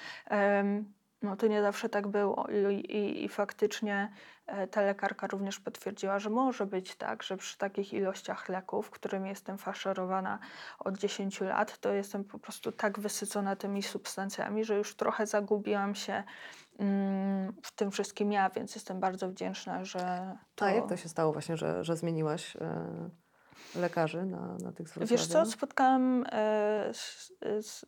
No 1.25 1.37
to 1.37 1.47
nie 1.47 1.63
zawsze 1.63 1.89
tak 1.89 2.09
było 2.09 2.47
i, 2.71 2.75
i, 2.75 3.25
i, 3.25 3.29
faktycznie 3.29 4.13
e, 4.47 4.67
ta 4.67 4.83
lekarka 4.83 5.27
również 5.27 5.61
potwierdziła, 5.61 6.19
że 6.19 6.31
może 6.31 6.67
być 6.67 6.97
tak, 6.97 7.23
że 7.23 7.37
przy 7.37 7.59
takich 7.59 7.93
ilościach 7.93 8.49
leków, 8.49 8.91
którymi 8.91 9.29
jestem 9.29 9.59
faszerowana 9.59 10.39
od 10.79 10.99
10 10.99 11.41
lat, 11.41 11.79
to 11.79 11.93
jestem 11.93 12.25
po 12.25 12.39
prostu 12.39 12.73
tak 12.73 13.01
wysycona 13.01 13.57
tymi 13.57 13.83
substancjami, 13.83 14.65
że 14.65 14.77
już 14.77 14.97
trochę 14.97 15.27
zagubiłam 15.27 15.95
się 15.95 16.23
mm, 16.79 17.53
w 17.63 17.73
tym 17.73 17.91
wszystkim 17.91 18.33
ja, 18.33 18.51
więc 18.51 18.75
jestem 18.75 19.01
bardzo 19.01 19.29
wdzięczna, 19.29 19.85
że 19.85 20.37
to... 20.55 20.65
A 20.65 20.71
jak 20.71 20.89
to 20.89 20.97
się 20.97 21.09
stało 21.09 21.33
właśnie, 21.33 21.57
że, 21.57 21.85
że 21.85 21.97
zmieniłaś... 21.97 22.55
Yy 22.55 23.24
lekarzy 23.77 24.25
na, 24.27 24.59
na 24.59 24.73
tych 24.73 24.89
zwrotach? 24.89 25.09
Wiesz 25.09 25.27
co, 25.27 25.47
spotkałam 25.47 26.25
e, 26.33 26.95
z, 26.95 27.33
z, 27.61 27.87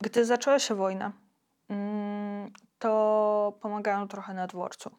gdy 0.00 0.24
zaczęła 0.24 0.58
się 0.58 0.74
wojna, 0.74 1.12
mm, 1.68 2.52
to 2.78 3.58
pomagałam 3.60 4.08
trochę 4.08 4.34
na 4.34 4.46
dworcu. 4.46 4.90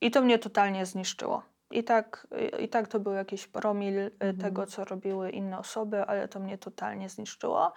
I 0.00 0.10
to 0.10 0.22
mnie 0.22 0.38
totalnie 0.38 0.86
zniszczyło. 0.86 1.51
I 1.72 1.84
tak, 1.84 2.26
i 2.58 2.68
tak 2.68 2.88
to 2.88 3.00
był 3.00 3.12
jakiś 3.12 3.46
promil 3.46 3.98
e, 3.98 4.10
mhm. 4.20 4.36
tego, 4.36 4.66
co 4.66 4.84
robiły 4.84 5.30
inne 5.30 5.58
osoby, 5.58 6.02
ale 6.02 6.28
to 6.28 6.40
mnie 6.40 6.58
totalnie 6.58 7.08
zniszczyło. 7.08 7.72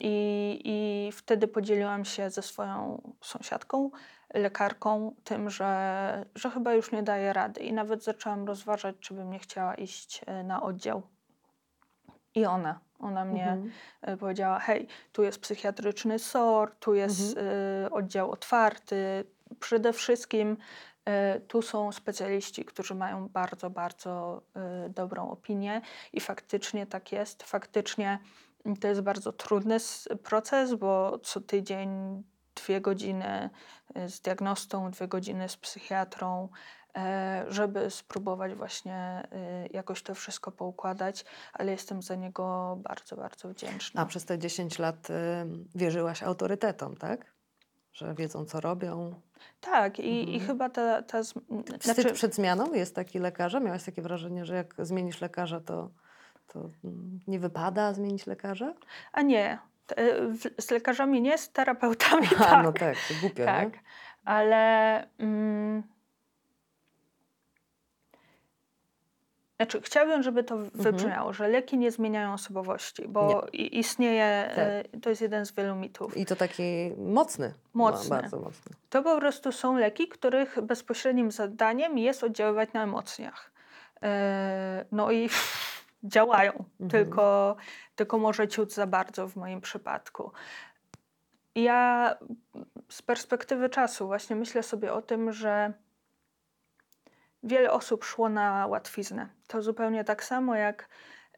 I, 0.00 0.60
I 0.64 1.12
wtedy 1.12 1.48
podzieliłam 1.48 2.04
się 2.04 2.30
ze 2.30 2.42
swoją 2.42 3.02
sąsiadką, 3.20 3.90
lekarką, 4.34 5.14
tym, 5.24 5.50
że, 5.50 6.24
że 6.34 6.50
chyba 6.50 6.74
już 6.74 6.92
nie 6.92 7.02
daje 7.02 7.32
rady. 7.32 7.60
I 7.60 7.72
nawet 7.72 8.04
zaczęłam 8.04 8.46
rozważać, 8.46 8.96
czy 9.00 9.14
bym 9.14 9.30
nie 9.30 9.38
chciała 9.38 9.74
iść 9.74 10.20
e, 10.26 10.42
na 10.42 10.62
oddział. 10.62 11.02
I 12.34 12.46
ona, 12.46 12.80
ona 12.98 13.24
mnie 13.24 13.48
mhm. 13.48 13.70
E, 14.02 14.16
powiedziała: 14.16 14.58
Hej, 14.58 14.88
tu 15.12 15.22
jest 15.22 15.40
psychiatryczny 15.40 16.18
SOR, 16.18 16.74
tu 16.80 16.94
jest 16.94 17.36
mhm. 17.36 17.46
y, 17.86 17.90
oddział 17.90 18.30
otwarty. 18.30 19.24
Przede 19.60 19.92
wszystkim 19.92 20.52
y, 20.52 20.56
tu 21.48 21.62
są 21.62 21.92
specjaliści, 21.92 22.64
którzy 22.64 22.94
mają 22.94 23.28
bardzo, 23.28 23.70
bardzo 23.70 24.42
y, 24.86 24.90
dobrą 24.90 25.30
opinię, 25.30 25.80
i 26.12 26.20
faktycznie 26.20 26.86
tak 26.86 27.12
jest. 27.12 27.42
Faktycznie 27.42 28.18
to 28.80 28.88
jest 28.88 29.00
bardzo 29.00 29.32
trudny 29.32 29.76
proces, 30.22 30.74
bo 30.74 31.18
co 31.18 31.40
tydzień 31.40 32.22
dwie 32.54 32.80
godziny 32.80 33.50
y, 33.96 34.08
z 34.08 34.20
diagnostą, 34.20 34.90
dwie 34.90 35.08
godziny 35.08 35.48
z 35.48 35.56
psychiatrą, 35.56 36.48
e, 36.96 37.44
żeby 37.48 37.90
spróbować 37.90 38.54
właśnie 38.54 39.28
jakoś 39.70 40.02
to 40.02 40.14
wszystko 40.14 40.52
poukładać, 40.52 41.24
ale 41.52 41.72
jestem 41.72 42.02
za 42.02 42.14
niego 42.14 42.76
bardzo, 42.80 43.16
bardzo 43.16 43.48
wdzięczna. 43.48 44.02
A 44.02 44.06
przez 44.06 44.24
te 44.24 44.38
10 44.38 44.78
lat 44.78 45.10
y, 45.10 45.14
wierzyłaś 45.74 46.22
autorytetom, 46.22 46.96
tak? 46.96 47.35
Że 47.96 48.14
wiedzą, 48.14 48.44
co 48.44 48.60
robią. 48.60 49.14
Tak, 49.60 49.98
i, 49.98 50.20
mhm. 50.20 50.36
i 50.36 50.40
chyba 50.40 50.70
ta. 50.70 51.02
ta 51.02 51.22
Wstyd 51.22 51.82
znaczy... 51.82 52.12
przed 52.12 52.34
zmianą 52.34 52.74
jest 52.74 52.94
taki 52.94 53.18
lekarza? 53.18 53.60
Miałaś 53.60 53.84
takie 53.84 54.02
wrażenie, 54.02 54.44
że 54.44 54.54
jak 54.54 54.74
zmienisz 54.78 55.20
lekarza, 55.20 55.60
to, 55.60 55.90
to 56.46 56.60
mm, 56.84 57.20
nie 57.26 57.38
wypada 57.38 57.92
zmienić 57.92 58.26
lekarza? 58.26 58.74
A 59.12 59.22
nie. 59.22 59.58
E, 59.96 60.60
z 60.60 60.70
lekarzami 60.70 61.22
nie, 61.22 61.38
z 61.38 61.52
terapeutami 61.52 62.26
A, 62.36 62.44
tak. 62.44 62.64
no 62.64 62.72
tak, 62.72 62.96
to 63.08 63.14
głupio, 63.20 63.44
tak. 63.44 63.72
Nie? 63.72 63.80
Ale... 64.24 65.06
Mm, 65.18 65.82
Znaczy, 69.56 69.80
chciałabym, 69.80 70.22
żeby 70.22 70.44
to 70.44 70.54
mhm. 70.54 70.70
wybrzmiało, 70.74 71.32
że 71.32 71.48
leki 71.48 71.78
nie 71.78 71.90
zmieniają 71.90 72.32
osobowości, 72.32 73.08
bo 73.08 73.46
istnieje, 73.52 74.50
tak. 74.56 75.00
to 75.02 75.10
jest 75.10 75.22
jeden 75.22 75.46
z 75.46 75.52
wielu 75.52 75.74
mitów. 75.74 76.16
I 76.16 76.26
to 76.26 76.36
taki 76.36 76.92
mocny. 76.98 77.54
Mocny. 77.74 78.10
No, 78.10 78.22
bardzo 78.22 78.38
mocny. 78.38 78.76
To 78.90 79.02
po 79.02 79.18
prostu 79.18 79.52
są 79.52 79.76
leki, 79.76 80.08
których 80.08 80.60
bezpośrednim 80.60 81.30
zadaniem 81.30 81.98
jest 81.98 82.24
oddziaływać 82.24 82.72
na 82.72 82.82
emocjach. 82.82 83.52
E, 84.02 84.84
no 84.92 85.10
i 85.10 85.28
działają, 86.04 86.52
mhm. 86.52 86.90
tylko, 86.90 87.56
tylko 87.96 88.18
może 88.18 88.48
ciut 88.48 88.74
za 88.74 88.86
bardzo 88.86 89.28
w 89.28 89.36
moim 89.36 89.60
przypadku. 89.60 90.32
Ja 91.54 92.14
z 92.88 93.02
perspektywy 93.02 93.68
czasu 93.68 94.06
właśnie 94.06 94.36
myślę 94.36 94.62
sobie 94.62 94.92
o 94.92 95.02
tym, 95.02 95.32
że 95.32 95.72
wiele 97.42 97.72
osób 97.72 98.04
szło 98.04 98.28
na 98.28 98.66
łatwiznę. 98.66 99.28
To 99.46 99.62
zupełnie 99.62 100.04
tak 100.04 100.24
samo 100.24 100.56
jak 100.56 100.88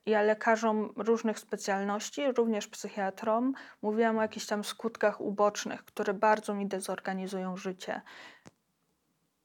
ja 0.07 0.23
lekarzom 0.23 0.93
różnych 0.97 1.39
specjalności, 1.39 2.33
również 2.33 2.69
psychiatrom, 2.69 3.55
mówiłam 3.83 4.19
o 4.19 4.23
jakichś 4.23 4.47
tam 4.47 4.65
skutkach 4.65 5.21
ubocznych, 5.21 5.85
które 5.85 6.15
bardzo 6.15 6.55
mi 6.55 6.67
dezorganizują 6.67 7.57
życie. 7.57 8.03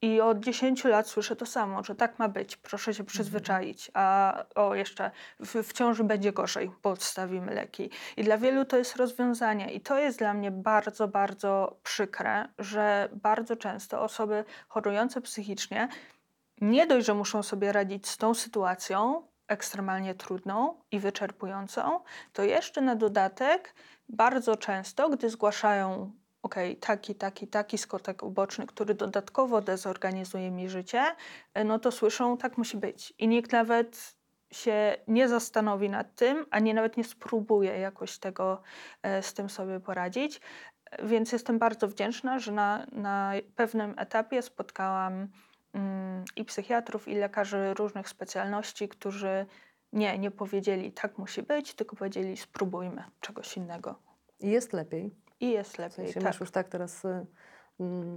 I 0.02 0.20
od 0.20 0.40
10 0.40 0.84
lat 0.84 1.08
słyszę 1.08 1.36
to 1.36 1.46
samo, 1.46 1.84
że 1.84 1.94
tak 1.94 2.18
ma 2.18 2.28
być, 2.28 2.56
proszę 2.56 2.94
się 2.94 3.02
mhm. 3.02 3.06
przyzwyczaić, 3.06 3.90
a 3.94 4.34
o 4.54 4.74
jeszcze 4.74 5.10
w, 5.40 5.54
w 5.62 5.72
ciąży 5.72 6.04
będzie 6.04 6.32
gorzej, 6.32 6.70
bo 6.82 6.90
odstawimy 6.90 7.54
leki. 7.54 7.90
I 8.16 8.24
dla 8.24 8.38
wielu 8.38 8.64
to 8.64 8.76
jest 8.76 8.96
rozwiązanie. 8.96 9.72
I 9.72 9.80
to 9.80 9.98
jest 9.98 10.18
dla 10.18 10.34
mnie 10.34 10.50
bardzo, 10.50 11.08
bardzo 11.08 11.76
przykre, 11.82 12.48
że 12.58 13.08
bardzo 13.12 13.56
często 13.56 14.02
osoby 14.02 14.44
chorujące 14.68 15.20
psychicznie 15.20 15.88
nie 16.60 16.86
dość, 16.86 17.06
że 17.06 17.14
muszą 17.14 17.42
sobie 17.42 17.72
radzić 17.72 18.08
z 18.08 18.16
tą 18.16 18.34
sytuacją 18.34 19.28
ekstremalnie 19.48 20.14
trudną 20.14 20.80
i 20.90 20.98
wyczerpującą, 20.98 22.00
to 22.32 22.42
jeszcze 22.42 22.80
na 22.80 22.96
dodatek 22.96 23.74
bardzo 24.08 24.56
często, 24.56 25.10
gdy 25.10 25.30
zgłaszają 25.30 26.12
ok, 26.42 26.54
taki, 26.80 27.14
taki, 27.14 27.46
taki 27.48 27.78
skutek 27.78 28.22
uboczny, 28.22 28.66
który 28.66 28.94
dodatkowo 28.94 29.60
dezorganizuje 29.60 30.50
mi 30.50 30.68
życie, 30.68 31.04
no 31.64 31.78
to 31.78 31.92
słyszą, 31.92 32.36
tak 32.36 32.58
musi 32.58 32.76
być. 32.76 33.14
I 33.18 33.28
nikt 33.28 33.52
nawet 33.52 34.16
się 34.52 34.96
nie 35.08 35.28
zastanowi 35.28 35.90
nad 35.90 36.14
tym, 36.14 36.46
ani 36.50 36.74
nawet 36.74 36.96
nie 36.96 37.04
spróbuje 37.04 37.78
jakoś 37.78 38.18
tego 38.18 38.62
e, 39.02 39.22
z 39.22 39.34
tym 39.34 39.50
sobie 39.50 39.80
poradzić. 39.80 40.40
Więc 41.02 41.32
jestem 41.32 41.58
bardzo 41.58 41.88
wdzięczna, 41.88 42.38
że 42.38 42.52
na, 42.52 42.86
na 42.92 43.32
pewnym 43.56 43.94
etapie 43.98 44.42
spotkałam 44.42 45.28
i 46.36 46.44
psychiatrów, 46.44 47.08
i 47.08 47.14
lekarzy 47.14 47.74
różnych 47.74 48.08
specjalności, 48.08 48.88
którzy 48.88 49.46
nie, 49.92 50.18
nie 50.18 50.30
powiedzieli 50.30 50.92
tak 50.92 51.18
musi 51.18 51.42
być, 51.42 51.74
tylko 51.74 51.96
powiedzieli 51.96 52.36
spróbujmy 52.36 53.04
czegoś 53.20 53.56
innego. 53.56 53.94
I 54.40 54.50
jest 54.50 54.72
lepiej. 54.72 55.14
I 55.40 55.50
jest 55.50 55.78
lepiej. 55.78 55.92
W 55.92 55.94
sensie 55.94 56.14
tak. 56.14 56.22
masz 56.22 56.40
już 56.40 56.50
tak 56.50 56.68
teraz 56.68 57.04
y, 57.04 57.08
mm, 57.08 57.26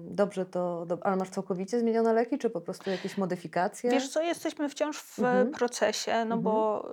dobrze 0.09 0.45
to, 0.45 0.85
do, 0.85 0.97
ale 1.01 1.15
masz 1.15 1.29
całkowicie 1.29 1.79
zmienione 1.79 2.13
leki, 2.13 2.37
czy 2.37 2.49
po 2.49 2.61
prostu 2.61 2.89
jakieś 2.89 3.17
modyfikacje? 3.17 3.91
Wiesz 3.91 4.09
co, 4.09 4.21
jesteśmy 4.21 4.69
wciąż 4.69 4.97
w 4.97 5.19
mhm. 5.19 5.51
procesie, 5.51 6.11
no 6.11 6.35
mhm. 6.35 6.41
bo 6.41 6.87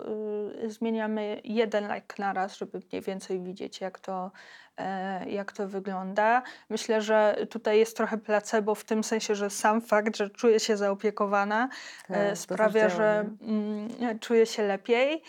y, 0.65 0.71
zmieniamy 0.71 1.41
jeden 1.45 1.89
lek 1.89 2.19
na 2.19 2.33
raz, 2.33 2.57
żeby 2.57 2.81
mniej 2.93 3.03
więcej 3.03 3.41
widzieć, 3.41 3.81
jak 3.81 3.99
to, 3.99 4.31
e, 4.77 5.31
jak 5.31 5.53
to 5.53 5.69
wygląda. 5.69 6.43
Myślę, 6.71 7.03
że 7.03 7.47
tutaj 7.51 7.79
jest 7.79 7.97
trochę 7.97 8.19
placebo 8.19 8.75
w 8.75 8.85
tym 8.85 9.05
sensie, 9.05 9.35
że 9.35 9.51
sam 9.51 9.81
fakt, 9.81 10.17
że 10.17 10.31
czuję 10.31 10.61
się 10.61 10.77
zaopiekowana, 10.77 11.69
e, 12.11 12.29
tak, 12.29 12.39
sprawia, 12.39 12.89
że 12.89 13.31
mm, 13.43 14.19
czuję 14.21 14.47
się 14.47 14.63
lepiej. 14.63 15.23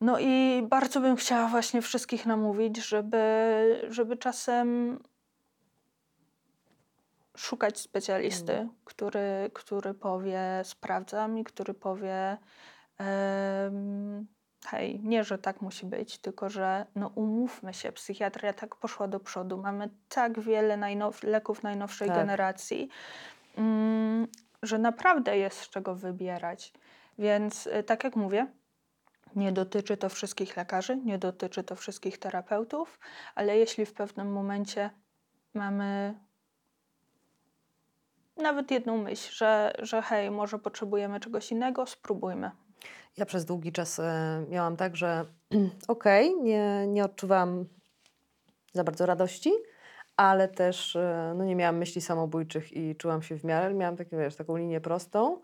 No 0.00 0.18
i 0.18 0.62
bardzo 0.70 1.00
bym 1.00 1.16
chciała 1.16 1.48
właśnie 1.48 1.82
wszystkich 1.82 2.26
namówić, 2.26 2.86
żeby, 2.86 3.86
żeby 3.88 4.16
czasem 4.16 4.98
szukać 7.42 7.78
specjalisty, 7.80 8.52
Mm. 8.52 8.70
który, 8.84 9.50
który 9.54 9.94
powie 9.94 10.40
sprawdzam 10.64 11.38
i 11.38 11.44
który 11.44 11.74
powie 11.74 12.36
em, 12.98 14.26
hej, 14.66 15.00
nie, 15.00 15.24
że 15.24 15.38
tak 15.38 15.60
musi 15.62 15.86
być, 15.86 16.18
tylko 16.18 16.50
że 16.50 16.86
no 16.94 17.08
umówmy 17.14 17.74
się, 17.74 17.92
psychiatria 17.92 18.52
tak 18.52 18.76
poszła 18.76 19.08
do 19.08 19.20
przodu, 19.20 19.58
mamy 19.58 19.88
tak 20.08 20.40
wiele 20.40 20.76
najnow- 20.76 21.24
leków 21.26 21.62
najnowszej 21.62 22.08
Tak. 22.08 22.16
generacji, 22.16 22.88
mm, 23.56 24.26
że 24.62 24.78
naprawdę 24.78 25.38
jest 25.38 25.58
z 25.60 25.68
czego 25.70 25.94
wybierać. 25.94 26.72
Więc 27.18 27.66
y, 27.66 27.82
tak 27.82 28.04
jak 28.04 28.16
mówię, 28.16 28.46
nie 29.36 29.52
dotyczy 29.52 29.96
to 29.96 30.08
wszystkich 30.08 30.56
lekarzy, 30.56 30.96
nie 30.96 31.18
dotyczy 31.18 31.62
to 31.64 31.76
wszystkich 31.76 32.18
terapeutów, 32.18 32.98
ale 33.34 33.56
jeśli 33.58 33.86
w 33.86 33.92
pewnym 33.94 34.32
momencie 34.32 34.90
mamy 35.54 36.14
nawet 38.36 38.70
jedną 38.70 38.98
myśl, 38.98 39.32
że, 39.32 39.72
że 39.78 40.02
hej, 40.02 40.30
może 40.30 40.58
potrzebujemy 40.58 41.20
czegoś 41.20 41.52
innego, 41.52 41.86
spróbujmy. 41.86 42.50
Ja 43.16 43.26
przez 43.26 43.44
długi 43.44 43.72
czas 43.72 43.98
e, 43.98 44.44
miałam 44.48 44.76
tak, 44.76 44.96
że 44.96 45.24
okej, 45.88 46.34
nie, 46.40 46.86
nie 46.86 47.04
odczuwałam 47.04 47.64
za 48.72 48.84
bardzo 48.84 49.06
radości, 49.06 49.52
ale 50.16 50.48
też 50.48 50.96
e, 50.96 51.34
no, 51.36 51.44
nie 51.44 51.56
miałam 51.56 51.76
myśli 51.76 52.00
samobójczych 52.00 52.72
i 52.72 52.96
czułam 52.96 53.22
się 53.22 53.38
w 53.38 53.44
miarę. 53.44 53.74
Miałam 53.74 53.96
takie, 53.96 54.16
wiesz, 54.16 54.36
taką 54.36 54.56
linię 54.56 54.80
prostą. 54.80 55.40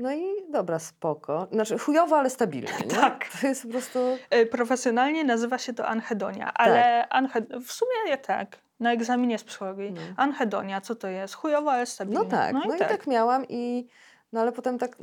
No 0.00 0.12
i 0.12 0.24
dobra, 0.50 0.78
spoko. 0.78 1.46
Znaczy 1.52 1.78
chujowo, 1.78 2.16
ale 2.18 2.30
stabilnie. 2.30 2.72
Nie? 2.80 2.96
Tak. 2.96 3.24
To 3.40 3.46
jest 3.46 3.62
po 3.62 3.68
prostu... 3.68 3.98
Y, 4.34 4.46
Profesjonalnie 4.46 5.24
nazywa 5.24 5.58
się 5.58 5.72
to 5.72 5.86
anhedonia, 5.86 6.54
ale 6.54 7.06
anhe- 7.10 7.60
w 7.64 7.72
sumie 7.72 8.18
tak, 8.18 8.58
na 8.80 8.92
egzaminie 8.92 9.38
z 9.38 9.44
psychologii. 9.44 9.92
No. 9.92 10.00
Anhedonia, 10.16 10.80
co 10.80 10.94
to 10.94 11.08
jest? 11.08 11.34
Chujowo, 11.34 11.72
ale 11.72 11.86
stabilnie. 11.86 12.24
No 12.24 12.30
tak, 12.30 12.52
no, 12.52 12.76
i, 12.76 12.78
tak. 12.78 13.06
miałam 13.06 13.44
i 13.48 13.86
no 14.32 14.40
ale 14.40 14.52
potem 14.52 14.78
tak, 14.78 14.96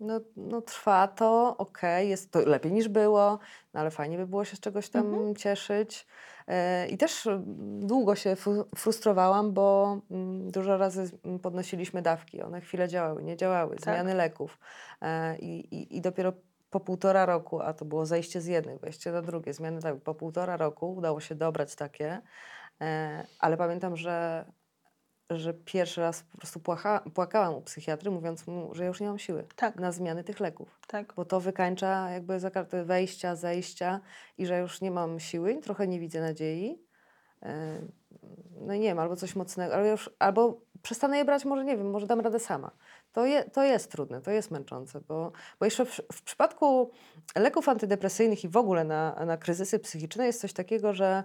no, 0.00 0.20
no 0.36 0.60
trwa 0.60 1.08
to, 1.08 1.54
okej, 1.58 2.08
jest 2.08 2.32
to 2.32 2.40
lepiej 2.40 2.72
niż 2.72 2.88
było, 2.88 3.38
no 3.74 3.80
ale 3.80 3.90
fajnie 3.90 4.16
by 4.18 4.26
było 4.26 4.44
się 4.44 4.56
z 4.56 4.60
czegoś 4.60 4.88
tam 4.88 5.06
Mhm. 5.06 5.36
cieszyć. 5.36 6.06
E, 6.48 6.88
I 6.88 6.98
też 6.98 7.26
mm, 7.26 7.86
długo 7.86 8.14
się 8.14 8.36
frustrowałam, 8.76 9.52
bo 9.52 9.98
mm, 10.10 10.50
dużo 10.50 10.76
razy 10.76 11.06
z- 11.06 11.14
m, 11.24 11.38
podnosiliśmy 11.38 12.02
dawki, 12.02 12.42
one 12.42 12.60
chwilę 12.60 12.88
działały, 12.88 13.22
nie 13.22 13.36
działały, 13.36 13.76
Tak. 13.76 13.82
zmiany 13.94 14.14
leków. 14.14 14.58
E, 15.02 15.38
i, 15.38 15.74
i, 15.76 15.96
i 15.96 16.00
dopiero 16.00 16.32
po 16.70 16.80
półtora 16.80 17.26
roku, 17.26 17.60
a 17.60 17.72
to 17.74 17.84
było 17.84 18.06
zejście 18.06 18.40
z 18.40 18.46
jednej, 18.46 18.78
wejście 18.78 19.12
na 19.12 19.22
drugie, 19.22 19.52
zmiany 19.54 19.80
dawek, 19.80 20.02
po 20.02 20.14
półtora 20.14 20.56
roku 20.56 20.94
udało 20.94 21.20
się 21.20 21.34
dobrać 21.34 21.74
takie, 21.74 22.20
e, 22.80 23.24
ale 23.40 23.56
pamiętam, 23.56 23.96
że 23.96 24.44
że 25.30 25.54
pierwszy 25.54 26.00
raz 26.00 26.22
po 26.22 26.38
prostu 26.38 26.60
płakałam 27.14 27.54
u 27.54 27.62
psychiatry, 27.62 28.10
mówiąc 28.10 28.46
mu, 28.46 28.74
że 28.74 28.82
ja 28.82 28.88
już 28.88 29.00
nie 29.00 29.06
mam 29.06 29.18
siły 29.18 29.46
Tak, 29.56 29.76
na 29.76 29.92
zmiany 29.92 30.24
tych 30.24 30.40
leków, 30.40 30.80
tak. 30.86 31.12
bo 31.16 31.24
to 31.24 31.40
wykańcza 31.40 32.10
jakby 32.10 32.40
za 32.40 32.50
kartę 32.50 32.84
wejścia, 32.84 33.36
zejścia 33.36 34.00
i 34.38 34.46
że 34.46 34.58
już 34.58 34.80
nie 34.80 34.90
mam 34.90 35.20
siły, 35.20 35.60
trochę 35.62 35.88
nie 35.88 36.00
widzę 36.00 36.20
nadziei. 36.20 36.82
E, 37.42 37.78
No 38.60 38.74
i 38.74 38.80
nie 38.80 38.88
wiem, 38.88 38.98
albo 38.98 39.16
coś 39.16 39.36
mocnego, 39.36 39.74
albo, 39.74 39.88
już, 39.88 40.10
albo 40.18 40.60
przestanę 40.82 41.18
je 41.18 41.24
brać, 41.24 41.44
może 41.44 41.64
nie 41.64 41.76
wiem, 41.76 41.90
może 41.90 42.06
dam 42.06 42.20
radę 42.20 42.38
sama. 42.38 42.70
To, 43.12 43.26
je, 43.26 43.44
to 43.44 43.62
jest 43.62 43.90
trudne, 43.92 44.20
to 44.20 44.30
jest 44.30 44.50
męczące, 44.50 45.00
bo, 45.00 45.32
bo 45.60 45.64
jeszcze 45.64 45.84
w, 45.86 46.00
w 46.12 46.22
przypadku 46.22 46.90
leków 47.36 47.68
antydepresyjnych 47.68 48.44
i 48.44 48.48
w 48.48 48.56
ogóle 48.56 48.84
na, 48.84 49.24
na 49.26 49.36
kryzysy 49.36 49.78
psychiczne 49.78 50.26
jest 50.26 50.40
coś 50.40 50.52
takiego, 50.52 50.94
że 50.94 51.24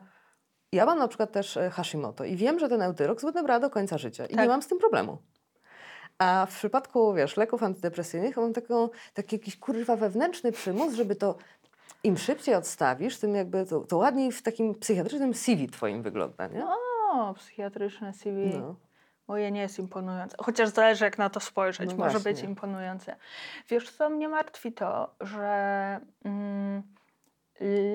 ja 0.74 0.86
mam 0.86 1.00
na 1.00 1.08
przykład 1.08 1.32
też 1.32 1.58
e, 1.58 1.70
Hashimoto 1.70 2.26
i 2.26 2.36
wiem, 2.36 2.60
że 2.60 2.70
ten 2.70 2.82
Euthyrox 2.82 3.24
będę 3.24 3.44
brała 3.44 3.60
do 3.60 3.70
końca 3.70 3.98
życia 3.98 4.26
i 4.26 4.36
Tak. 4.36 4.44
nie 4.44 4.50
mam 4.50 4.62
z 4.62 4.68
tym 4.68 4.80
problemu. 4.80 5.18
A 6.18 6.48
w 6.50 6.56
przypadku, 6.56 7.14
wiesz, 7.14 7.38
leków 7.38 7.64
antydepresyjnych 7.64 8.38
mam 8.38 8.54
taką, 8.54 8.90
taki 9.14 9.36
jakiś 9.36 9.58
kurwa 9.58 9.96
wewnętrzny 9.96 10.52
przymus, 10.52 10.94
żeby 10.94 11.16
to 11.16 11.36
im 12.04 12.18
szybciej 12.18 12.56
odstawisz, 12.56 13.18
tym 13.18 13.36
jakby 13.36 13.66
to, 13.66 13.80
to 13.80 13.98
ładniej 13.98 14.32
w 14.32 14.42
takim 14.42 14.76
psychiatrycznym 14.76 15.34
CV 15.34 15.68
twoim 15.70 16.02
wygląda, 16.02 16.48
nie? 16.48 16.66
O, 16.66 17.34
psychiatryczne 17.34 18.14
CV. 18.14 18.58
No. 18.60 18.76
Moje 19.28 19.52
nie 19.52 19.62
jest 19.62 19.80
imponujące. 19.80 20.38
Chociaż 20.40 20.70
zależy, 20.70 21.06
jak 21.06 21.18
na 21.18 21.30
to 21.30 21.40
spojrzeć. 21.40 21.90
No 21.90 21.98
Może 21.98 22.20
być 22.20 22.44
imponujące. 22.44 23.16
Wiesz, 23.70 23.92
co 23.92 24.10
mnie 24.10 24.30
martwi 24.30 24.74
to, 24.74 25.16
że 25.22 26.00
mm, 26.26 26.84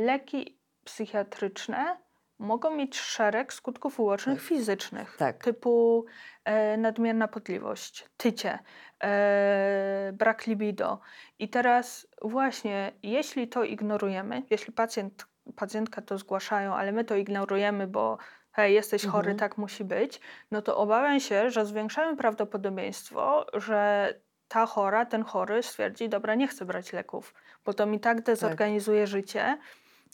leki 0.05 0.59
psychiatryczne 0.85 1.97
mogą 2.39 2.71
mieć 2.71 2.99
szereg 2.99 3.53
skutków 3.53 4.01
ubocznych 4.01 4.39
Tak. 4.39 4.49
fizycznych. 4.49 5.17
Tak. 5.17 5.45
Typu 5.45 6.05
e, 6.45 6.77
nadmierna 6.77 7.29
potliwość, 7.29 8.09
tycie, 8.17 8.59
e, 9.05 10.11
brak 10.13 10.47
libido. 10.47 11.01
I 11.39 11.49
teraz 11.49 12.07
właśnie, 12.23 12.93
jeśli 13.03 13.49
to 13.49 13.65
ignorujemy, 13.65 14.43
jeśli 14.51 14.73
pacjent, 14.73 15.27
pacjentka 15.57 16.03
to 16.03 16.19
zgłaszają, 16.19 16.75
ale 16.75 16.93
my 16.93 17.05
to 17.05 17.17
ignorujemy, 17.17 17.87
bo 17.87 18.19
hej, 18.53 18.75
jesteś 18.75 19.07
chory, 19.07 19.31
Mhm. 19.31 19.37
tak 19.39 19.59
musi 19.59 19.85
być, 19.85 20.21
no 20.51 20.63
to 20.63 20.77
obawiam 20.77 21.21
się, 21.21 21.51
że 21.51 21.67
zwiększamy 21.67 22.17
prawdopodobieństwo, 22.17 23.47
że 23.55 24.15
ta 24.49 24.67
chora, 24.67 25.07
ten 25.07 25.23
chory 25.25 25.63
stwierdzi, 25.63 26.09
dobra, 26.09 26.35
nie 26.35 26.49
chcę 26.49 26.65
brać 26.65 26.93
leków, 26.93 27.35
bo 27.65 27.75
to 27.75 27.87
mi 27.87 28.01
tak 28.01 28.23
dezorganizuje 28.23 29.07
życie. 29.07 29.59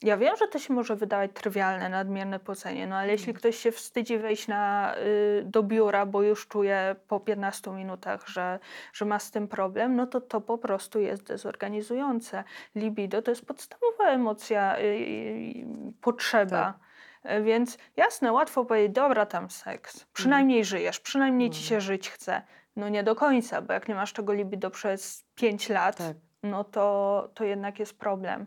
Ja 0.05 0.17
wiem, 0.17 0.37
że 0.37 0.49
to 0.49 0.59
się 0.59 0.75
może 0.75 0.97
wydawać 0.97 1.31
trywialne, 1.35 1.89
nadmierne 1.89 2.39
pocenie, 2.41 2.87
no 2.87 2.97
ale 2.97 3.13
jeśli 3.13 3.29
Mhm. 3.31 3.37
ktoś 3.39 3.57
się 3.57 3.73
wstydzi 3.73 4.19
wejść 4.19 4.49
na, 4.49 4.95
y, 4.99 5.43
do 5.47 5.63
biura, 5.63 6.07
bo 6.07 6.23
już 6.23 6.49
czuje 6.49 6.97
po 7.09 7.21
15 7.21 7.71
minutach, 7.71 8.29
że, 8.29 8.59
że 8.93 9.05
ma 9.05 9.19
z 9.19 9.31
tym 9.31 9.49
problem, 9.49 9.97
no 9.97 10.07
to 10.07 10.21
to 10.21 10.41
po 10.41 10.59
prostu 10.59 11.01
jest 11.01 11.23
dezorganizujące. 11.23 12.45
Libido 12.75 13.23
to 13.23 13.31
jest 13.31 13.47
podstawowa 13.47 14.05
emocja, 14.05 14.79
y, 14.79 14.83
y, 14.83 15.65
potrzeba. 16.01 16.63
Tak. 16.63 16.77
E, 17.23 17.43
Więc 17.43 17.79
jasne, 17.97 18.33
łatwo 18.33 18.65
powiedzieć, 18.65 18.93
dobra, 18.95 19.27
tam 19.27 19.51
seks. 19.51 20.05
Przynajmniej 20.13 20.65
żyjesz, 20.65 21.01
przynajmniej 21.01 21.51
ci 21.51 21.61
Mhm. 21.63 21.69
się 21.69 21.81
żyć 21.81 22.11
chce. 22.11 22.43
No 22.77 22.89
nie 22.89 23.03
do 23.03 23.15
końca, 23.15 23.63
bo 23.63 23.73
jak 23.73 23.89
nie 23.89 23.95
masz 23.95 24.13
tego 24.13 24.33
libido 24.33 24.71
przez 24.71 25.25
5 25.35 25.69
lat, 25.69 25.97
Tak. 25.97 26.17
no 26.43 26.65
to, 26.65 27.29
to 27.35 27.45
jednak 27.45 27.79
jest 27.79 27.99
problem. 27.99 28.47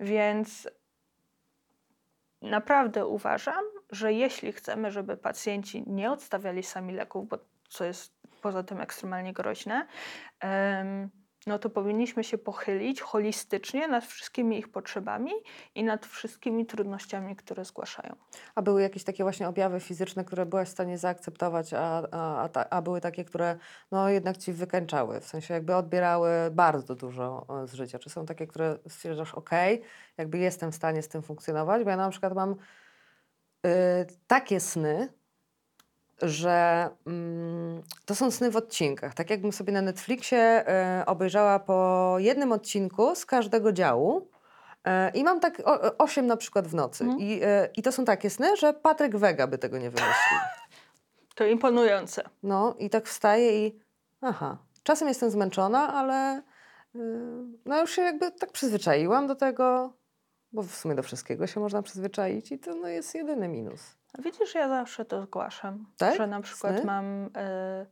Więc 0.00 0.68
naprawdę 2.42 3.06
uważam, 3.06 3.64
że 3.90 4.12
jeśli 4.12 4.52
chcemy, 4.52 4.90
żeby 4.90 5.16
pacjenci 5.16 5.84
nie 5.86 6.12
odstawiali 6.12 6.62
sami 6.62 6.94
leków, 6.94 7.28
bo 7.28 7.38
co 7.68 7.84
jest 7.84 8.14
poza 8.42 8.62
tym 8.62 8.80
ekstremalnie 8.80 9.32
groźne, 9.32 9.86
no 11.46 11.58
to 11.58 11.70
powinniśmy 11.70 12.24
się 12.24 12.38
pochylić 12.38 13.00
holistycznie 13.00 13.88
nad 13.88 14.04
wszystkimi 14.04 14.58
ich 14.58 14.68
potrzebami 14.68 15.32
i 15.74 15.84
nad 15.84 16.06
wszystkimi 16.06 16.66
trudnościami, 16.66 17.36
które 17.36 17.64
zgłaszają. 17.64 18.16
A 18.54 18.62
były 18.62 18.82
jakieś 18.82 19.04
takie 19.04 19.22
właśnie 19.24 19.48
objawy 19.48 19.80
fizyczne, 19.80 20.24
które 20.24 20.46
byłaś 20.46 20.68
w 20.68 20.72
stanie 20.72 20.98
zaakceptować, 20.98 21.74
a, 21.74 22.02
a, 22.10 22.48
a, 22.54 22.68
a 22.70 22.82
były 22.82 23.00
takie, 23.00 23.24
które 23.24 23.58
no 23.90 24.08
jednak 24.08 24.36
ci 24.36 24.52
wykańczały, 24.52 25.20
w 25.20 25.26
sensie 25.26 25.54
jakby 25.54 25.76
odbierały 25.76 26.30
bardzo 26.50 26.94
dużo 26.94 27.46
e, 27.62 27.66
z 27.66 27.74
życia. 27.74 27.98
Czy 27.98 28.10
są 28.10 28.26
takie, 28.26 28.46
które 28.46 28.78
stwierdzasz, 28.88 29.34
ok, 29.34 29.50
jakby 30.16 30.38
jestem 30.38 30.72
w 30.72 30.74
stanie 30.74 31.02
z 31.02 31.08
tym 31.08 31.22
funkcjonować, 31.22 31.84
bo 31.84 31.90
ja 31.90 31.96
na 31.96 32.10
przykład 32.10 32.34
mam 32.34 32.56
y, 33.66 33.68
takie 34.26 34.60
sny, 34.60 35.08
że 36.22 36.88
mm, 37.06 37.82
to 38.04 38.14
są 38.14 38.30
sny 38.30 38.50
w 38.50 38.56
odcinkach. 38.56 39.14
Tak 39.14 39.30
jakbym 39.30 39.52
sobie 39.52 39.72
na 39.72 39.82
Netflixie 39.82 40.64
y, 41.00 41.06
obejrzała 41.06 41.58
po 41.58 42.16
jednym 42.18 42.52
odcinku 42.52 43.14
z 43.14 43.26
każdego 43.26 43.72
działu. 43.72 44.28
E, 44.84 45.10
I 45.10 45.24
mam 45.24 45.40
tak 45.40 45.62
o- 45.64 45.98
osiem 45.98 46.26
na 46.26 46.36
przykład 46.36 46.68
w 46.68 46.74
nocy. 46.74 47.04
Mhm. 47.04 47.20
I, 47.20 47.40
e, 47.42 47.68
I 47.76 47.82
to 47.82 47.92
są 47.92 48.04
takie 48.04 48.30
sny, 48.30 48.56
że 48.56 48.72
Patryk 48.72 49.16
Wega 49.16 49.46
by 49.46 49.58
tego 49.58 49.78
nie 49.78 49.90
wymyślił. 49.90 50.38
To 51.34 51.44
imponujące. 51.44 52.22
No 52.42 52.74
i 52.78 52.90
tak 52.90 53.06
wstaję 53.08 53.66
i 53.66 53.78
aha, 54.20 54.58
czasem 54.82 55.08
jestem 55.08 55.30
zmęczona, 55.30 55.94
ale 55.94 56.42
no 57.64 57.80
już 57.80 57.90
się 57.90 58.02
jakby 58.02 58.30
tak 58.32 58.52
przyzwyczaiłam 58.52 59.26
do 59.26 59.34
tego, 59.34 59.92
bo 60.52 60.62
w 60.62 60.74
sumie 60.74 60.94
do 60.94 61.02
wszystkiego 61.02 61.46
się 61.46 61.60
można 61.60 61.82
przyzwyczaić 61.82 62.52
i 62.52 62.58
to 62.58 62.74
no, 62.74 62.88
jest 62.88 63.14
jedyny 63.14 63.48
minus. 63.48 63.96
Widzisz, 64.18 64.54
ja 64.54 64.68
zawsze 64.68 65.04
to 65.04 65.22
zgłaszam, 65.22 65.86
Tak? 65.98 66.16
że 66.16 66.26
na 66.26 66.40
przykład 66.40 66.76
Sny? 66.76 66.84
mam 66.84 67.30
e, 67.36 67.86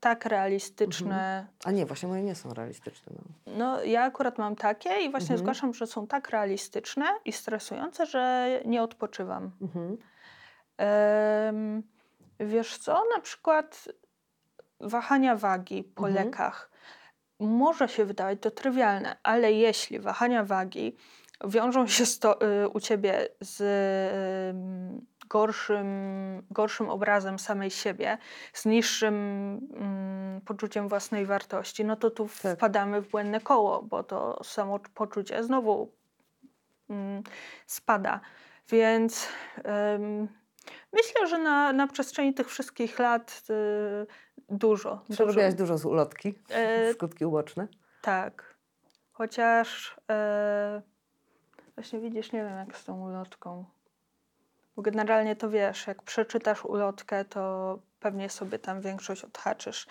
tak 0.00 0.24
realistyczne 0.24 1.46
A 1.64 1.70
nie, 1.70 1.86
właśnie 1.86 2.08
moje 2.08 2.22
nie 2.22 2.34
są 2.34 2.54
realistyczne. 2.54 3.12
No. 3.16 3.52
No, 3.58 3.82
ja 3.84 4.02
akurat 4.02 4.38
mam 4.38 4.56
takie 4.56 4.90
i 4.90 5.10
właśnie 5.10 5.34
Mhm. 5.34 5.38
zgłaszam, 5.38 5.74
że 5.74 5.86
są 5.86 6.06
tak 6.06 6.30
realistyczne 6.30 7.04
i 7.24 7.32
stresujące, 7.32 8.06
że 8.06 8.48
nie 8.64 8.82
odpoczywam. 8.82 9.50
Mhm. 9.60 9.96
Em, 10.76 11.82
wiesz 12.40 12.78
co, 12.78 13.02
na 13.16 13.20
przykład 13.20 13.88
wahania 14.80 15.36
wagi 15.36 15.84
po 15.84 16.08
Mhm. 16.08 16.26
lekach 16.26 16.70
może 17.40 17.88
się 17.88 18.04
wydawać 18.04 18.38
to 18.40 18.50
trywialne, 18.50 19.16
ale 19.22 19.52
jeśli 19.52 19.98
wahania 20.00 20.44
wagi 20.44 20.96
wiążą 21.44 21.86
się 21.86 22.06
sto, 22.06 22.38
y, 22.64 22.68
u 22.68 22.80
ciebie 22.80 23.28
z 23.40 23.60
y, 23.60 25.06
gorszym, 25.30 25.86
gorszym 26.50 26.90
obrazem 26.90 27.38
samej 27.38 27.70
siebie, 27.70 28.18
z 28.52 28.66
niższym 28.66 29.14
y, 30.38 30.46
poczuciem 30.46 30.88
własnej 30.88 31.26
wartości, 31.26 31.84
no 31.84 31.96
to 31.96 32.10
tu 32.10 32.28
tak. 32.42 32.56
wpadamy 32.56 33.00
w 33.00 33.10
błędne 33.10 33.40
koło, 33.40 33.82
bo 33.82 34.02
to 34.02 34.44
samo 34.44 34.80
poczucie 34.94 35.44
znowu 35.44 35.92
mm, 36.90 37.22
spada. 37.66 38.20
Więc 38.68 39.28
myślę, 40.92 41.26
że 41.26 41.38
na, 41.38 41.72
na 41.72 41.86
przestrzeni 41.86 42.34
tych 42.34 42.48
wszystkich 42.48 42.98
lat 42.98 43.42
y, 43.50 44.06
dużo. 44.48 45.04
Przerobiłaś 45.10 45.54
dużo, 45.54 45.64
dużo 45.64 45.78
z 45.78 45.84
ulotki, 45.84 46.34
e, 46.50 46.92
skutki 46.94 47.24
uboczne? 47.24 47.68
Tak. 48.02 48.54
Chociaż 49.12 49.96
e, 50.10 50.82
właśnie 51.74 52.00
widzisz, 52.00 52.32
nie 52.32 52.44
wiem 52.44 52.56
jak 52.56 52.76
z 52.76 52.84
tą 52.84 53.00
ulotką. 53.00 53.64
Bo 54.76 54.82
generalnie 54.82 55.36
to 55.36 55.50
wiesz, 55.50 55.86
jak 55.86 56.02
przeczytasz 56.02 56.64
ulotkę, 56.64 57.24
to 57.24 57.78
pewnie 58.00 58.28
sobie 58.28 58.58
tam 58.58 58.80
większość 58.80 59.24
odhaczysz. 59.24 59.86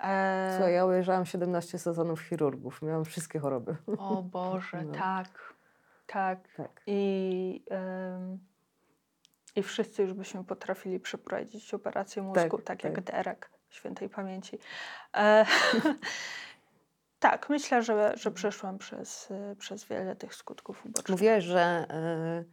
E... 0.00 0.52
Słuchaj, 0.56 0.74
ja 0.74 0.86
ujeżdżałam 0.86 1.26
17 1.26 1.78
sezonów 1.78 2.20
chirurgów. 2.20 2.82
Miałam 2.82 3.04
wszystkie 3.04 3.38
choroby. 3.38 3.76
O 3.98 4.22
Boże, 4.22 4.82
no. 4.86 4.94
tak. 4.94 5.54
Tak. 6.06 6.38
tak. 6.56 6.82
I, 6.86 7.64
ym, 8.18 8.38
I 9.56 9.62
wszyscy 9.62 10.02
już 10.02 10.12
byśmy 10.12 10.44
potrafili 10.44 11.00
przeprowadzić 11.00 11.74
operację 11.74 12.22
mózgu, 12.22 12.58
tak, 12.58 12.66
tak, 12.66 12.82
tak. 12.82 12.84
jak 12.84 13.00
Derek 13.00 13.50
świętej 13.70 14.08
pamięci. 14.08 14.58
E, 15.16 15.46
tak, 17.20 17.48
myślę, 17.48 17.82
że, 17.82 18.12
że 18.16 18.30
przeszłam 18.30 18.78
przez, 18.78 19.32
przez 19.58 19.84
wiele 19.84 20.16
tych 20.16 20.34
skutków 20.34 20.86
ubocznych. 20.86 21.08
Mówiłaś, 21.08 21.44
że 21.44 21.60
e, 21.60 22.44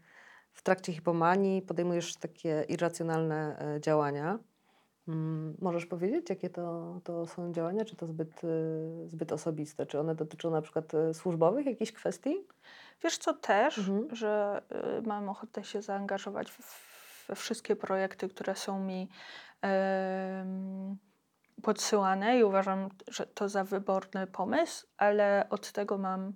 w 0.54 0.62
trakcie 0.62 0.94
hipomanii 0.94 1.62
podejmujesz 1.62 2.16
takie 2.16 2.66
irracjonalne 2.68 3.60
e, 3.60 3.82
działania. 3.82 4.40
Mm, 5.08 5.58
możesz 5.62 5.86
powiedzieć, 5.86 6.30
jakie 6.30 6.50
to, 6.50 7.00
to 7.04 7.28
są 7.28 7.54
działania? 7.54 7.86
Czy 7.86 7.96
to 7.96 8.08
zbyt, 8.08 8.42
zbyt 9.08 9.32
osobiste? 9.32 9.86
Czy 9.86 10.00
one 10.00 10.16
dotyczą 10.16 10.52
na 10.52 10.62
przykład 10.62 10.92
służbowych 11.14 11.66
jakichś 11.66 11.92
kwestii? 11.92 12.36
Wiesz 13.04 13.18
co 13.18 13.34
też, 13.34 13.78
mhm. 13.78 14.16
że 14.16 14.62
mam 15.06 15.30
ochotę 15.30 15.64
się 15.64 15.82
zaangażować 15.82 16.54
we 17.28 17.36
wszystkie 17.36 17.76
projekty, 17.76 18.30
które 18.30 18.56
są 18.56 18.80
mi 18.80 19.10
podsyłane 21.62 22.40
i 22.40 22.44
uważam, 22.44 22.90
że 23.08 23.26
to 23.26 23.50
za 23.50 23.64
wyborny 23.64 24.28
pomysł, 24.28 24.88
ale 24.98 25.48
od 25.50 25.72
tego 25.72 25.98
mam 25.98 26.34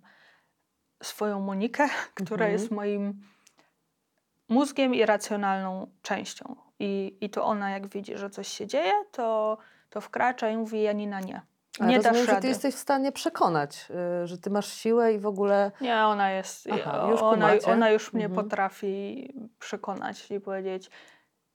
swoją 1.03 1.39
Monikę, 1.39 1.89
która 2.25 2.45
mhm. 2.45 2.51
jest 2.51 2.71
moim 2.71 3.21
mózgiem 4.49 4.95
i 4.95 5.05
racjonalną 5.05 5.87
częścią. 6.01 6.55
I, 6.79 7.17
I 7.21 7.29
to 7.29 7.45
ona, 7.45 7.71
jak 7.71 7.87
widzi, 7.87 8.17
że 8.17 8.29
coś 8.29 8.47
się 8.47 8.67
dzieje, 8.67 8.91
to, 9.11 9.57
to 9.89 10.01
wkracza 10.01 10.49
i 10.49 10.57
mówi 10.57 10.81
Janina 10.81 11.19
nie. 11.19 11.41
Ale 11.79 11.89
nie 11.89 11.97
rozumiem, 11.97 12.17
dasz 12.17 12.27
rady. 12.27 12.35
że 12.35 12.41
ty 12.41 12.47
jesteś 12.47 12.75
w 12.75 12.79
stanie 12.79 13.11
przekonać, 13.11 13.87
y, 14.23 14.27
że 14.27 14.37
ty 14.37 14.49
masz 14.49 14.73
siłę 14.73 15.13
i 15.13 15.19
w 15.19 15.25
ogóle... 15.25 15.71
Nie, 15.81 15.97
ona 15.97 16.31
jest... 16.31 16.67
Aha, 16.71 17.07
już 17.11 17.21
ona, 17.21 17.49
ona 17.67 17.89
już 17.89 18.13
mnie 18.13 18.25
mhm. 18.25 18.43
potrafi 18.43 19.33
przekonać 19.59 20.31
i 20.31 20.39
powiedzieć 20.39 20.89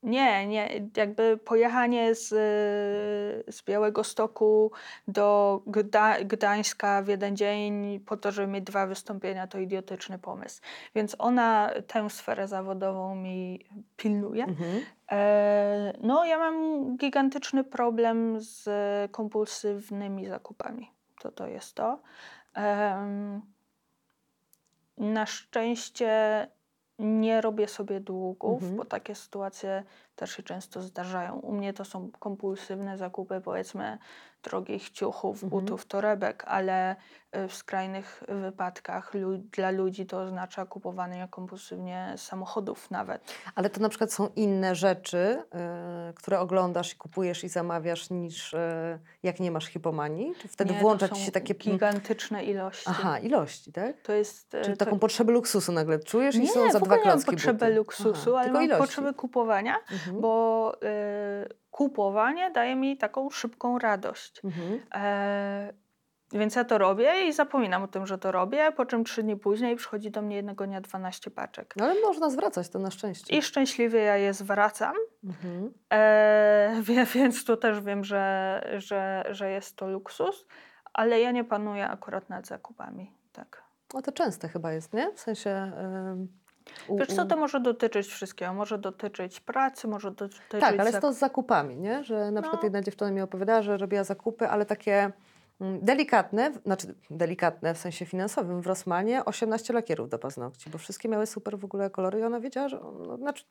nie, 0.03 0.47
nie. 0.47 0.89
Jakby 0.97 1.39
pojechanie 1.45 2.15
z, 2.15 2.29
z 3.55 3.63
Białego 3.65 4.05
Stoku 4.05 4.73
do 5.09 5.61
Gda 5.67 6.25
Gdańska 6.25 7.03
w 7.03 7.09
jeden 7.09 7.37
dzień 7.37 8.01
po 8.01 8.17
to, 8.17 8.33
żeby 8.33 8.53
mieć 8.53 8.65
dwa 8.65 8.87
wystąpienia, 8.87 9.47
to 9.47 9.59
idiotyczny 9.59 10.19
pomysł. 10.19 10.61
Więc 10.95 11.17
ona 11.19 11.71
tę 11.87 12.11
sferę 12.11 12.49
zawodową 12.49 13.15
mi 13.15 13.67
pilnuje. 13.97 14.45
Mhm. 14.45 14.81
E, 15.11 15.93
no, 16.01 16.25
ja 16.25 16.39
mam 16.39 16.97
gigantyczny 16.97 17.65
problem 17.65 18.41
z 18.41 18.69
kompulsywnymi 19.11 20.27
zakupami. 20.27 20.91
To 21.21 21.33
to 21.33 21.47
jest 21.47 21.75
to. 21.75 21.99
E, 22.57 23.41
na 24.99 25.27
szczęście 25.27 26.49
nie 26.99 27.41
robię 27.41 27.69
sobie 27.69 28.01
długów, 28.01 28.63
mhm. 28.63 28.77
bo 28.77 28.85
takie 28.85 29.15
sytuacje 29.15 29.83
też 30.17 30.37
się 30.37 30.43
często 30.43 30.83
zdarzają. 30.83 31.39
U 31.39 31.53
mnie 31.53 31.73
to 31.73 31.85
są 31.85 32.11
kompulsywne 32.19 32.99
zakupy, 32.99 33.41
powiedzmy, 33.45 33.99
drogich 34.42 34.90
ciuchów, 34.90 35.44
mhm. 35.44 35.51
butów, 35.51 35.87
torebek, 35.87 36.44
ale 36.46 36.96
y, 37.37 37.48
w 37.48 37.55
skrajnych 37.55 38.22
wypadkach 38.29 39.14
lu 39.14 39.38
dla 39.38 39.70
ludzi 39.70 40.07
to 40.07 40.20
oznacza 40.20 40.66
kupowanie 40.66 41.29
kompulsywnie 41.31 42.14
samochodów 42.16 42.90
nawet. 42.90 43.35
Ale 43.55 43.70
to 43.70 43.81
na 43.81 43.88
przykład 43.88 44.12
są 44.12 44.29
inne 44.37 44.74
rzeczy, 44.74 45.42
y, 46.11 46.14
które 46.14 46.40
oglądasz 46.40 46.94
i 46.94 46.96
kupujesz 46.96 47.44
i 47.44 47.48
zamawiasz 47.48 48.11
niż 48.11 48.55
y, 48.55 48.59
jak 49.22 49.40
nie 49.40 49.51
masz 49.51 49.66
hipomanii? 49.66 50.35
Czy 50.42 50.48
wtedy 50.48 50.74
nie, 50.74 50.81
włącza 50.81 51.09
ci 51.09 51.20
się 51.20 51.33
takie... 51.33 51.55
gigantyczne 51.55 52.44
ilości. 52.44 52.85
Aha, 52.87 53.18
ilości, 53.18 53.72
tak? 53.72 54.01
To 54.03 54.12
jest... 54.12 54.51
Czyli 54.51 54.77
to... 54.77 54.85
taką 54.85 54.98
potrzebę 54.98 55.33
luksusu 55.33 55.72
nagle 55.72 55.98
czujesz 55.98 56.37
nie, 56.37 56.44
i 56.44 56.48
są 56.48 56.70
za 56.70 56.81
dwa 56.81 56.98
klocki 56.98 57.31
Nie, 57.31 57.33
nie 57.33 57.37
potrzebę 57.37 57.66
buty. 57.66 57.77
luksusu, 57.77 58.37
Aha, 58.37 58.40
ale 58.40 58.53
mam 58.53 58.64
ilości. 58.64 58.83
potrzebę 58.83 59.14
kupowania, 59.14 59.77
mhm. 59.92 60.20
bo 60.20 60.72
kupowanie 61.70 62.50
daje 62.50 62.76
mi 62.76 62.96
taką 62.96 63.31
szybką 63.31 63.78
radość. 63.78 64.40
Mhm. 64.44 64.81
E, 64.94 65.72
więc 66.33 66.54
ja 66.54 66.64
to 66.64 66.78
robię 66.78 67.26
i 67.28 67.33
zapominam 67.33 67.83
o 67.83 67.88
tym, 67.88 68.07
że 68.07 68.18
to 68.18 68.33
robię, 68.33 68.72
po 68.72 68.87
czym 68.87 69.04
trzy 69.04 69.22
dni 69.22 69.37
później 69.37 69.76
przychodzi 69.76 70.11
do 70.11 70.22
mnie 70.22 70.37
jednego 70.37 70.66
dnia 70.66 70.81
12 70.81 71.31
paczek. 71.31 71.74
No 71.76 71.85
ale 71.85 72.00
można 72.00 72.31
zwracać 72.31 72.68
to 72.68 72.78
na 72.78 72.90
szczęście. 72.90 73.37
I 73.37 73.42
szczęśliwie 73.42 74.00
ja 74.00 74.16
je 74.16 74.35
zwracam. 74.35 74.94
Mhm. 75.24 75.72
E, 75.92 76.83
więc 77.14 77.44
tu 77.44 77.57
też 77.57 77.81
wiem, 77.81 78.04
że, 78.04 78.62
że, 78.78 79.24
że 79.31 79.50
jest 79.50 79.76
to 79.76 79.88
luksus, 79.88 80.46
ale 80.92 81.20
ja 81.20 81.31
nie 81.31 81.44
panuję 81.44 81.88
akurat 81.88 82.28
nad 82.28 82.46
zakupami. 82.46 83.12
Tak. 83.33 83.62
No 83.94 84.02
to 84.02 84.12
częste 84.12 84.48
chyba 84.48 84.72
jest, 84.72 84.92
nie? 84.92 85.12
W 85.12 85.20
sensie... 85.20 85.72
Wiesz 86.96 87.09
co, 87.09 87.27
to 87.27 87.37
może 87.37 87.61
dotyczyć 87.61 88.07
wszystkiego. 88.07 88.55
Może 88.55 88.79
dotyczyć 88.79 89.40
pracy, 89.40 89.88
może 89.88 90.11
dotyczyć... 90.11 90.42
Tak, 90.48 90.81
ale 90.81 90.90
jest 90.90 91.01
to 91.01 91.12
z 91.12 91.18
zakupami, 91.18 91.77
nie? 91.77 92.05
Że 92.05 92.31
na 92.31 92.42
przykład 92.42 92.62
no. 92.62 92.66
jedna 92.66 92.83
dziewczyna 92.83 93.11
mi 93.11 93.20
opowiadała, 93.20 93.62
że 93.62 93.77
robiła 93.77 94.05
zakupy, 94.05 94.48
ale 94.48 94.66
takie 94.66 95.12
mm, 95.61 95.81
delikatne, 95.81 96.53
znaczy 96.64 96.94
delikatne 97.11 97.74
w 97.74 97.79
sensie 97.79 98.07
finansowym 98.07 98.61
w 98.62 98.66
Rosmanie 98.66 99.24
18 99.24 99.72
lakierów 99.72 100.09
do 100.09 100.18
paznokci, 100.18 100.70
bo 100.70 100.79
wszystkie 100.79 101.09
miały 101.09 101.27
super 101.27 101.59
w 101.59 101.64
ogóle 101.64 101.90
kolory 101.90 102.20
i 102.20 102.22
ona 102.22 102.40
wiedziała, 102.40 102.68
że... 102.68 102.81
No, 103.07 103.16
znaczy, 103.16 103.44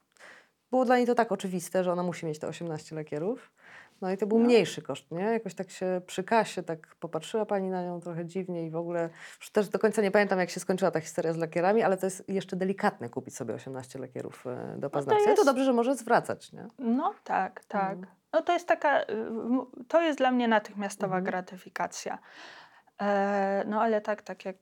było 0.72 0.86
dla 0.86 0.98
niej 0.98 1.06
to 1.06 1.16
tak 1.16 1.32
oczywiste, 1.32 1.84
że 1.84 1.92
ona 1.92 2.04
musi 2.04 2.26
mieć 2.26 2.40
te 2.40 2.48
18 2.48 2.96
lakierów. 2.96 3.52
No 4.02 4.12
i 4.12 4.18
to 4.18 4.28
był 4.28 4.40
no. 4.40 4.46
mniejszy 4.46 4.82
koszt, 4.82 5.12
nie? 5.12 5.24
Jakoś 5.24 5.54
tak 5.54 5.70
się 5.70 6.02
przy 6.08 6.24
kasie 6.24 6.64
tak 6.64 6.96
popatrzyła 6.96 7.46
pani 7.46 7.70
na 7.70 7.84
nią 7.84 8.02
trochę 8.02 8.26
dziwnie 8.26 8.66
i 8.66 8.70
w 8.70 8.76
ogóle 8.76 9.10
już 9.40 9.50
też 9.50 9.70
do 9.70 9.80
końca 9.80 10.02
nie 10.02 10.12
pamiętam, 10.12 10.40
jak 10.40 10.50
się 10.50 10.60
skończyła 10.60 10.92
ta 10.92 11.00
historia 11.02 11.34
z 11.34 11.38
lakierami, 11.38 11.84
ale 11.84 11.98
to 11.98 12.06
jest 12.06 12.30
jeszcze 12.30 12.56
delikatne 12.56 13.10
kupić 13.10 13.36
sobie 13.36 13.54
18 13.54 14.00
lakierów 14.00 14.48
e, 14.48 14.76
do 14.78 14.90
paznokci. 14.90 15.20
No 15.20 15.26
to, 15.26 15.30
jest... 15.30 15.42
to 15.42 15.46
dobrze, 15.46 15.66
że 15.66 15.74
może 15.74 15.96
zwracać, 15.96 16.52
nie? 16.54 16.68
No 16.80 17.14
tak, 17.24 17.66
tak. 17.66 17.98
Mm. 17.98 18.08
No 18.34 18.42
to 18.42 18.54
jest 18.54 18.68
taka, 18.68 19.02
y, 19.02 19.06
to 19.88 20.02
jest 20.02 20.18
dla 20.18 20.32
mnie 20.32 20.48
natychmiastowa 20.48 21.16
mm. 21.16 21.26
gratyfikacja. 21.26 22.20
E, 23.02 23.64
no 23.68 23.82
ale 23.82 24.02
tak, 24.02 24.22
tak 24.22 24.46
jak, 24.46 24.56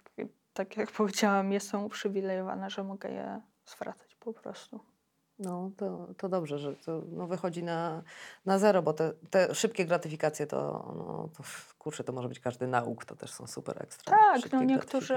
tak 0.54 0.78
jak 0.78 0.91
powiedziałam, 0.91 1.52
jestem 1.52 1.84
uprzywilejowana, 1.84 2.69
że 2.69 2.84
mogę 2.84 3.10
je 3.12 3.41
zwracać 3.65 4.15
po 4.15 4.34
prostu. 4.34 4.94
No, 5.39 5.71
to, 5.78 6.08
to 6.17 6.30
dobrze, 6.30 6.60
że 6.60 6.76
to 6.76 7.02
no, 7.12 7.28
wychodzi 7.28 7.63
na, 7.63 8.02
na 8.45 8.60
zero, 8.60 8.82
bo 8.82 8.93
te, 8.93 9.12
te 9.30 9.56
szybkie 9.56 9.86
gratyfikacje 9.86 10.48
to, 10.48 10.58
no, 10.98 11.30
to 11.38 11.43
kurczę, 11.80 12.04
to 12.04 12.13
może 12.13 12.30
być 12.30 12.39
każdy 12.39 12.67
nauk, 12.67 13.06
to 13.06 13.15
też 13.15 13.32
są 13.32 13.48
super 13.48 13.84
ekstra. 13.84 14.17
Tak, 14.17 14.52
no 14.52 14.63
niektórzy 14.63 15.15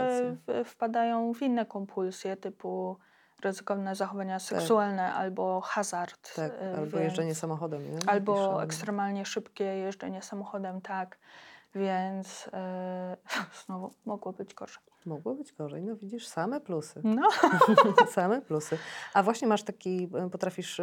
wpadają 0.65 1.35
w 1.35 1.43
inne 1.43 1.67
kompulsje 1.67 2.37
typu 2.37 2.97
ryzykowne 3.43 3.95
zachowania 3.95 4.35
tak. 4.35 4.43
seksualne 4.43 5.15
albo 5.15 5.61
hazard. 5.61 6.35
Tak, 6.35 6.53
y, 6.53 6.77
albo 6.77 6.91
więc, 6.91 7.05
jeżdżenie 7.05 7.35
samochodem. 7.35 7.93
Nie? 7.93 7.99
Albo 8.07 8.63
ekstremalnie 8.63 9.25
szybkie 9.25 9.65
jeżdżenie 9.65 10.23
samochodem, 10.23 10.81
tak. 10.81 11.19
Więc 11.75 12.47
yy, 12.47 13.43
znowu 13.65 13.91
mogło 14.05 14.33
być 14.33 14.55
gorzej. 14.55 14.88
Mogło 15.07 15.35
być 15.35 15.53
gorzej. 15.53 15.83
No 15.83 15.97
widzisz, 15.97 16.27
same 16.27 16.61
plusy. 16.61 17.01
No. 17.05 17.29
same 18.11 18.43
plusy. 18.43 18.79
A 19.15 19.23
właśnie 19.23 19.49
masz 19.49 19.63
taki, 19.63 20.09
e, 20.15 20.31
potrafisz 20.31 20.81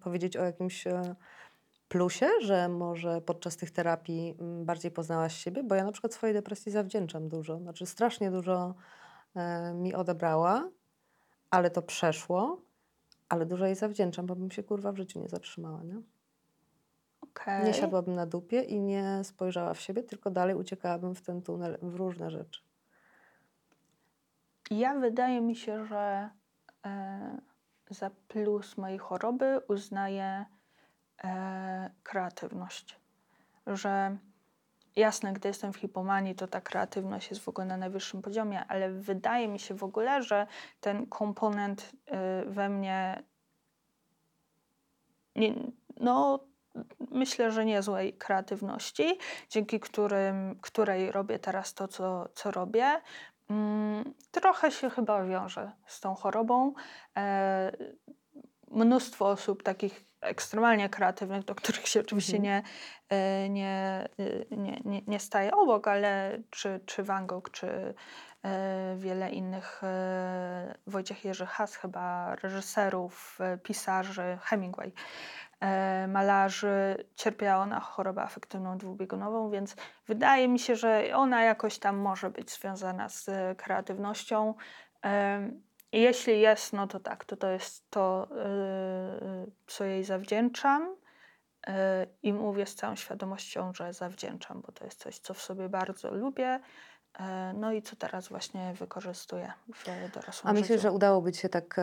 powiedzieć 0.00 0.36
o 0.36 0.44
jakimś 0.44 0.86
e, 0.86 1.14
plusie, 1.88 2.28
że 2.40 2.68
może 2.68 3.20
podczas 3.20 3.56
tych 3.56 3.70
terapii 3.70 4.36
bardziej 4.64 4.90
poznałaś 4.90 5.36
siebie? 5.36 5.62
Bo 5.62 5.74
ja 5.74 5.84
na 5.84 5.92
przykład 5.92 6.14
swojej 6.14 6.34
depresji 6.34 6.72
zawdzięczam 6.72 7.28
dużo. 7.28 7.58
Znaczy 7.58 7.86
strasznie 7.86 8.30
dużo 8.30 8.74
e, 9.34 9.74
mi 9.74 9.94
odebrała, 9.94 10.70
ale 11.50 11.70
to 11.70 11.82
przeszło, 11.82 12.60
ale 13.28 13.46
dużo 13.46 13.66
jej 13.66 13.74
zawdzięczam, 13.74 14.26
bo 14.26 14.36
bym 14.36 14.50
się 14.50 14.62
kurwa 14.62 14.92
w 14.92 14.96
życiu 14.96 15.20
nie 15.20 15.28
zatrzymała, 15.28 15.82
nie? 15.82 16.00
Okay. 17.20 17.64
Nie 17.64 17.74
siadłabym 17.74 18.14
na 18.14 18.26
dupie 18.26 18.62
i 18.62 18.80
nie 18.80 19.20
spojrzała 19.24 19.74
w 19.74 19.80
siebie, 19.80 20.02
tylko 20.02 20.30
dalej 20.30 20.54
uciekałabym 20.54 21.14
w 21.14 21.22
ten 21.22 21.42
tunel, 21.42 21.78
w 21.82 21.94
różne 21.94 22.30
rzeczy. 22.30 22.67
Ja 24.70 24.94
wydaje 24.94 25.40
mi 25.40 25.56
się, 25.56 25.86
że 25.86 26.30
e, 26.86 27.38
za 27.90 28.10
plus 28.28 28.76
mojej 28.76 28.98
choroby 28.98 29.60
uznaję 29.68 30.44
e, 31.24 31.90
kreatywność. 32.02 33.00
Że 33.66 34.16
jasne, 34.96 35.32
gdy 35.32 35.48
jestem 35.48 35.72
w 35.72 35.76
hipomanii, 35.76 36.34
to 36.34 36.46
ta 36.46 36.60
kreatywność 36.60 37.30
jest 37.30 37.42
w 37.42 37.48
ogóle 37.48 37.66
na 37.66 37.76
najwyższym 37.76 38.22
poziomie, 38.22 38.64
ale 38.68 38.90
wydaje 38.90 39.48
mi 39.48 39.58
się 39.58 39.74
w 39.74 39.84
ogóle, 39.84 40.22
że 40.22 40.46
ten 40.80 41.06
komponent 41.06 41.92
e, 42.06 42.44
we 42.46 42.68
mnie 42.68 43.22
nie, 45.36 45.54
no, 46.00 46.40
myślę, 47.10 47.52
że 47.52 47.64
niezłej 47.64 48.12
kreatywności, 48.12 49.18
dzięki 49.50 49.80
którym, 49.80 50.58
której 50.60 51.12
robię 51.12 51.38
teraz 51.38 51.74
to, 51.74 51.88
co, 51.88 52.28
co 52.34 52.50
robię. 52.50 53.00
Mm, 53.50 54.14
trochę 54.30 54.70
się 54.70 54.90
chyba 54.90 55.24
wiąże 55.24 55.72
z 55.86 56.00
tą 56.00 56.14
chorobą. 56.14 56.72
E, 57.16 57.72
mnóstwo 58.70 59.28
osób 59.28 59.62
takich 59.62 60.04
ekstremalnie 60.20 60.88
kreatywnych, 60.88 61.44
do 61.44 61.54
których 61.54 61.88
się 61.88 62.00
oczywiście 62.00 62.36
mhm. 62.36 62.44
nie, 62.44 62.62
e, 63.16 63.48
nie, 63.48 64.08
nie, 64.50 64.80
nie, 64.84 65.02
nie 65.06 65.20
staje 65.20 65.52
obok, 65.52 65.88
ale 65.88 66.38
czy, 66.50 66.80
czy 66.86 67.02
Van 67.02 67.26
Gogh, 67.26 67.50
czy 67.50 67.94
e, 68.42 68.96
wiele 68.96 69.30
innych, 69.30 69.82
Wojciech 70.86 71.24
Jerzy 71.24 71.46
Has 71.46 71.76
chyba, 71.76 72.36
reżyserów, 72.36 73.38
pisarzy, 73.62 74.38
Hemingway, 74.42 74.92
malarzy 76.08 77.04
cierpiała 77.16 77.66
na 77.66 77.80
chorobę 77.80 78.22
afektywną 78.22 78.78
dwubiegunową, 78.78 79.50
więc 79.50 79.76
wydaje 80.06 80.48
mi 80.48 80.58
się, 80.58 80.76
że 80.76 81.10
ona 81.14 81.42
jakoś 81.42 81.78
tam 81.78 81.96
może 81.96 82.30
być 82.30 82.50
związana 82.50 83.08
z 83.08 83.30
kreatywnością. 83.58 84.54
Jeśli 85.92 86.40
jest, 86.40 86.72
no 86.72 86.86
to 86.86 87.00
tak, 87.00 87.24
to 87.24 87.36
to 87.36 87.50
jest 87.50 87.90
to, 87.90 88.28
y, 89.46 89.50
co 89.66 89.84
jej 89.84 90.04
zawdzięczam. 90.04 90.96
I 92.22 92.32
mówię 92.32 92.66
z 92.66 92.74
całą 92.74 92.96
świadomością, 92.96 93.74
że 93.74 93.92
zawdzięczam, 93.92 94.62
bo 94.66 94.72
to 94.72 94.84
jest 94.84 95.02
coś, 95.02 95.18
co 95.18 95.34
w 95.34 95.42
sobie 95.42 95.68
bardzo 95.68 96.14
lubię. 96.14 96.60
E, 97.20 97.52
no 97.52 97.72
i 97.72 97.82
co 97.82 97.96
teraz 97.96 98.28
właśnie 98.28 98.74
wykorzystuję 98.78 99.52
w 99.74 100.12
dorosłym 100.14 100.50
A 100.50 100.52
myślę, 100.52 100.66
życiu. 100.66 100.80
że 100.82 100.92
udałoby 100.92 101.32
Ci 101.32 101.40
się 101.40 101.48
tak 101.48 101.80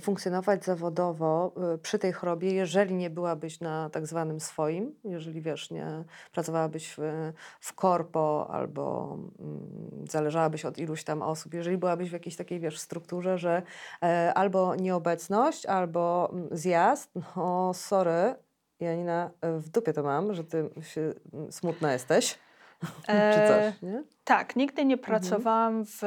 funkcjonować 0.00 0.64
zawodowo 0.64 1.52
y, 1.74 1.78
przy 1.78 1.98
tej 1.98 2.12
chorobie, 2.12 2.52
jeżeli 2.52 2.94
nie 2.94 3.10
byłabyś 3.10 3.60
na 3.60 3.90
tak 3.90 4.06
zwanym 4.06 4.40
swoim, 4.40 4.94
jeżeli 5.04 5.40
wiesz, 5.40 5.70
nie 5.70 6.04
pracowałabyś 6.32 6.94
w, 6.96 7.32
w 7.60 7.74
korpo 7.74 8.48
albo 8.50 9.16
um, 9.38 10.06
zależałabyś 10.10 10.64
od 10.64 10.78
iluś 10.78 11.04
tam 11.04 11.22
osób, 11.22 11.54
jeżeli 11.54 11.76
byłabyś 11.78 12.10
w 12.10 12.12
jakiejś 12.12 12.36
takiej, 12.36 12.60
wiesz, 12.60 12.78
strukturze, 12.78 13.38
że 13.38 13.62
e, 14.02 14.34
albo 14.34 14.74
nieobecność, 14.74 15.66
albo 15.66 16.30
mm, 16.32 16.48
zjazd, 16.52 17.10
no 17.36 17.74
sorry, 17.74 18.34
Janina, 18.80 19.30
e, 19.40 19.58
w 19.58 19.68
dupie 19.68 19.92
to 19.92 20.02
mam, 20.02 20.34
że 20.34 20.44
ty 20.44 20.70
się, 20.82 21.14
mm, 21.32 21.52
smutna 21.52 21.92
jesteś. 21.92 22.38
Czy 23.06 23.48
coś, 23.48 23.82
nie? 23.82 24.02
Tak, 24.24 24.56
nigdy 24.56 24.84
nie 24.84 24.94
mhm. 24.94 25.06
pracowałam 25.06 25.84
w, 25.84 25.98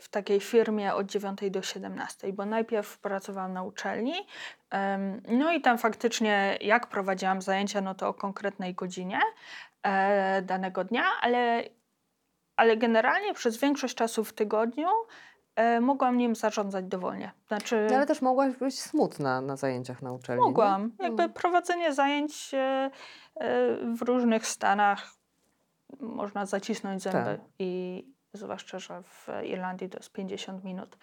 w 0.00 0.08
takiej 0.10 0.40
firmie 0.40 0.94
od 0.94 1.06
9 1.06 1.38
do 1.50 1.62
17, 1.62 2.32
bo 2.32 2.46
najpierw 2.46 2.98
pracowałam 2.98 3.52
na 3.52 3.62
uczelni. 3.62 4.14
No 5.28 5.52
i 5.52 5.60
tam 5.60 5.78
faktycznie, 5.78 6.58
jak 6.60 6.86
prowadziłam 6.86 7.42
zajęcia, 7.42 7.80
no 7.80 7.94
to 7.94 8.08
o 8.08 8.14
konkretnej 8.14 8.74
godzinie 8.74 9.20
e, 9.82 10.42
danego 10.42 10.84
dnia, 10.84 11.04
ale, 11.20 11.62
ale 12.56 12.76
generalnie 12.76 13.34
przez 13.34 13.60
większość 13.60 13.94
czasu 13.94 14.24
w 14.24 14.32
tygodniu 14.32 14.88
e, 15.56 15.80
mogłam 15.80 16.18
nim 16.18 16.34
zarządzać 16.34 16.84
dowolnie. 16.84 17.32
Znaczy, 17.48 17.86
no 17.90 17.96
ale 17.96 18.06
też 18.06 18.22
mogłaś 18.22 18.56
być 18.56 18.80
smutna 18.80 19.40
na 19.40 19.56
zajęciach 19.56 20.02
na 20.02 20.12
uczelni. 20.12 20.42
Mogłam. 20.42 20.92
Nie? 20.98 21.04
Jakby 21.04 21.28
prowadzenie 21.28 21.94
zajęć 21.94 22.54
e, 22.54 22.90
w 23.96 24.02
różnych 24.02 24.46
stanach 24.46 25.15
można 26.00 26.46
zacisnąć 26.46 27.02
zęby 27.02 27.18
tak. 27.18 27.40
i 27.58 28.04
zwłaszcza, 28.32 28.78
że 28.78 29.02
w 29.02 29.28
Irlandii 29.44 29.88
to 29.88 29.98
jest 29.98 30.12
50 30.12 30.64
minut. 30.64 30.96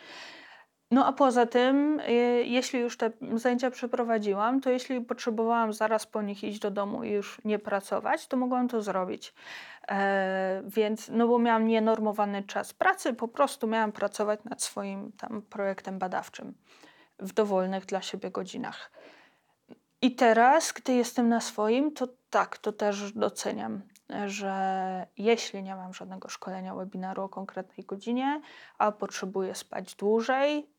No 0.93 1.05
a 1.05 1.13
poza 1.13 1.45
tym, 1.45 1.99
y, 1.99 2.11
jeśli 2.45 2.79
już 2.79 2.97
te 2.97 3.11
zajęcia 3.35 3.71
przeprowadziłam, 3.71 4.61
to 4.61 4.69
jeśli 4.69 5.01
potrzebowałam 5.01 5.73
zaraz 5.73 6.07
po 6.07 6.21
nich 6.21 6.43
iść 6.43 6.59
do 6.59 6.71
domu 6.71 7.03
i 7.03 7.11
już 7.11 7.41
nie 7.45 7.59
pracować, 7.59 8.27
to 8.27 8.37
mogłam 8.37 8.67
to 8.67 8.81
zrobić. 8.81 9.33
E, 9.87 10.63
więc, 10.65 11.09
no 11.09 11.27
bo 11.27 11.39
miałam 11.39 11.67
nienormowany 11.67 12.43
czas 12.43 12.73
pracy, 12.73 13.13
po 13.13 13.27
prostu 13.27 13.67
miałam 13.67 13.91
pracować 13.91 14.43
nad 14.43 14.61
swoim 14.61 15.11
tam 15.11 15.41
projektem 15.41 15.99
badawczym 15.99 16.53
w 17.19 17.33
dowolnych 17.33 17.85
dla 17.85 18.01
siebie 18.01 18.31
godzinach. 18.31 18.91
I 20.01 20.15
teraz, 20.15 20.71
gdy 20.71 20.93
jestem 20.93 21.29
na 21.29 21.41
swoim, 21.41 21.93
to 21.93 22.07
tak, 22.29 22.57
to 22.57 22.71
też 22.71 23.11
doceniam 23.11 23.81
że 24.25 25.07
jeśli 25.17 25.63
nie 25.63 25.75
mam 25.75 25.93
żadnego 25.93 26.29
szkolenia 26.29 26.75
webinaru 26.75 27.23
o 27.23 27.29
konkretnej 27.29 27.85
godzinie, 27.85 28.41
a 28.77 28.91
potrzebuję 28.91 29.55
spać 29.55 29.95
dłużej, 29.95 30.69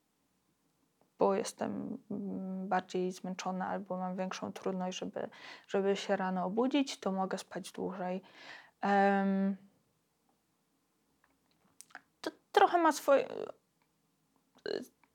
bo 1.18 1.34
jestem 1.34 1.98
mm, 2.10 2.68
bardziej 2.68 3.12
zmęczona 3.12 3.68
albo 3.68 3.96
mam 3.96 4.16
większą 4.16 4.52
trudność, 4.52 4.98
żeby, 4.98 5.28
żeby 5.68 5.96
się 5.96 6.16
rano 6.16 6.44
obudzić, 6.44 7.00
to 7.00 7.12
mogę 7.12 7.38
spać 7.38 7.72
dłużej. 7.72 8.22
Um, 8.82 9.56
to 12.20 12.30
trochę 12.52 12.78
ma 12.78 12.92
swoje 12.92 13.28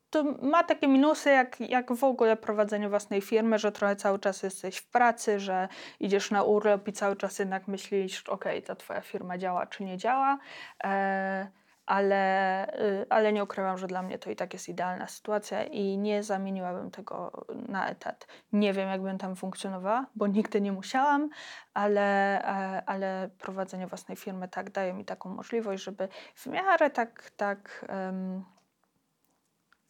to 0.09 0.23
ma 0.41 0.63
takie 0.63 0.87
minusy, 0.87 1.29
jak, 1.29 1.59
jak 1.59 1.93
w 1.93 2.03
ogóle 2.03 2.37
prowadzenie 2.37 2.89
własnej 2.89 3.21
firmy, 3.21 3.59
że 3.59 3.71
trochę 3.71 3.95
cały 3.95 4.19
czas 4.19 4.43
jesteś 4.43 4.77
w 4.77 4.89
pracy, 4.89 5.39
że 5.39 5.67
idziesz 5.99 6.31
na 6.31 6.43
urlop 6.43 6.87
i 6.87 6.93
cały 6.93 7.15
czas 7.15 7.39
jednak 7.39 7.67
myślisz, 7.67 8.29
ok, 8.29 8.45
ta 8.65 8.75
twoja 8.75 9.01
firma 9.01 9.37
działa 9.37 9.65
czy 9.65 9.83
nie 9.83 9.97
działa, 9.97 10.37
e, 10.83 11.47
ale, 11.89 12.67
y, 12.81 13.05
ale 13.09 13.33
nie 13.33 13.43
ukrywam, 13.43 13.77
że 13.77 13.87
dla 13.87 14.01
mnie 14.01 14.19
to 14.19 14.29
i 14.29 14.35
tak 14.35 14.53
jest 14.53 14.69
idealna 14.69 15.07
sytuacja 15.07 15.63
i 15.63 15.97
nie 15.97 16.23
zamieniłabym 16.23 16.91
tego 16.91 17.45
na 17.67 17.89
etat. 17.89 18.27
Nie 18.53 18.73
wiem, 18.73 18.89
jakbym 18.89 19.17
tam 19.17 19.35
funkcjonowała, 19.35 20.05
bo 20.15 20.27
nigdy 20.27 20.61
nie 20.61 20.71
musiałam, 20.71 21.29
ale, 21.73 22.41
e, 22.43 22.83
ale 22.85 23.29
prowadzenie 23.39 23.87
własnej 23.87 24.17
firmy 24.17 24.47
tak 24.47 24.69
daje 24.69 24.93
mi 24.93 25.05
taką 25.05 25.29
możliwość, 25.29 25.83
żeby 25.83 26.07
w 26.35 26.47
miarę 26.47 26.89
tak, 26.89 27.29
tak 27.37 27.85
um, 27.89 28.45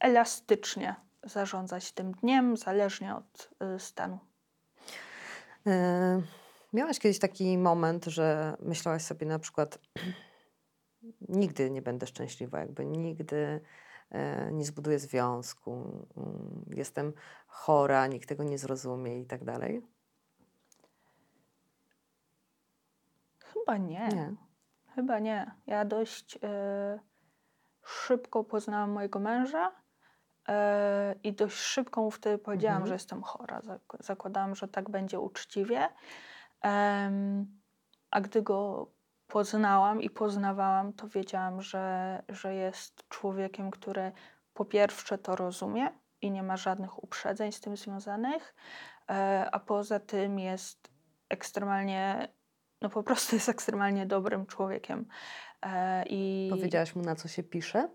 elastycznie 0.00 0.94
zarządzać 1.22 1.92
tym 1.92 2.12
dniem, 2.12 2.56
zależnie 2.56 3.14
od 3.14 3.50
y, 3.76 3.78
stanu. 3.78 4.18
E, 5.66 6.22
miałaś 6.72 6.98
kiedyś 6.98 7.18
taki 7.18 7.58
moment, 7.58 8.04
że 8.04 8.56
myślałaś 8.60 9.02
sobie 9.02 9.26
na 9.26 9.38
przykład, 9.38 9.78
nigdy 11.28 11.70
nie 11.70 11.82
będę 11.82 12.06
szczęśliwa, 12.06 12.58
jakby 12.58 12.86
nigdy 12.86 13.60
e, 14.10 14.52
nie 14.52 14.64
zbuduję 14.64 14.98
związku, 14.98 15.72
mm, 16.16 16.64
jestem 16.76 17.12
chora, 17.46 18.06
nikt 18.06 18.28
tego 18.28 18.44
nie 18.44 18.58
zrozumie 18.58 19.20
i 19.20 19.26
tak 19.26 19.44
dalej? 19.44 19.82
Chyba 23.38 23.76
nie. 23.76 24.08
nie. 24.08 24.34
Chyba 24.94 25.18
nie. 25.18 25.54
Ja 25.66 25.84
dość 25.84 26.36
y, 26.36 26.38
szybko 27.84 28.44
poznałam 28.44 28.90
mojego 28.90 29.18
męża 29.18 29.72
I 31.22 31.32
dość 31.32 31.56
szybko 31.56 32.02
mu 32.02 32.10
wtedy 32.10 32.38
powiedziałam, 32.38 32.76
mhm. 32.76 32.88
że 32.88 32.94
jestem 32.94 33.22
chora. 33.22 33.60
Zakładałam, 34.00 34.54
że 34.54 34.68
tak 34.68 34.90
będzie 34.90 35.20
uczciwie. 35.20 35.88
A 38.10 38.20
gdy 38.20 38.42
go 38.42 38.90
poznałam 39.30 40.02
i 40.02 40.10
poznawałam, 40.10 40.92
to 40.92 41.08
wiedziałam, 41.08 41.62
że, 41.62 42.22
że 42.28 42.54
jest 42.54 43.08
człowiekiem, 43.08 43.70
który 43.70 44.12
po 44.54 44.64
pierwsze 44.64 45.18
to 45.18 45.36
rozumie 45.36 45.90
i 46.22 46.30
nie 46.30 46.42
ma 46.42 46.56
żadnych 46.56 47.04
uprzedzeń 47.04 47.52
z 47.52 47.60
tym 47.60 47.76
związanych, 47.76 48.54
e, 49.10 49.48
a 49.52 49.60
poza 49.60 50.00
tym 50.00 50.38
jest 50.38 50.90
ekstremalnie, 51.28 52.28
no 52.82 52.88
po 52.88 53.02
prostu 53.02 53.36
jest 53.36 53.48
ekstremalnie 53.48 54.06
dobrym 54.06 54.46
człowiekiem. 54.46 55.06
E, 55.62 56.04
I... 56.06 56.48
Powiedziałaś 56.50 56.94
mu, 56.94 57.02
na 57.02 57.16
co 57.16 57.28
się 57.28 57.42
pisze? 57.42 57.88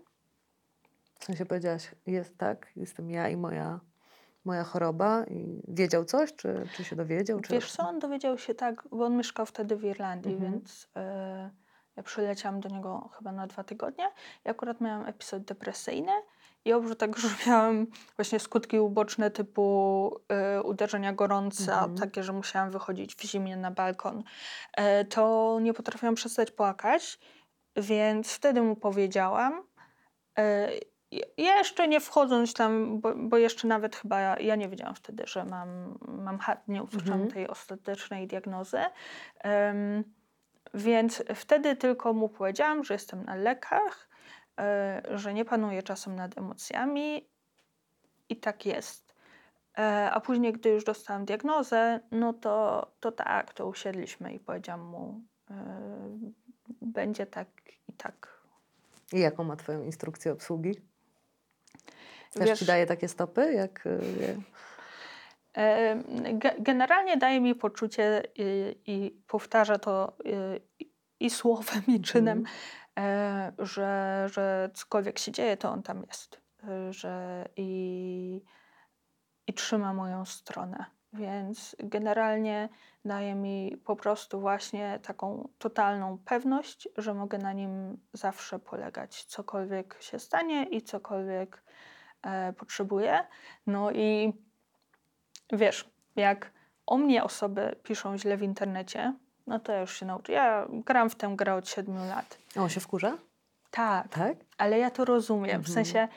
W 1.18 1.24
sensie 1.24 1.46
powiedziałaś, 1.46 1.90
jest 2.06 2.38
tak, 2.38 2.66
jestem 2.76 3.10
ja 3.10 3.28
i 3.28 3.36
moja, 3.36 3.80
moja 4.44 4.64
choroba. 4.64 5.24
I 5.24 5.62
wiedział 5.68 6.04
coś, 6.04 6.34
czy, 6.34 6.68
czy 6.76 6.84
się 6.84 6.96
dowiedział? 6.96 7.40
Czy... 7.40 7.52
Wiesz 7.52 7.72
co, 7.72 7.88
on 7.88 7.98
dowiedział 7.98 8.38
się 8.38 8.54
tak, 8.54 8.88
bo 8.90 9.04
on 9.04 9.16
mieszkał 9.16 9.46
wtedy 9.46 9.76
w 9.76 9.84
Irlandii, 9.84 10.32
mhm. 10.32 10.52
więc 10.52 10.84
y, 10.84 10.88
ja 11.96 12.02
przyleciałam 12.02 12.60
do 12.60 12.68
niego 12.68 13.10
chyba 13.18 13.32
na 13.32 13.46
dwa 13.46 13.64
tygodnie 13.64 14.04
i 14.44 14.48
akurat 14.48 14.80
miałam 14.80 15.06
epizod 15.06 15.42
depresyjny 15.42 16.12
i 16.64 16.72
oprócz 16.72 16.98
tego, 16.98 17.18
że 17.20 17.28
miałam 17.46 17.86
właśnie 18.16 18.40
skutki 18.40 18.78
uboczne 18.78 19.30
typu 19.30 20.10
y, 20.58 20.62
uderzenia 20.62 21.12
gorąca, 21.12 21.72
mhm. 21.72 21.98
takie, 21.98 22.22
że 22.22 22.32
musiałam 22.32 22.70
wychodzić 22.70 23.14
w 23.14 23.22
zimnie 23.22 23.56
na 23.56 23.70
balkon, 23.70 24.22
y, 24.80 25.04
to 25.04 25.58
nie 25.62 25.74
potrafiłam 25.74 26.14
przestać 26.14 26.50
płakać 26.50 27.18
więc 27.76 28.32
wtedy 28.32 28.62
mu 28.62 28.76
powiedziałam. 28.76 29.62
E, 30.38 30.68
jeszcze 31.36 31.88
nie 31.88 32.00
wchodząc 32.00 32.54
tam, 32.54 33.00
bo, 33.00 33.14
bo, 33.14 33.38
jeszcze 33.38 33.68
nawet 33.68 33.96
chyba 33.96 34.20
ja, 34.20 34.36
ja, 34.38 34.56
nie 34.56 34.68
wiedziałam 34.68 34.94
wtedy, 34.94 35.26
że 35.26 35.44
mam, 35.44 35.98
mam 36.08 36.38
HAT, 36.38 36.68
nie 36.68 36.82
usłyszałam 36.82 37.20
mhm. 37.22 37.30
tej 37.30 37.48
ostatecznej 37.48 38.26
diagnozy. 38.26 38.80
Um, 39.44 40.04
więc 40.74 41.22
wtedy 41.34 41.76
tylko 41.76 42.12
mu 42.12 42.28
powiedziałam, 42.28 42.84
że 42.84 42.94
jestem 42.94 43.24
na 43.24 43.34
lekach, 43.34 44.08
e, 44.58 45.02
że 45.10 45.34
nie 45.34 45.44
panuję 45.44 45.82
czasem 45.82 46.16
nad 46.16 46.38
emocjami 46.38 47.28
i 48.28 48.36
tak 48.36 48.66
jest. 48.66 49.14
E, 49.78 50.10
a 50.10 50.20
później, 50.20 50.52
gdy 50.52 50.68
już 50.68 50.84
dostałam 50.84 51.24
diagnozę, 51.24 52.00
no 52.10 52.32
to, 52.32 52.86
to 53.00 53.12
tak, 53.12 53.54
to 53.54 53.66
usiedliśmy 53.66 54.34
i 54.34 54.38
powiedziałam 54.38 54.86
mu, 54.86 55.20
e, 55.50 55.54
będzie 56.82 57.26
tak 57.26 57.48
i 57.88 57.92
tak. 57.92 58.42
I 59.12 59.20
jaką 59.20 59.44
ma 59.44 59.56
Twoją 59.56 59.82
instrukcję 59.82 60.32
obsługi? 60.32 60.74
Też 62.36 62.48
Wiesz, 62.48 62.58
Ci 62.58 62.64
daje 62.64 62.86
takie 62.86 63.08
stopy? 63.08 63.52
Jak, 63.52 63.84
wie? 64.18 64.36
Generalnie 66.58 67.16
daje 67.16 67.40
mi 67.40 67.54
poczucie 67.54 68.22
i, 68.34 68.76
i 68.86 69.22
powtarza 69.26 69.78
to 69.78 70.16
i, 70.78 70.92
i 71.20 71.30
słowem, 71.30 71.82
i 71.86 72.00
czynem, 72.00 72.44
mm. 72.94 73.52
że, 73.58 74.22
że 74.32 74.70
cokolwiek 74.74 75.18
się 75.18 75.32
dzieje, 75.32 75.56
to 75.56 75.70
on 75.70 75.82
tam 75.82 76.02
jest. 76.06 76.40
Że 76.90 77.44
i, 77.56 78.42
i 79.46 79.54
trzyma 79.54 79.94
moją 79.94 80.24
stronę. 80.24 80.84
Więc 81.12 81.76
generalnie 81.78 82.68
daje 83.04 83.34
mi 83.34 83.76
po 83.84 83.96
prostu 83.96 84.40
właśnie 84.40 85.00
taką 85.02 85.48
totalną 85.58 86.18
pewność, 86.24 86.88
że 86.96 87.14
mogę 87.14 87.38
na 87.38 87.52
nim 87.52 87.98
zawsze 88.12 88.58
polegać, 88.58 89.24
cokolwiek 89.24 89.96
się 90.00 90.18
stanie 90.18 90.64
i 90.64 90.82
cokolwiek 90.82 91.62
e, 92.22 92.52
potrzebuję. 92.52 93.26
No 93.66 93.90
i 93.90 94.32
wiesz, 95.52 95.90
jak 96.16 96.50
o 96.86 96.96
mnie 96.96 97.24
osoby 97.24 97.76
piszą 97.82 98.18
źle 98.18 98.36
w 98.36 98.42
internecie, 98.42 99.14
no 99.46 99.58
to 99.58 99.72
ja 99.72 99.80
już 99.80 99.98
się 99.98 100.06
nauczę. 100.06 100.32
Ja 100.32 100.66
gram 100.70 101.10
w 101.10 101.14
tę 101.14 101.32
grę 101.36 101.54
od 101.54 101.68
siedmiu 101.68 102.04
lat. 102.08 102.38
A 102.56 102.60
on 102.60 102.68
się 102.68 102.80
wkurza? 102.80 103.18
Tak, 103.70 104.08
tak? 104.08 104.36
ale 104.58 104.78
ja 104.78 104.90
to 104.90 105.04
rozumiem. 105.04 105.62
W 105.62 105.68
mhm. 105.68 105.74
sensie, 105.74 106.08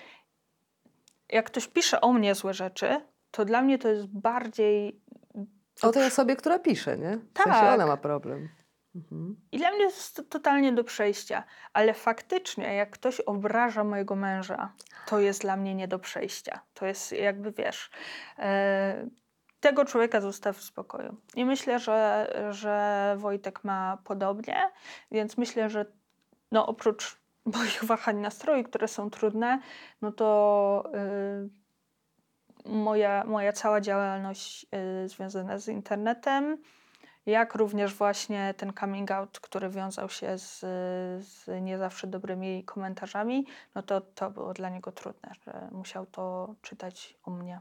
jak 1.30 1.46
ktoś 1.46 1.68
pisze 1.68 2.02
o 2.02 2.14
mnie 2.14 2.36
złe 2.36 2.54
rzeczy, 2.54 3.02
to 3.32 3.46
dla 3.46 3.62
mnie 3.62 3.78
to 3.78 3.88
jest 3.88 4.08
bardziej... 4.08 5.02
O 5.82 5.92
tej 5.92 6.08
osobie, 6.08 6.36
która 6.36 6.60
pisze, 6.60 6.98
nie? 6.98 7.18
W 7.18 7.34
tak. 7.34 7.44
sensie 7.44 7.68
ona 7.68 7.86
ma 7.86 7.98
problem. 7.98 8.50
I 9.52 9.58
dla 9.58 9.72
mnie 9.72 9.84
jest 9.84 10.16
to 10.16 10.24
totalnie 10.24 10.74
do 10.74 10.84
przejścia. 10.84 11.44
Ale 11.74 11.94
faktycznie, 11.94 12.76
jak 12.76 12.90
ktoś 12.90 13.20
obraża 13.22 13.84
mojego 13.84 14.16
męża, 14.16 14.74
to 15.06 15.20
jest 15.20 15.42
dla 15.42 15.58
mnie 15.58 15.76
nie 15.76 15.88
do 15.88 16.00
przejścia. 16.00 16.60
To 16.74 16.86
jest 16.86 17.12
jakby, 17.12 17.52
wiesz... 17.52 17.90
E, 18.40 19.10
tego 19.60 19.86
człowieka 19.86 20.22
zostaw 20.22 20.58
w 20.58 20.64
spokoju. 20.64 21.16
I 21.36 21.46
myślę, 21.46 21.80
że, 21.80 22.28
że 22.52 23.16
Wojtek 23.18 23.64
ma 23.64 23.98
podobnie, 24.04 24.72
więc 25.12 25.38
myślę, 25.38 25.70
że 25.70 25.86
no 26.52 26.68
oprócz 26.68 27.18
moich 27.58 27.84
wahań 27.84 28.18
nastroju, 28.18 28.64
które 28.64 28.88
są 28.88 29.10
trudne, 29.10 29.60
no 30.02 30.12
to 30.12 30.92
yy, 32.66 32.74
moja, 32.74 33.24
moja 33.24 33.54
cała 33.54 33.82
działalność 33.82 34.66
yy, 35.02 35.10
związana 35.10 35.58
z 35.58 35.68
internetem, 35.68 36.58
jak 37.26 37.56
również 37.56 37.94
właśnie 37.94 38.54
ten 38.58 38.74
coming 38.80 39.12
out, 39.12 39.40
który 39.40 39.70
wiązał 39.70 40.10
się 40.10 40.38
z, 40.38 40.60
z 41.26 41.62
nie 41.62 41.78
zawsze 41.78 42.08
dobrymi 42.08 42.64
komentarzami, 42.64 43.46
no 43.76 43.84
to 43.84 44.02
to 44.02 44.32
było 44.32 44.54
dla 44.54 44.70
niego 44.70 44.92
trudne, 44.92 45.32
że 45.46 45.70
musiał 45.72 46.06
to 46.06 46.56
czytać 46.62 47.18
o 47.24 47.32
mnie. 47.32 47.60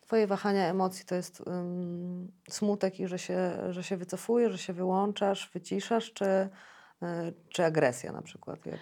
Twoje 0.00 0.26
wahania 0.26 0.66
emocji 0.68 1.06
to 1.06 1.14
jest 1.14 1.40
um, 1.40 2.32
smutek 2.48 3.00
i 3.00 3.06
że 3.06 3.18
się, 3.18 3.52
że 3.70 3.82
się 3.82 3.96
wycofujesz, 3.96 4.52
że 4.52 4.58
się 4.58 4.72
wyłączasz, 4.72 5.50
wyciszasz, 5.54 6.12
czy, 6.12 6.24
y, 6.24 7.06
czy 7.48 7.64
agresja 7.64 8.12
na 8.12 8.22
przykład? 8.22 8.66
Jak, 8.66 8.80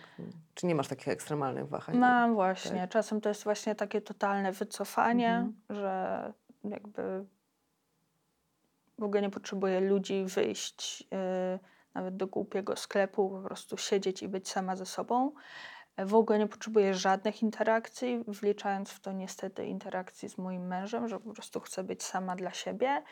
czy 0.55 0.67
nie 0.67 0.75
masz 0.75 0.89
takich 0.89 1.09
ekstremalnych 1.09 1.69
wahań? 1.69 1.99
Mam 1.99 2.35
właśnie. 2.35 2.81
Tak? 2.81 2.91
Czasem 2.91 3.21
to 3.21 3.29
jest 3.29 3.45
właśnie 3.45 3.75
takie 3.75 4.01
totalne 4.01 4.53
wycofanie, 4.53 5.29
mhm. 5.29 5.55
że 5.71 6.33
jakby 6.65 7.25
w 8.99 9.03
ogóle 9.03 9.22
nie 9.22 9.30
potrzebuję 9.30 9.80
ludzi 9.80 10.24
wyjść 10.24 11.03
y, 11.03 11.59
nawet 11.95 12.16
do 12.16 12.26
głupiego 12.26 12.76
sklepu, 12.76 13.30
po 13.30 13.40
prostu 13.40 13.76
siedzieć 13.76 14.22
i 14.22 14.28
być 14.28 14.49
sama 14.49 14.76
ze 14.76 14.86
sobą. 14.86 15.32
W 15.99 16.14
ogóle 16.14 16.38
nie 16.38 16.47
potrzebuję 16.47 16.95
żadnych 16.95 17.42
interakcji, 17.42 18.24
wliczając 18.28 18.90
w 18.90 19.01
to 19.01 19.12
niestety 19.12 19.66
interakcji 19.66 20.28
z 20.28 20.38
moim 20.38 20.66
mężem, 20.66 21.09
że 21.09 21.20
po 21.20 21.32
prostu 21.32 21.61
chcę 21.61 21.84
być 21.84 22.03
sama 22.03 22.36
dla 22.36 22.53
siebie. 22.53 23.03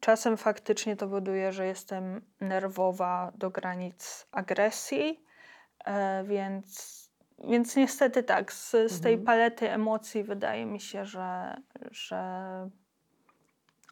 Czasem 0.00 0.36
faktycznie 0.36 0.96
to 0.96 1.06
powoduje, 1.06 1.52
że 1.52 1.66
jestem 1.66 2.20
nerwowa 2.40 3.32
do 3.34 3.50
granic 3.50 4.26
agresji, 4.32 5.24
e, 5.84 6.24
więc, 6.24 7.10
więc 7.48 7.76
niestety 7.76 8.22
tak, 8.22 8.52
z, 8.52 8.70
z 8.70 9.00
tej 9.00 9.14
mhm. 9.14 9.26
palety 9.26 9.70
emocji 9.70 10.24
wydaje 10.24 10.66
mi 10.66 10.80
się, 10.80 11.04
że, 11.04 11.56
że 11.90 12.20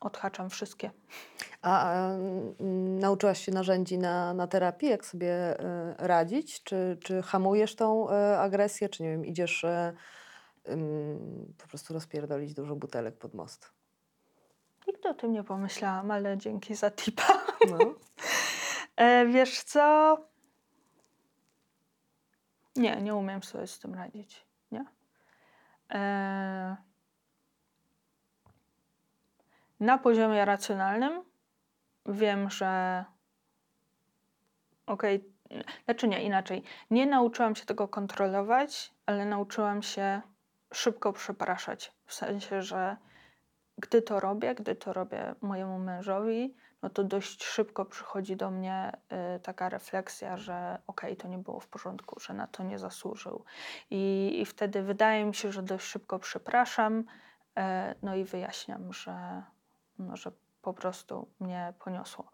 odhaczam 0.01 0.51
wszystkie. 0.51 0.91
A, 1.63 1.93
a 1.93 2.17
nauczyłaś 3.01 3.45
się 3.45 3.53
narzędzi 3.53 3.99
na, 3.99 4.35
na 4.35 4.47
terapii, 4.47 4.89
jak 4.89 5.07
sobie 5.07 5.61
y, 5.61 5.95
radzić? 5.99 6.63
Czy, 6.63 6.99
czy 7.05 7.23
hamujesz 7.23 7.75
tą 7.75 8.11
y, 8.11 8.13
agresję, 8.39 8.89
czy 8.89 9.03
nie 9.03 9.11
wiem, 9.11 9.27
idziesz 9.27 9.65
y, 9.65 9.97
po 11.59 11.69
prostu 11.69 11.95
rozpierdolić 11.95 12.55
dużo 12.55 12.77
butelek 12.77 13.19
pod 13.19 13.35
most? 13.35 13.73
Nigdy 14.87 15.09
o 15.09 15.15
tym 15.15 15.33
nie 15.33 15.45
pomyślałam, 15.45 16.11
ale 16.11 16.39
dzięki 16.39 16.75
za 16.75 16.91
tipa. 16.91 17.43
No. 17.71 17.79
e, 18.97 19.27
wiesz 19.27 19.63
co? 19.63 20.17
Nie, 22.77 23.03
nie 23.03 23.15
umiem 23.15 23.43
sobie 23.43 23.67
z 23.67 23.79
tym 23.79 23.95
radzić. 23.95 24.47
Nie. 24.73 24.85
E, 25.91 26.77
na 29.81 29.99
poziomie 29.99 30.45
racjonalnym 30.45 31.23
wiem, 32.07 32.51
że 32.51 33.05
okej, 34.87 35.17
okay, 35.45 35.65
znaczy 35.85 36.09
nie, 36.09 36.23
inaczej. 36.23 36.63
Nie 36.91 37.07
nauczyłam 37.07 37.57
się 37.57 37.67
tego 37.67 37.89
kontrolować, 37.89 38.95
ale 39.07 39.27
nauczyłam 39.27 39.83
się 39.83 40.21
szybko 40.73 41.13
przepraszać. 41.13 41.93
W 42.05 42.15
sensie, 42.15 42.63
że 42.63 42.97
gdy 43.79 44.03
to 44.03 44.21
robię, 44.21 44.55
gdy 44.55 44.75
to 44.75 44.93
robię 44.93 45.35
mojemu 45.41 45.79
mężowi, 45.79 46.55
no 46.83 46.91
to 46.91 47.05
dość 47.05 47.45
szybko 47.45 47.85
przychodzi 47.85 48.37
do 48.37 48.51
mnie 48.51 48.93
y, 49.37 49.41
taka 49.41 49.69
refleksja, 49.69 50.37
że 50.37 50.79
okej, 50.87 51.11
okay, 51.13 51.17
to 51.17 51.29
nie 51.29 51.39
było 51.39 51.61
w 51.61 51.69
porządku, 51.69 52.21
że 52.21 52.35
na 52.35 52.47
to 52.47 52.63
nie 52.63 52.79
zasłużył. 52.79 53.45
I, 53.91 54.37
I 54.41 54.47
wtedy 54.47 54.83
wydaje 54.83 55.25
mi 55.25 55.35
się, 55.35 55.53
że 55.53 55.63
dość 55.63 55.85
szybko 55.85 56.19
przepraszam, 56.19 56.99
y, 56.99 57.63
no 58.03 58.17
i 58.17 58.25
wyjaśniam, 58.25 58.93
że, 58.93 59.43
no, 60.01 60.17
że 60.17 60.33
po 60.63 60.75
prostu 60.75 61.29
mnie 61.41 61.75
poniosło. 61.85 62.33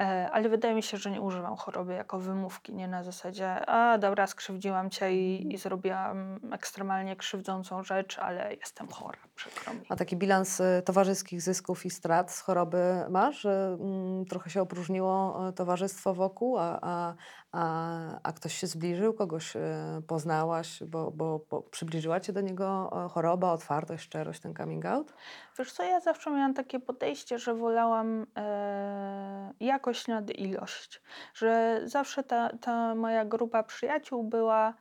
E, 0.00 0.30
ale 0.32 0.48
wydaje 0.48 0.74
mi 0.74 0.82
się, 0.82 0.96
że 0.96 1.10
nie 1.10 1.20
używam 1.20 1.56
choroby 1.56 1.94
jako 1.94 2.18
wymówki, 2.18 2.74
nie 2.74 2.88
na 2.88 3.02
zasadzie, 3.02 3.66
a 3.66 3.98
dobra, 3.98 4.26
skrzywdziłam 4.26 4.90
cię 4.90 5.12
i, 5.12 5.54
i 5.54 5.58
zrobiłam 5.58 6.40
ekstremalnie 6.52 7.16
krzywdzącą 7.16 7.82
rzecz, 7.82 8.18
ale 8.18 8.54
jestem 8.54 8.88
chora, 8.88 9.18
przykro 9.34 9.74
mi. 9.74 9.80
A 9.88 9.96
taki 9.96 10.16
bilans 10.16 10.60
y, 10.60 10.82
towarzyskich 10.84 11.42
zysków 11.42 11.86
i 11.86 11.90
strat 11.90 12.30
z 12.30 12.40
choroby 12.40 13.04
masz? 13.10 13.40
Że 13.40 13.76
mm, 13.80 14.24
trochę 14.24 14.50
się 14.50 14.62
opróżniło 14.62 15.48
y, 15.48 15.52
towarzystwo 15.52 16.14
wokół, 16.14 16.58
a, 16.58 16.78
a, 16.82 17.14
a, 17.52 18.20
a 18.22 18.32
ktoś 18.32 18.54
się 18.54 18.66
zbliżył, 18.66 19.14
kogoś 19.14 19.56
y, 19.56 19.60
poznałaś, 20.06 20.82
bo, 20.86 21.10
bo, 21.10 21.40
bo 21.50 21.62
przybliżyła 21.62 22.20
cię 22.20 22.32
do 22.32 22.40
niego 22.40 22.90
choroba, 23.10 23.52
otwartość, 23.52 24.04
szczerość, 24.04 24.40
ten 24.40 24.54
coming 24.54 24.86
out? 24.86 25.14
Wiesz 25.58 25.72
co, 25.72 25.82
ja 25.82 26.00
zawsze 26.00 26.30
miałam 26.30 26.54
takie 26.54 26.80
podejście, 26.80 27.38
że 27.38 27.54
wolałam 27.54 28.26
e, 28.36 29.52
jakość 29.60 30.08
nad 30.08 30.30
ilość. 30.30 31.02
Że 31.34 31.80
zawsze 31.84 32.22
ta, 32.22 32.50
ta 32.60 32.94
moja 32.94 33.24
grupa 33.24 33.62
przyjaciół 33.62 34.24
była 34.24 34.74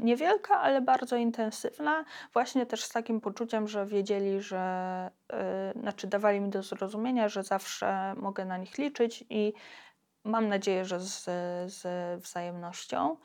niewielka, 0.00 0.60
ale 0.60 0.80
bardzo 0.80 1.16
intensywna. 1.16 2.04
Właśnie 2.32 2.66
też 2.66 2.84
z 2.84 2.88
takim 2.88 3.20
poczuciem, 3.20 3.68
że 3.68 3.86
wiedzieli, 3.86 4.40
że, 4.40 4.60
e, 5.32 5.72
znaczy 5.80 6.06
dawali 6.06 6.40
mi 6.40 6.50
do 6.50 6.62
zrozumienia, 6.62 7.28
że 7.28 7.42
zawsze 7.42 8.14
mogę 8.16 8.44
na 8.44 8.56
nich 8.56 8.78
liczyć 8.78 9.24
i 9.30 9.52
mam 10.24 10.48
nadzieję, 10.48 10.84
że 10.84 11.00
z, 11.00 11.24
z 11.72 11.82
wzajemnością. 12.22 13.16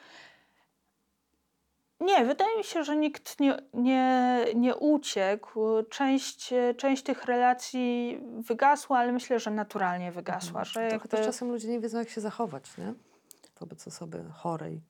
Nie, 2.00 2.26
wydaje 2.26 2.58
mi 2.58 2.64
się, 2.64 2.84
że 2.84 2.96
nikt 2.96 3.40
nie, 3.40 3.58
nie, 3.74 4.46
nie 4.56 4.76
uciekł. 4.76 5.84
Część, 5.90 6.54
część 6.78 7.04
tych 7.04 7.26
relacji 7.26 8.20
wygasła, 8.38 8.98
ale 8.98 9.12
myślę, 9.12 9.40
że 9.40 9.52
naturalnie 9.52 10.12
wygasła. 10.12 10.60
Mhm. 10.60 10.66
Że 10.66 10.82
jakby... 10.84 11.08
też 11.08 11.26
czasem 11.26 11.52
ludzie 11.52 11.68
nie 11.68 11.80
wiedzą, 11.80 11.98
jak 11.98 12.10
się 12.10 12.22
zachować, 12.22 12.78
nie? 12.78 12.94
wobec 13.60 13.88
osoby 13.88 14.24
chorej. 14.34 14.82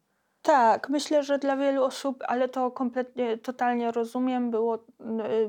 Tak, 0.47 0.89
myślę, 0.89 1.23
że 1.23 1.39
dla 1.39 1.57
wielu 1.57 1.83
osób, 1.83 2.23
ale 2.27 2.49
to 2.49 2.71
kompletnie, 2.71 3.37
totalnie 3.37 3.91
rozumiem, 3.91 4.51
było 4.51 4.75
y, 4.75 4.81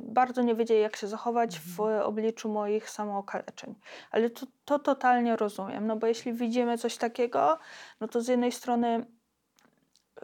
bardzo 0.03 0.43
nie 0.43 0.55
wiedzieli, 0.55 0.81
jak 0.81 0.97
się 0.97 1.07
zachować 1.07 1.59
w 1.61 1.81
Mhm. 1.81 2.03
obliczu 2.03 2.49
moich 2.49 2.91
samookaleczeń. 2.91 3.75
Ale 4.11 4.31
to, 4.31 4.47
to 4.65 4.79
totalnie 4.79 5.37
rozumiem, 5.37 5.87
no 5.87 5.97
bo 5.97 6.07
jeśli 6.07 6.33
widzimy 6.33 6.79
coś 6.79 6.97
takiego, 6.97 7.59
no 8.01 8.09
to 8.09 8.21
z 8.21 8.29
jednej 8.29 8.53
strony 8.53 9.07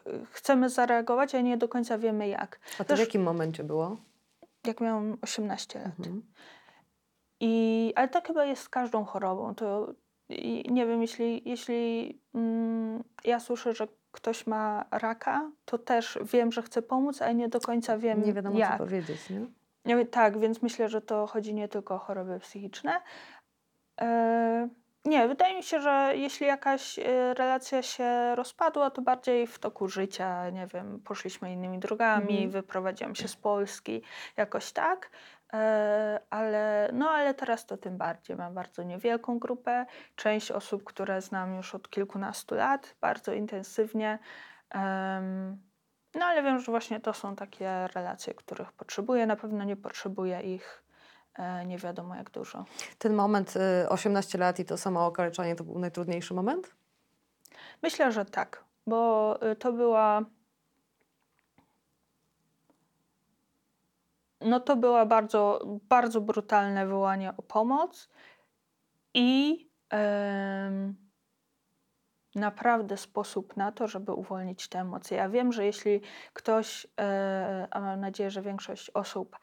y, 0.07 0.27
chcemy 0.31 0.69
zareagować, 0.69 1.35
a 1.35 1.41
nie 1.41 1.57
do 1.57 1.69
końca 1.69 1.99
wiemy 1.99 2.29
jak. 2.29 2.61
A 2.75 2.79
to 2.79 2.85
Też- 2.85 2.99
w 3.01 3.01
jakim 3.01 3.23
momencie 3.23 3.65
było? 3.65 3.97
Jak 4.67 4.81
miałam 4.81 5.17
18 5.23 5.79
lat. 5.79 5.99
Mhm. 5.99 6.23
I, 7.41 7.93
ale 7.97 8.09
tak 8.09 8.27
chyba 8.27 8.45
jest 8.45 8.63
z 8.63 8.69
każdą 8.69 9.05
chorobą. 9.05 9.55
To 9.55 9.95
i 10.29 10.65
nie 10.73 10.87
wiem, 10.87 11.03
jeśli, 11.03 11.43
jeśli 11.49 12.19
mm, 12.35 12.84
ja 13.25 13.41
słyszę, 13.41 13.73
że 13.73 13.89
ktoś 14.13 14.47
ma 14.47 14.85
raka, 14.91 15.51
to 15.65 15.79
też 15.79 16.19
wiem, 16.23 16.53
że 16.53 16.63
chcę 16.63 16.83
pomóc, 16.83 17.23
ale 17.23 17.35
nie 17.35 17.49
do 17.49 17.61
końca 17.61 17.99
wiem 17.99 18.23
Nie 18.23 18.33
wiadomo, 18.33 18.59
jak. 18.59 18.73
co 18.73 18.79
powiedzieć, 18.79 19.31
nie? 19.31 19.41
Ja 19.85 20.05
tak, 20.11 20.39
więc 20.39 20.63
myślę, 20.63 20.89
że 20.89 21.01
to 21.01 21.27
chodzi 21.27 21.55
nie 21.55 21.69
tylko 21.69 21.95
o 21.95 21.99
choroby 21.99 22.41
psychiczne. 22.41 23.01
E, 24.01 24.69
nie, 25.05 25.29
wydaje 25.29 25.57
mi 25.57 25.63
się, 25.63 25.81
że 25.81 26.13
jeśli 26.15 26.47
jakaś 26.47 26.99
e, 26.99 27.35
relacja 27.35 27.83
się 27.83 28.35
rozpadła, 28.35 28.91
to 28.91 29.03
bardziej 29.03 29.47
w 29.47 29.59
toku 29.59 29.89
życia, 29.89 30.51
nie 30.51 30.67
wiem, 30.67 31.01
poszliśmy 31.05 31.53
innymi 31.53 31.79
drogami, 31.79 32.31
Mhm. 32.35 32.51
wyprowadziłam 32.51 33.15
się 33.15 33.29
z 33.29 33.37
Polski, 33.37 34.03
jakoś 34.37 34.73
tak. 34.73 35.11
E, 35.55 36.21
ale, 36.31 36.91
no 36.93 37.11
ale 37.11 37.35
teraz 37.35 37.67
to 37.67 37.77
tym 37.77 37.97
bardziej. 37.97 38.37
Mam 38.37 38.55
bardzo 38.55 38.83
niewielką 38.83 39.39
grupę, 39.39 39.87
część 40.17 40.51
osób, 40.51 40.85
które 40.85 41.21
znam 41.21 41.57
już 41.57 41.75
od 41.75 41.91
kilkunastu 41.91 42.55
lat, 42.55 42.97
bardzo 43.01 43.33
intensywnie. 43.33 44.19
No 46.15 46.25
ale 46.25 46.43
wiem, 46.43 46.59
że 46.61 46.73
właśnie 46.73 47.01
to 47.01 47.13
są 47.13 47.37
takie 47.37 47.89
relacje, 47.89 48.35
których 48.35 48.73
potrzebuję. 48.73 49.27
Na 49.27 49.37
pewno 49.37 49.65
nie 49.65 49.77
potrzebuję 49.77 50.41
ich 50.41 50.83
e, 51.35 51.67
nie 51.67 51.79
wiadomo 51.79 52.15
jak 52.15 52.31
dużo. 52.31 52.65
Ten 52.99 53.15
moment, 53.15 53.55
y, 53.57 53.89
18 53.89 54.39
lat 54.39 54.59
i 54.59 54.65
to 54.65 54.77
samo 54.77 55.07
okaleczanie, 55.07 55.57
to 55.57 55.65
był 55.65 55.79
najtrudniejszy 55.79 56.35
moment? 56.35 56.75
Myślę, 57.83 58.13
że 58.13 58.25
tak, 58.25 58.65
bo 58.87 59.39
y, 59.53 59.57
to 59.57 59.73
była. 59.73 60.23
No 64.45 64.61
to 64.61 64.77
była 64.77 65.07
bardzo, 65.07 65.61
bardzo 65.67 66.21
brutalne 66.21 66.87
wołanie 66.87 67.33
o 67.37 67.43
pomoc 67.43 68.09
i 69.15 69.65
naprawdę 72.35 72.97
sposób 72.97 73.57
na 73.57 73.73
to, 73.73 73.89
żeby 73.89 74.13
uwolnić 74.13 74.69
te 74.69 74.81
emocje. 74.81 75.17
Ja 75.17 75.29
wiem, 75.29 75.53
że 75.53 75.65
jeśli 75.65 76.01
ktoś, 76.33 76.87
e, 77.01 77.69
a 77.71 77.81
mam 77.81 78.01
nadzieję, 78.01 78.31
że 78.31 78.43
większość 78.43 78.91
osób 78.91 79.39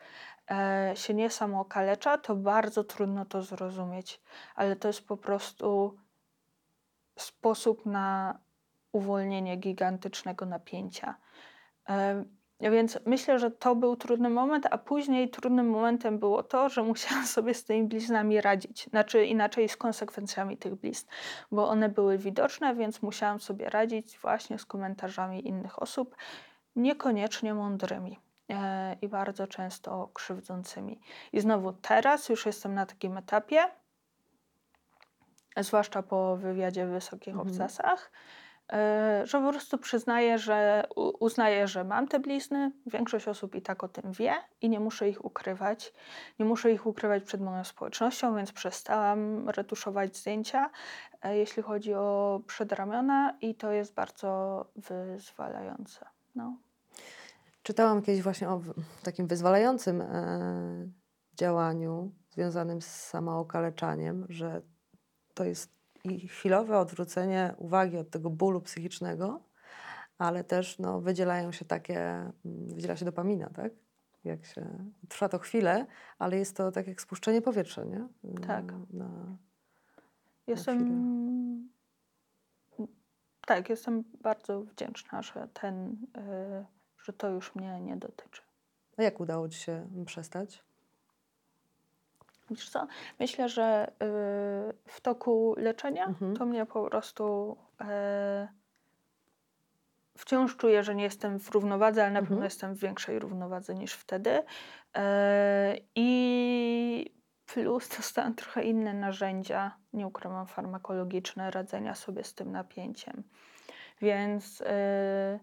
e, 0.52 0.91
się 0.95 1.14
nie 1.14 1.30
samookalecza, 1.30 2.18
to 2.18 2.36
bardzo 2.36 2.84
trudno 2.84 3.26
to 3.26 3.41
zrozumieć, 3.41 4.22
ale 4.56 4.76
to 4.76 4.88
jest 4.88 5.08
po 5.08 5.18
prostu 5.18 5.97
sposób 7.20 7.86
na 7.86 8.39
uwolnienie 8.91 9.58
gigantycznego 9.58 10.45
napięcia. 10.45 11.16
Więc 12.62 12.99
myślę, 13.05 13.39
że 13.39 13.51
to 13.51 13.76
był 13.76 13.95
trudny 13.95 14.30
moment, 14.30 14.68
a 14.72 14.78
później 14.78 15.30
trudnym 15.30 15.70
momentem 15.70 16.20
było 16.20 16.43
to, 16.43 16.70
że 16.70 16.84
musiałam 16.84 17.28
sobie 17.38 17.53
z 17.53 17.64
tymi 17.64 17.88
bliznami 17.88 18.41
radzić. 18.41 18.84
Znaczy 18.84 19.26
inaczej 19.26 19.70
z 19.70 19.78
konsekwencjami 19.78 20.57
tych 20.57 20.76
blizn, 20.76 21.07
bo 21.51 21.70
one 21.70 21.89
były 21.89 22.18
widoczne, 22.18 22.76
więc 22.76 23.01
musiałam 23.01 23.39
sobie 23.39 23.70
radzić 23.70 24.18
właśnie 24.18 24.59
z 24.59 24.66
komentarzami 24.66 25.47
innych 25.47 25.82
osób, 25.82 26.16
niekoniecznie 26.76 27.53
mądrymi 27.53 28.20
e, 28.49 28.95
i 29.01 29.07
bardzo 29.07 29.47
często 29.47 30.09
krzywdzącymi. 30.14 30.99
I 31.34 31.39
znowu 31.39 31.74
teraz 31.74 32.30
już 32.30 32.45
jestem 32.45 32.74
na 32.74 32.86
takim 32.86 33.18
etapie, 33.18 33.64
zwłaszcza 35.57 36.03
po 36.03 36.38
wywiadzie 36.38 36.88
w 36.88 36.89
Wysokich 36.89 37.34
Mhm. 37.34 37.49
Obcasach, 37.49 38.12
że 39.24 39.41
po 39.41 39.49
prostu 39.49 39.78
przyznaję, 39.78 40.38
że 40.38 40.88
uznaję, 41.19 41.67
że 41.67 41.84
mam 41.84 42.07
te 42.07 42.19
blizny. 42.19 42.72
Większość 42.86 43.28
osób 43.28 43.55
i 43.55 43.61
tak 43.61 43.84
o 43.84 43.88
tym 43.88 44.11
wie 44.11 44.34
i 44.61 44.69
nie 44.69 44.80
muszę 44.80 45.09
ich 45.09 45.26
ukrywać. 45.26 45.93
Nie 46.39 46.45
muszę 46.45 46.72
ich 46.72 46.86
ukrywać 46.86 47.24
przed 47.24 47.41
moją 47.41 47.63
społecznością, 47.63 48.36
więc 48.36 48.51
przestałam 48.51 49.49
retuszować 49.49 50.17
zdjęcia, 50.17 50.69
e, 51.22 51.38
jeśli 51.38 51.63
chodzi 51.63 51.93
o 51.93 52.41
przedramiona 52.47 53.38
i 53.41 53.55
to 53.55 53.72
jest 53.72 53.93
bardzo 53.93 54.65
wyzwalające. 54.76 56.05
No. 56.36 56.57
Czytałam 57.63 58.01
kiedyś 58.01 58.22
właśnie 58.22 58.49
o 58.49 58.61
takim 59.03 59.28
wyzwalającym 59.28 60.01
e, 60.01 60.88
działaniu 61.34 62.11
związanym 62.30 62.82
z 62.82 62.88
samookaleczaniem, 62.88 64.26
że 64.30 64.61
to 65.34 65.43
jest 65.43 65.80
i 66.04 66.28
chwilowe 66.28 66.78
odwrócenie 66.80 67.56
uwagi 67.58 67.97
od 67.97 68.10
tego 68.10 68.30
bólu 68.30 68.62
psychicznego, 68.62 69.41
ale 70.18 70.43
też 70.43 70.80
no, 70.80 71.02
wydzielają 71.02 71.52
się 71.52 71.66
takie, 71.66 71.99
mm, 71.99 72.34
wydziela 72.76 72.95
się 72.95 73.06
dopamina, 73.06 73.49
tak? 73.49 73.72
Jak 74.24 74.45
się, 74.45 74.91
trwa 75.10 75.30
to 75.30 75.39
chwilę, 75.39 75.86
ale 76.20 76.38
jest 76.38 76.58
to 76.58 76.72
tak 76.72 76.88
jak 76.88 77.02
spuszczenie 77.02 77.41
powietrza, 77.41 77.84
nie? 77.84 78.08
Tak. 78.47 78.74
Na, 78.93 79.38
Jestem. 80.47 81.70
Tak, 83.45 83.70
jestem 83.70 84.04
bardzo 84.22 84.62
wdzięczna, 84.62 85.22
że 85.22 85.47
ten, 85.54 85.97
y, 86.18 86.66
że 87.04 87.14
to 87.14 87.30
już 87.30 87.56
mnie 87.56 87.82
nie 87.82 87.97
dotyczy. 87.97 88.41
a 88.97 89.04
jak 89.04 89.20
udało 89.20 89.49
Ci 89.49 89.60
się 89.60 89.88
przestać? 90.06 90.64
Wiesz 92.52 92.70
co? 92.70 92.88
Myślę, 93.20 93.49
że 93.49 93.88
y, 93.88 93.93
w 94.88 95.02
toku 95.02 95.56
leczenia 95.58 96.06
Mhm. 96.06 96.38
to 96.38 96.45
mnie 96.45 96.66
po 96.66 96.89
prostu 96.89 97.58
e, 97.82 98.47
wciąż 100.18 100.58
czuję, 100.58 100.84
że 100.84 100.95
nie 100.95 101.04
jestem 101.04 101.39
w 101.39 101.49
równowadze, 101.52 102.02
ale 102.04 102.12
na 102.12 102.20
Mhm. 102.20 102.28
pewno 102.28 102.43
jestem 102.43 102.74
w 102.76 102.80
większej 102.80 103.20
równowadze 103.20 103.76
niż 103.76 103.93
wtedy. 103.93 104.43
E, 104.95 105.76
I 105.95 107.14
plus 107.45 107.89
dostałam 107.97 108.36
trochę 108.36 108.64
inne 108.64 108.93
narzędzia, 108.93 109.72
nie 109.93 110.08
ukrywam, 110.08 110.47
farmakologiczne, 110.47 111.52
radzenia 111.52 111.95
sobie 111.95 112.24
z 112.24 112.34
tym 112.34 112.52
napięciem. 112.52 113.24
Więc 114.02 114.62
e, 114.66 115.39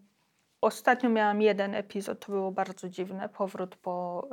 ostatnio 0.61 1.11
miałam 1.11 1.43
jeden 1.43 1.75
epizod, 1.75 2.27
to 2.27 2.33
było 2.33 2.53
bardzo 2.53 2.89
dziwne, 2.89 3.29
powrót 3.29 3.77
po 3.77 4.29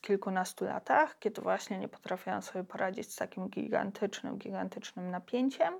kilkunastu 0.00 0.64
latach, 0.64 1.18
kiedy 1.18 1.42
właśnie 1.42 1.78
nie 1.78 1.88
potrafiłam 1.88 2.42
sobie 2.42 2.64
poradzić 2.64 3.12
z 3.12 3.16
takim 3.16 3.48
gigantycznym, 3.48 4.38
gigantycznym 4.38 5.10
napięciem, 5.10 5.74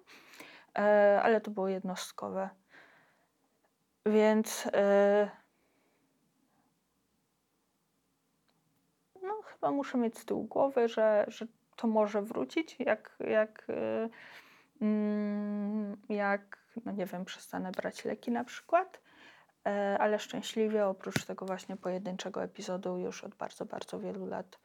e, 0.78 1.20
ale 1.22 1.40
to 1.40 1.50
było 1.50 1.68
jednostkowe. 1.68 2.50
Więc 4.06 4.68
e, 4.72 5.30
no, 9.22 9.42
chyba 9.42 9.70
muszę 9.70 9.98
mieć 9.98 10.18
z 10.18 10.24
tyłu 10.24 10.44
głowy, 10.44 10.88
że, 10.88 11.24
że 11.28 11.46
to 11.76 11.86
może 11.86 12.22
wrócić, 12.22 12.76
jak, 12.78 13.16
jak, 13.20 13.66
e, 13.68 14.08
mm, 14.82 15.96
jak 16.08 16.60
no 16.84 16.92
nie 16.92 17.06
wiem, 17.06 17.24
przestanę 17.24 17.72
brać 17.72 18.04
leki 18.04 18.30
na 18.30 18.44
przykład. 18.44 19.00
E, 19.66 19.98
ale 20.00 20.18
szczęśliwie 20.18 20.86
oprócz 20.86 21.24
tego 21.24 21.46
właśnie 21.46 21.76
pojedynczego 21.76 22.42
epizodu 22.42 22.98
już 22.98 23.24
od 23.24 23.34
bardzo, 23.34 23.64
bardzo 23.64 24.00
wielu 24.00 24.26
lat 24.26 24.58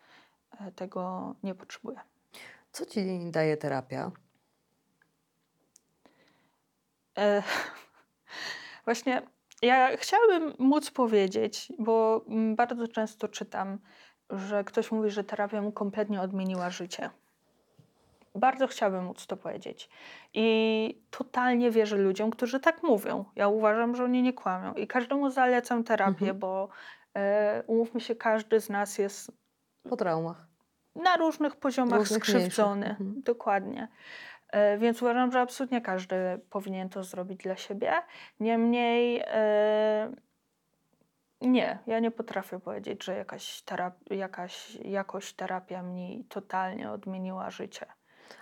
e, 0.59 0.71
tego 0.71 1.35
nie 1.43 1.55
potrzebuję. 1.55 1.99
Co 2.71 2.85
Ci 2.85 3.31
daje 3.31 3.57
terapia? 3.57 4.11
E, 7.17 7.43
Właśnie 8.85 9.21
ja 9.61 9.97
chciałabym 9.97 10.53
móc 10.59 10.91
powiedzieć, 10.91 11.73
bo 11.79 12.25
mm, 12.27 12.55
bardzo 12.55 12.87
często 12.87 13.27
czytam, 13.27 13.79
że 14.29 14.63
ktoś 14.63 14.91
mówi, 14.91 15.09
że 15.09 15.23
terapia 15.23 15.61
mu 15.61 15.71
kompletnie 15.71 16.21
odmieniła 16.21 16.69
życie. 16.69 17.09
Bardzo 18.35 18.67
chciałabym 18.67 19.03
móc 19.05 19.27
to 19.27 19.37
powiedzieć. 19.37 19.89
I 20.33 21.01
totalnie 21.11 21.71
wierzę 21.71 21.97
ludziom, 21.97 22.31
którzy 22.31 22.59
tak 22.59 22.83
mówią. 22.83 23.25
Ja 23.35 23.47
uważam, 23.47 23.95
że 23.95 24.03
oni 24.03 24.21
nie 24.21 24.33
kłamią. 24.33 24.73
I 24.73 24.87
każdemu 24.87 25.29
zalecam 25.29 25.83
terapię, 25.83 26.11
Mhm. 26.29 26.39
bo 26.39 26.69
e, 27.15 27.63
umówmy 27.67 27.99
się, 28.01 28.15
każdy 28.15 28.59
z 28.59 28.69
nas 28.69 28.97
jest 28.97 29.31
Po 29.89 29.95
traumach. 29.97 30.47
na 30.95 31.17
różnych 31.17 31.55
poziomach 31.55 31.99
Różnych 31.99 32.19
skrzywdzony. 32.23 32.89
mhm. 32.89 33.21
Dokładnie. 33.23 33.87
E, 34.49 34.77
Więc 34.77 35.01
uważam, 35.01 35.31
że 35.31 35.39
absolutnie 35.41 35.81
każdy 35.81 36.15
powinien 36.49 36.89
to 36.89 37.03
zrobić 37.03 37.43
dla 37.43 37.55
siebie. 37.55 37.93
Niemniej 38.39 39.21
e, 39.27 40.11
nie, 41.41 41.79
ja 41.87 41.99
nie 41.99 42.11
potrafię 42.11 42.59
powiedzieć, 42.59 43.03
że 43.03 43.15
jakaś, 43.17 43.63
terap- 43.63 44.13
jakaś 44.13 44.75
jakoś 44.75 45.33
terapia 45.33 45.81
mi 45.81 46.25
totalnie 46.29 46.91
odmieniła 46.91 47.49
życie. 47.49 47.85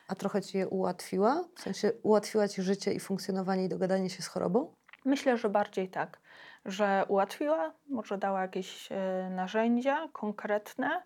A 0.08 0.16
trochę 0.16 0.42
ci 0.42 0.58
je 0.58 0.68
ułatwiła? 0.68 1.44
W 1.56 1.62
sensie 1.62 1.92
ułatwiła 2.04 2.48
ci 2.48 2.62
życie 2.62 2.94
i 2.94 3.00
funkcjonowanie 3.00 3.66
i 3.66 3.70
dogadanie 3.70 4.10
się 4.10 4.24
z 4.24 4.28
chorobą? 4.28 4.74
Myślę, 5.06 5.38
że 5.38 5.50
bardziej 5.50 5.90
tak, 5.90 6.20
że 6.66 7.06
ułatwiła, 7.08 7.74
może 7.90 8.18
dała 8.18 8.42
jakieś 8.42 8.92
e, 8.92 9.30
narzędzia 9.30 10.08
konkretne, 10.14 11.04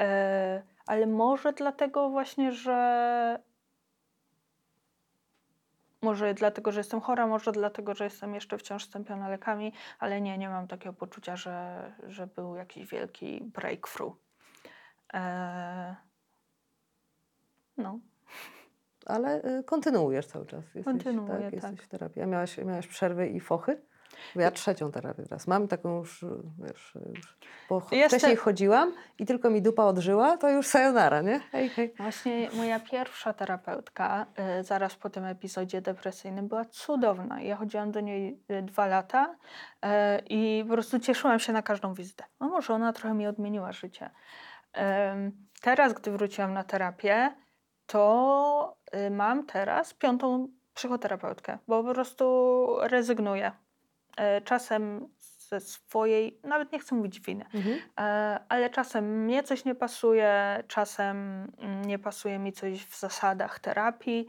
e, 0.00 0.62
ale 0.86 1.06
może 1.06 1.52
dlatego 1.52 2.10
właśnie, 2.10 2.52
że 2.52 3.38
może 6.02 6.34
dlatego, 6.34 6.72
że 6.72 6.80
jestem 6.80 7.00
chora, 7.00 7.26
może 7.26 7.52
dlatego, 7.52 7.94
że 7.94 8.04
jestem 8.04 8.34
jeszcze 8.34 8.58
wciąż 8.58 8.84
stępiona 8.84 9.28
lekami, 9.28 9.72
ale 9.98 10.20
nie, 10.20 10.38
nie 10.38 10.48
mam 10.48 10.68
takiego 10.68 10.92
poczucia, 10.92 11.36
że, 11.36 11.92
że 12.08 12.26
był 12.26 12.56
jakiś 12.56 12.86
wielki 12.86 13.40
breakthrough. 13.44 14.16
E, 15.14 15.96
no. 17.76 18.00
Ale 19.06 19.58
y, 19.58 19.64
kontynuujesz 19.64 20.26
cały 20.26 20.46
czas. 20.46 20.64
Jesteś, 20.64 20.84
Kontynuuję, 20.84 21.32
tak, 21.32 21.42
tak. 21.42 21.52
Jesteś 21.52 21.80
w 21.80 21.88
terapii. 21.88 22.22
A 22.22 22.26
miałaś, 22.26 22.58
miałaś 22.58 22.86
przerwy 22.86 23.28
i 23.28 23.40
fochy? 23.40 23.82
Ja 24.36 24.50
trzecią 24.50 24.92
terapię 24.92 25.22
teraz 25.22 25.46
mam, 25.46 25.68
taką 25.68 25.98
już, 25.98 26.24
wiesz, 26.58 26.98
już 27.14 27.38
bo 27.68 27.82
Jestem- 27.90 28.08
wcześniej 28.08 28.36
chodziłam 28.36 28.92
i 29.18 29.26
tylko 29.26 29.50
mi 29.50 29.62
dupa 29.62 29.84
odżyła, 29.84 30.36
to 30.36 30.50
już 30.50 30.66
sayonara, 30.66 31.22
nie? 31.22 31.40
Hej, 31.40 31.68
hej. 31.68 31.94
Właśnie 31.96 32.50
moja 32.54 32.80
pierwsza 32.80 33.32
terapeutka, 33.32 34.26
y, 34.60 34.64
zaraz 34.64 34.94
po 34.94 35.10
tym 35.10 35.24
epizodzie 35.24 35.80
depresyjnym, 35.82 36.48
była 36.48 36.64
cudowna. 36.64 37.40
Ja 37.40 37.56
chodziłam 37.56 37.92
do 37.92 38.00
niej 38.00 38.40
y, 38.50 38.62
dwa 38.62 38.86
lata 38.86 39.36
y, 39.84 39.88
i 40.28 40.64
po 40.68 40.72
prostu 40.72 40.98
cieszyłam 40.98 41.38
się 41.38 41.52
na 41.52 41.62
każdą 41.62 41.94
wizytę. 41.94 42.24
No 42.40 42.48
może 42.48 42.74
ona 42.74 42.92
trochę 42.92 43.14
mi 43.14 43.26
odmieniła 43.26 43.72
życie. 43.72 44.10
Teraz, 45.62 45.92
gdy 45.92 46.10
wróciłam 46.10 46.52
na 46.52 46.64
terapię, 46.64 47.34
to 47.86 48.76
y, 49.06 49.10
mam 49.10 49.46
teraz 49.46 49.94
piątą 49.94 50.48
psychoterapeutkę, 50.74 51.58
bo 51.68 51.84
po 51.84 51.94
prostu 51.94 52.66
rezygnuję. 52.80 53.52
Y, 54.38 54.40
Czasem 54.40 55.08
ze 55.48 55.60
swojej, 55.60 56.40
nawet 56.44 56.72
nie 56.72 56.78
chcę 56.78 56.94
mówić 56.94 57.20
winy, 57.20 57.44
Mhm. 57.54 57.78
E, 57.98 58.40
ale 58.48 58.70
czasem 58.70 59.24
mnie 59.24 59.42
coś 59.42 59.64
nie 59.64 59.74
pasuje, 59.74 60.62
czasem 60.68 61.16
mm, 61.58 61.84
nie 61.84 61.98
pasuje 61.98 62.38
mi 62.38 62.52
coś 62.52 62.86
w 62.86 63.00
zasadach 63.00 63.58
terapii. 63.60 64.28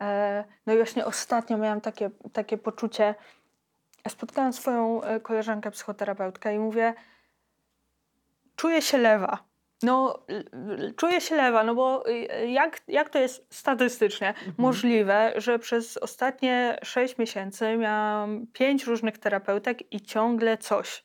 E, 0.00 0.44
No 0.66 0.72
i 0.72 0.76
właśnie 0.76 1.06
ostatnio 1.06 1.58
miałam 1.58 1.80
takie, 1.80 2.10
takie 2.32 2.58
poczucie, 2.58 3.14
spotkałam 4.08 4.52
swoją 4.52 5.02
e, 5.02 5.20
koleżankę 5.20 5.70
psychoterapeutkę 5.70 6.54
i 6.54 6.58
mówię, 6.58 6.94
czuję 8.56 8.82
się 8.82 8.98
lewa. 8.98 9.38
No, 9.82 10.24
czuję 10.96 11.20
się 11.20 11.36
lewa, 11.36 11.64
no 11.64 11.74
bo 11.74 12.08
y, 12.08 12.50
jak, 12.50 12.80
jak 12.88 13.10
to 13.10 13.18
jest 13.18 13.46
statystycznie 13.54 14.34
możliwe, 14.58 15.32
że 15.36 15.58
przez 15.58 15.96
ostatnie 15.96 16.78
6 16.82 17.18
miesięcy 17.18 17.76
miałam 17.76 18.46
pięć 18.52 18.84
różnych 18.84 19.18
terapeutek 19.18 19.92
i 19.94 20.00
ciągle 20.00 20.58
coś. 20.58 21.04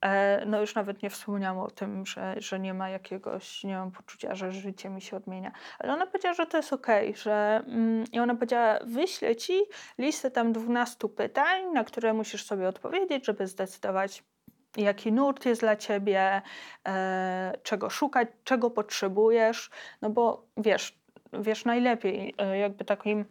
E, 0.00 0.46
No 0.46 0.60
już 0.60 0.74
nawet 0.74 1.02
nie 1.02 1.10
wspomniałam 1.10 1.58
o 1.58 1.70
tym, 1.70 2.06
że, 2.06 2.34
że 2.38 2.60
nie 2.60 2.74
ma 2.74 2.88
jakiegoś, 2.90 3.64
nie 3.64 3.76
mam 3.76 3.90
poczucia, 3.92 4.34
że 4.34 4.52
życie 4.52 4.90
mi 4.90 5.00
się 5.02 5.16
odmienia. 5.16 5.52
Ale 5.78 5.92
ona 5.92 6.06
powiedziała, 6.06 6.34
że 6.34 6.46
to 6.46 6.56
jest 6.56 6.72
okej, 6.72 7.14
że 7.16 7.62
mm, 7.66 8.04
i 8.12 8.18
ona 8.20 8.34
powiedziała, 8.34 8.78
wyślę 8.86 9.36
ci 9.36 9.62
listę 9.98 10.30
tam 10.30 10.52
12 10.52 11.08
pytań, 11.08 11.72
na 11.72 11.84
które 11.84 12.12
musisz 12.14 12.44
sobie 12.44 12.68
odpowiedzieć, 12.68 13.26
żeby 13.26 13.46
zdecydować, 13.46 14.24
jaki 14.76 15.12
nurt 15.12 15.46
jest 15.46 15.60
dla 15.60 15.76
ciebie, 15.76 16.42
e, 16.88 17.52
czego 17.62 17.90
szukać, 17.90 18.28
czego 18.44 18.70
potrzebujesz. 18.70 19.70
No 20.02 20.10
bo 20.10 20.46
wiesz, 20.56 20.98
wiesz 21.32 21.64
najlepiej, 21.64 22.34
e, 22.38 22.58
jakby 22.58 22.84
takim 22.84 23.24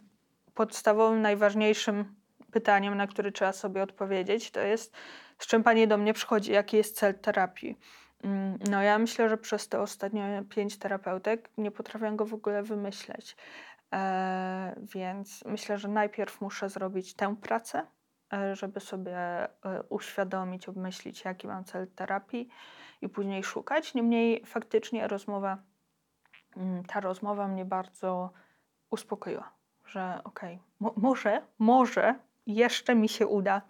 podstawowym, 0.54 1.22
najważniejszym 1.22 2.14
pytaniem, 2.52 2.94
na 2.94 3.06
które 3.06 3.32
trzeba 3.32 3.52
sobie 3.52 3.82
odpowiedzieć, 3.82 4.50
to 4.50 4.60
jest, 4.60 4.96
z 5.38 5.46
czym 5.46 5.62
pani 5.62 5.88
do 5.88 5.98
mnie 5.98 6.14
przychodzi, 6.14 6.52
jaki 6.52 6.76
jest 6.76 6.96
cel 6.96 7.14
terapii. 7.14 7.78
Mm, 8.24 8.58
No 8.70 8.82
ja 8.82 8.98
myślę, 8.98 9.28
że 9.28 9.36
przez 9.38 9.68
te 9.68 9.80
ostatnie 9.80 10.44
pięć 10.48 10.78
terapeutek 10.78 11.50
nie 11.58 11.70
potrafię 11.70 12.12
go 12.16 12.26
w 12.26 12.34
ogóle 12.34 12.62
wymyśleć. 12.62 13.36
E, 13.94 14.76
więc 14.94 15.44
myślę, 15.44 15.78
że 15.78 15.88
najpierw 15.88 16.40
muszę 16.40 16.68
zrobić 16.68 17.14
tę 17.14 17.36
pracę, 17.42 17.86
żeby 18.52 18.80
sobie 18.80 19.18
e, 19.18 19.48
uświadomić, 19.88 20.68
obmyślić, 20.68 21.24
jaki 21.24 21.46
mam 21.46 21.64
cel 21.64 21.86
terapii 21.86 22.48
i 23.00 23.08
później 23.08 23.44
szukać. 23.44 23.94
Niemniej 23.94 24.44
faktycznie 24.46 25.08
rozmowa, 25.08 25.58
mm, 26.56 26.84
ta 26.84 27.00
rozmowa 27.00 27.48
mnie 27.48 27.64
bardzo 27.64 28.30
uspokoiła, 28.90 29.52
że 29.86 30.20
okej, 30.24 30.58
mo- 30.80 30.94
może, 30.96 31.42
może 31.58 32.14
jeszcze 32.46 32.94
mi 32.94 33.08
się 33.08 33.26
uda 33.26 33.62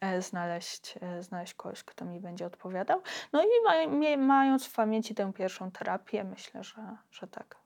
e, 0.00 0.22
znaleźć, 0.22 0.98
e, 1.00 1.22
znaleźć 1.22 1.54
kogoś, 1.54 1.84
kto 1.84 2.04
mi 2.04 2.20
będzie 2.20 2.46
odpowiadał. 2.46 3.02
No 3.32 3.42
i 3.44 4.16
mając 4.16 4.66
w 4.66 4.74
pamięci 4.74 5.14
tę 5.14 5.32
pierwszą 5.32 5.70
terapię, 5.70 6.24
myślę, 6.24 6.64
że, 6.64 6.96
że 7.10 7.26
tak. 7.26 7.56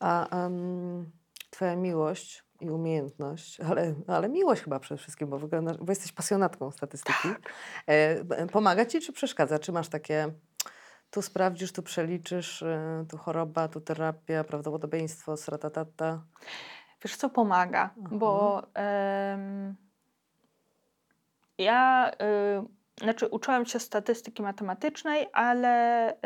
A 0.00 0.28
em, 0.28 1.10
twoja 1.50 1.76
miłość 1.76 2.47
i 2.60 2.70
umiejętność, 2.70 3.60
ale, 3.60 3.94
ale 4.06 4.28
miłość 4.28 4.62
chyba 4.62 4.80
przede 4.80 4.98
wszystkim, 4.98 5.28
bo, 5.28 5.38
wyglądasz, 5.38 5.76
bo 5.76 5.92
jesteś 5.92 6.12
pasjonatką 6.12 6.70
statystyki. 6.70 7.28
E, 7.86 8.24
b- 8.24 8.46
pomaga 8.46 8.86
ci 8.86 9.00
czy 9.00 9.12
przeszkadza? 9.12 9.58
Czy 9.58 9.72
masz 9.72 9.88
takie, 9.88 10.32
tu 11.10 11.22
sprawdzisz, 11.22 11.72
tu 11.72 11.82
przeliczysz, 11.82 12.62
e, 12.62 13.04
tu 13.10 13.18
choroba, 13.18 13.68
tu 13.68 13.80
terapia, 13.80 14.44
prawdopodobieństwo, 14.44 15.36
sratatata? 15.36 16.22
Wiesz, 17.04 17.16
co 17.16 17.30
pomaga, 17.30 17.90
bo 17.96 18.62
em, 18.74 19.76
ja 21.58 22.10
y, 22.12 23.02
znaczy 23.02 23.26
uczyłam 23.26 23.66
się 23.66 23.80
statystyki 23.80 24.42
matematycznej, 24.42 25.26
ale 25.32 26.12
y, 26.12 26.18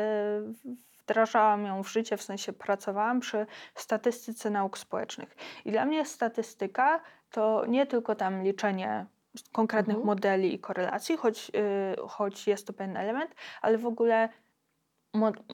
wdrażałam 1.02 1.66
ją 1.66 1.82
w 1.82 1.88
życie, 1.88 2.16
w 2.16 2.22
sensie 2.22 2.52
pracowałam 2.52 3.20
przy 3.20 3.46
statystyce 3.74 4.50
nauk 4.50 4.78
społecznych. 4.78 5.36
I 5.64 5.70
dla 5.72 5.84
mnie 5.84 6.04
statystyka 6.04 7.00
to 7.30 7.66
nie 7.68 7.86
tylko 7.86 8.14
tam 8.14 8.42
liczenie 8.42 9.06
konkretnych 9.52 9.96
Mhm. 9.96 10.06
modeli 10.06 10.54
i 10.54 10.58
korelacji, 10.58 11.16
choć, 11.16 11.50
y, 11.50 12.08
choć 12.08 12.46
jest 12.46 12.66
to 12.66 12.72
pewien 12.72 12.96
element, 12.96 13.34
ale 13.62 13.78
w 13.78 13.86
ogóle 13.86 14.28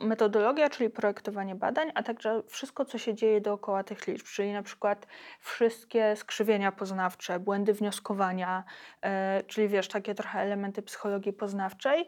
metodologia, 0.02 0.70
czyli 0.70 0.90
projektowanie 0.90 1.54
badań, 1.54 1.92
a 1.94 2.02
także 2.02 2.42
wszystko, 2.48 2.84
co 2.84 2.98
się 2.98 3.14
dzieje 3.14 3.40
dookoła 3.40 3.84
tych 3.84 4.06
liczb, 4.06 4.26
czyli 4.26 4.52
na 4.52 4.62
przykład 4.62 5.06
wszystkie 5.40 6.16
skrzywienia 6.16 6.72
poznawcze, 6.72 7.40
błędy 7.40 7.74
wnioskowania, 7.74 8.64
e, 9.02 9.42
czyli 9.42 9.68
wiesz, 9.68 9.88
takie 9.88 10.14
trochę 10.14 10.40
elementy 10.40 10.82
psychologii 10.82 11.32
poznawczej. 11.32 12.06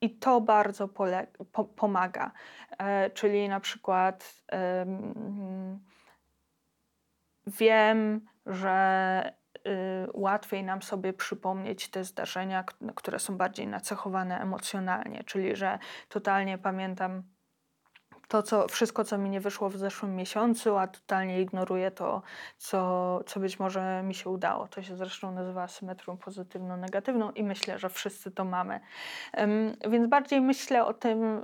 I 0.00 0.18
to 0.18 0.40
bardzo 0.40 0.88
po- 1.52 1.64
pomaga. 1.64 2.32
E, 2.78 3.10
czyli 3.10 3.48
na 3.48 3.60
przykład 3.60 4.42
em, 4.48 5.80
wiem, 7.46 8.26
że 8.46 9.32
y, 9.56 9.60
łatwiej 10.14 10.64
nam 10.64 10.82
sobie 10.82 11.12
przypomnieć 11.12 11.90
te 11.90 12.04
zdarzenia, 12.04 12.64
które 12.94 13.18
są 13.18 13.36
bardziej 13.36 13.66
nacechowane 13.66 14.40
emocjonalnie, 14.40 15.24
czyli 15.24 15.56
że 15.56 15.78
totalnie 16.08 16.58
pamiętam 16.58 17.22
to, 18.28 18.42
co, 18.42 18.68
wszystko, 18.68 19.04
co 19.04 19.18
mi 19.18 19.30
nie 19.30 19.40
wyszło 19.40 19.68
w 19.68 19.76
zeszłym 19.76 20.16
miesiącu, 20.16 20.76
a 20.76 20.86
totalnie 20.86 21.40
ignoruję 21.40 21.90
to, 21.90 22.22
co, 22.58 23.20
co 23.26 23.40
być 23.40 23.58
może 23.58 24.02
mi 24.02 24.14
się 24.14 24.30
udało. 24.30 24.68
To 24.68 24.82
się 24.82 24.96
zresztą 24.96 25.32
nazywa 25.32 25.68
symetrią 25.68 26.16
pozytywno-negatywną 26.16 27.32
i 27.32 27.44
myślę, 27.44 27.78
że 27.78 27.88
wszyscy 27.88 28.30
to 28.30 28.44
mamy. 28.44 28.80
Em, 29.32 29.76
Więc 29.90 30.08
bardziej 30.08 30.40
myślę 30.40 30.86
o 30.86 30.94
tym 30.94 31.38
y, 31.38 31.42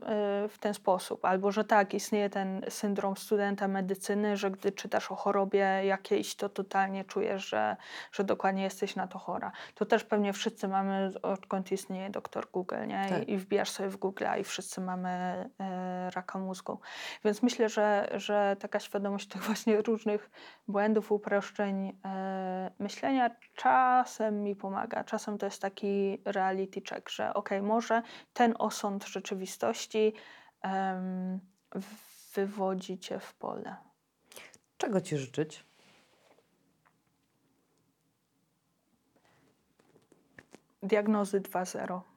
w 0.48 0.56
ten 0.60 0.74
sposób, 0.74 1.24
albo 1.24 1.52
że 1.52 1.64
tak, 1.64 1.94
istnieje 1.94 2.30
ten 2.30 2.64
syndrom 2.68 3.16
studenta 3.16 3.68
medycyny, 3.68 4.36
że 4.36 4.50
gdy 4.50 4.72
czytasz 4.72 5.12
o 5.12 5.14
chorobie 5.14 5.80
jakiejś, 5.84 6.34
to 6.34 6.48
totalnie 6.48 7.04
czujesz, 7.04 7.48
że, 7.48 7.76
że 8.12 8.24
dokładnie 8.24 8.62
jesteś 8.62 8.96
na 8.96 9.06
to 9.06 9.18
chora. 9.18 9.52
To 9.74 9.84
też 9.84 10.04
pewnie 10.04 10.32
wszyscy 10.32 10.68
mamy, 10.68 11.12
odkąd 11.22 11.72
istnieje 11.72 12.10
doktor 12.10 12.46
Google, 12.52 12.86
nie? 12.86 13.06
Tak. 13.08 13.28
I, 13.28 13.32
I 13.32 13.38
wbijasz 13.38 13.70
sobie 13.70 13.88
w 13.88 13.96
Google 13.96 14.24
i 14.40 14.44
wszyscy 14.44 14.80
mamy 14.80 15.08
e, 15.60 16.10
raka 16.10 16.38
mózgu. 16.38 16.73
Więc 17.24 17.42
myślę, 17.42 17.68
że, 17.68 18.08
że 18.14 18.56
taka 18.60 18.80
świadomość 18.80 19.28
tych 19.28 19.42
właśnie 19.42 19.82
różnych 19.82 20.30
błędów, 20.68 21.12
uproszczeń 21.12 21.98
e, 22.04 22.70
myślenia 22.78 23.30
czasem 23.54 24.42
mi 24.42 24.56
pomaga. 24.56 25.04
Czasem 25.04 25.38
to 25.38 25.46
jest 25.46 25.62
taki 25.62 26.22
reality 26.24 26.82
check, 26.88 27.08
że 27.08 27.34
okej, 27.34 27.62
może 27.62 28.02
ten 28.32 28.54
osąd 28.58 29.04
rzeczywistości 29.04 30.12
em, 30.62 31.40
wywodzi 32.34 32.98
cię 32.98 33.18
w 33.18 33.34
pole. 33.34 33.76
Czego 34.78 35.00
ci 35.00 35.18
życzyć? 35.18 35.66
Diagnozy 40.82 41.40
2.0. 41.40 42.13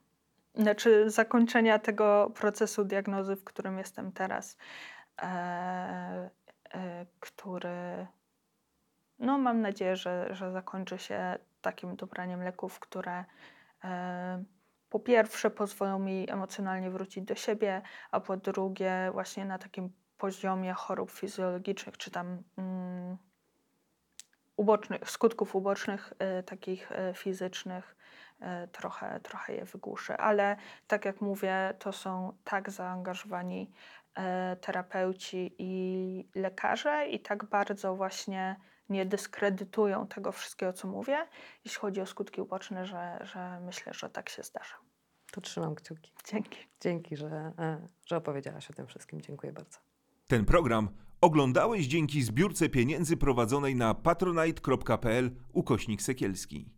Znaczy 0.58 1.10
zakończenia 1.10 1.78
tego 1.78 2.30
procesu 2.34 2.84
diagnozy, 2.84 3.36
w 3.36 3.44
którym 3.44 3.78
jestem 3.78 4.12
teraz. 4.12 4.56
e, 5.22 6.30
e, 6.74 7.06
który 7.20 8.06
no 9.18 9.38
mam 9.38 9.60
nadzieję, 9.60 9.96
że, 9.96 10.28
że 10.30 10.52
zakończy 10.52 10.98
się 10.98 11.38
takim 11.60 11.96
dobraniem 11.96 12.42
leków, 12.42 12.80
które 12.80 13.24
e, 13.84 14.44
po 14.90 15.00
pierwsze 15.00 15.50
pozwolą 15.50 15.98
mi 15.98 16.30
emocjonalnie 16.30 16.90
wrócić 16.90 17.24
do 17.24 17.34
siebie, 17.34 17.82
a 18.10 18.20
po 18.20 18.36
drugie 18.36 19.10
właśnie 19.12 19.44
na 19.44 19.58
takim 19.58 19.92
poziomie 20.18 20.72
chorób 20.72 21.10
fizjologicznych 21.10 21.96
czy 21.96 22.10
tam 22.10 22.42
mm, 22.58 23.16
ubocznych, 24.56 25.10
skutków 25.10 25.54
ubocznych, 25.56 26.12
y, 26.40 26.42
takich 26.42 26.92
y, 26.92 27.14
fizycznych, 27.14 27.96
trochę, 28.72 29.20
trochę 29.20 29.54
je 29.54 29.64
wygłuszy. 29.64 30.16
Ale 30.16 30.56
tak 30.86 31.04
jak 31.04 31.20
mówię, 31.20 31.74
to 31.78 31.92
są 31.92 32.32
tak 32.44 32.70
zaangażowani 32.70 33.70
y, 34.18 34.56
terapeuci 34.56 35.54
i 35.58 36.28
lekarze 36.34 37.06
i 37.08 37.20
tak 37.20 37.44
bardzo 37.44 37.96
właśnie 37.96 38.56
nie 38.88 39.06
dyskredytują 39.06 40.06
tego 40.06 40.32
wszystkiego, 40.32 40.72
co 40.72 40.88
mówię, 40.88 41.26
jeśli 41.64 41.80
chodzi 41.80 42.00
o 42.00 42.06
skutki 42.06 42.40
uboczne, 42.40 42.86
że, 42.86 43.18
że 43.22 43.60
myślę, 43.60 43.92
że 43.94 44.10
tak 44.10 44.28
się 44.28 44.42
zdarza. 44.42 44.74
To 45.32 45.40
trzymam 45.40 45.74
kciuki. 45.74 46.12
Dzięki. 46.24 46.58
Dzięki, 46.80 47.16
że, 47.16 47.52
e, 47.58 47.86
że 48.06 48.16
opowiedziałaś 48.16 48.70
o 48.70 48.72
tym 48.72 48.86
wszystkim. 48.86 49.20
Dziękuję 49.20 49.52
bardzo. 49.52 49.78
Ten 50.26 50.44
program 50.44 50.88
oglądałeś 51.20 51.86
dzięki 51.86 52.22
zbiórce 52.22 52.68
pieniędzy 52.68 53.16
prowadzonej 53.16 53.76
na 53.76 53.94
patronite.pl 53.94 55.30
ukośnik 55.52 56.02
sekielski. 56.02 56.77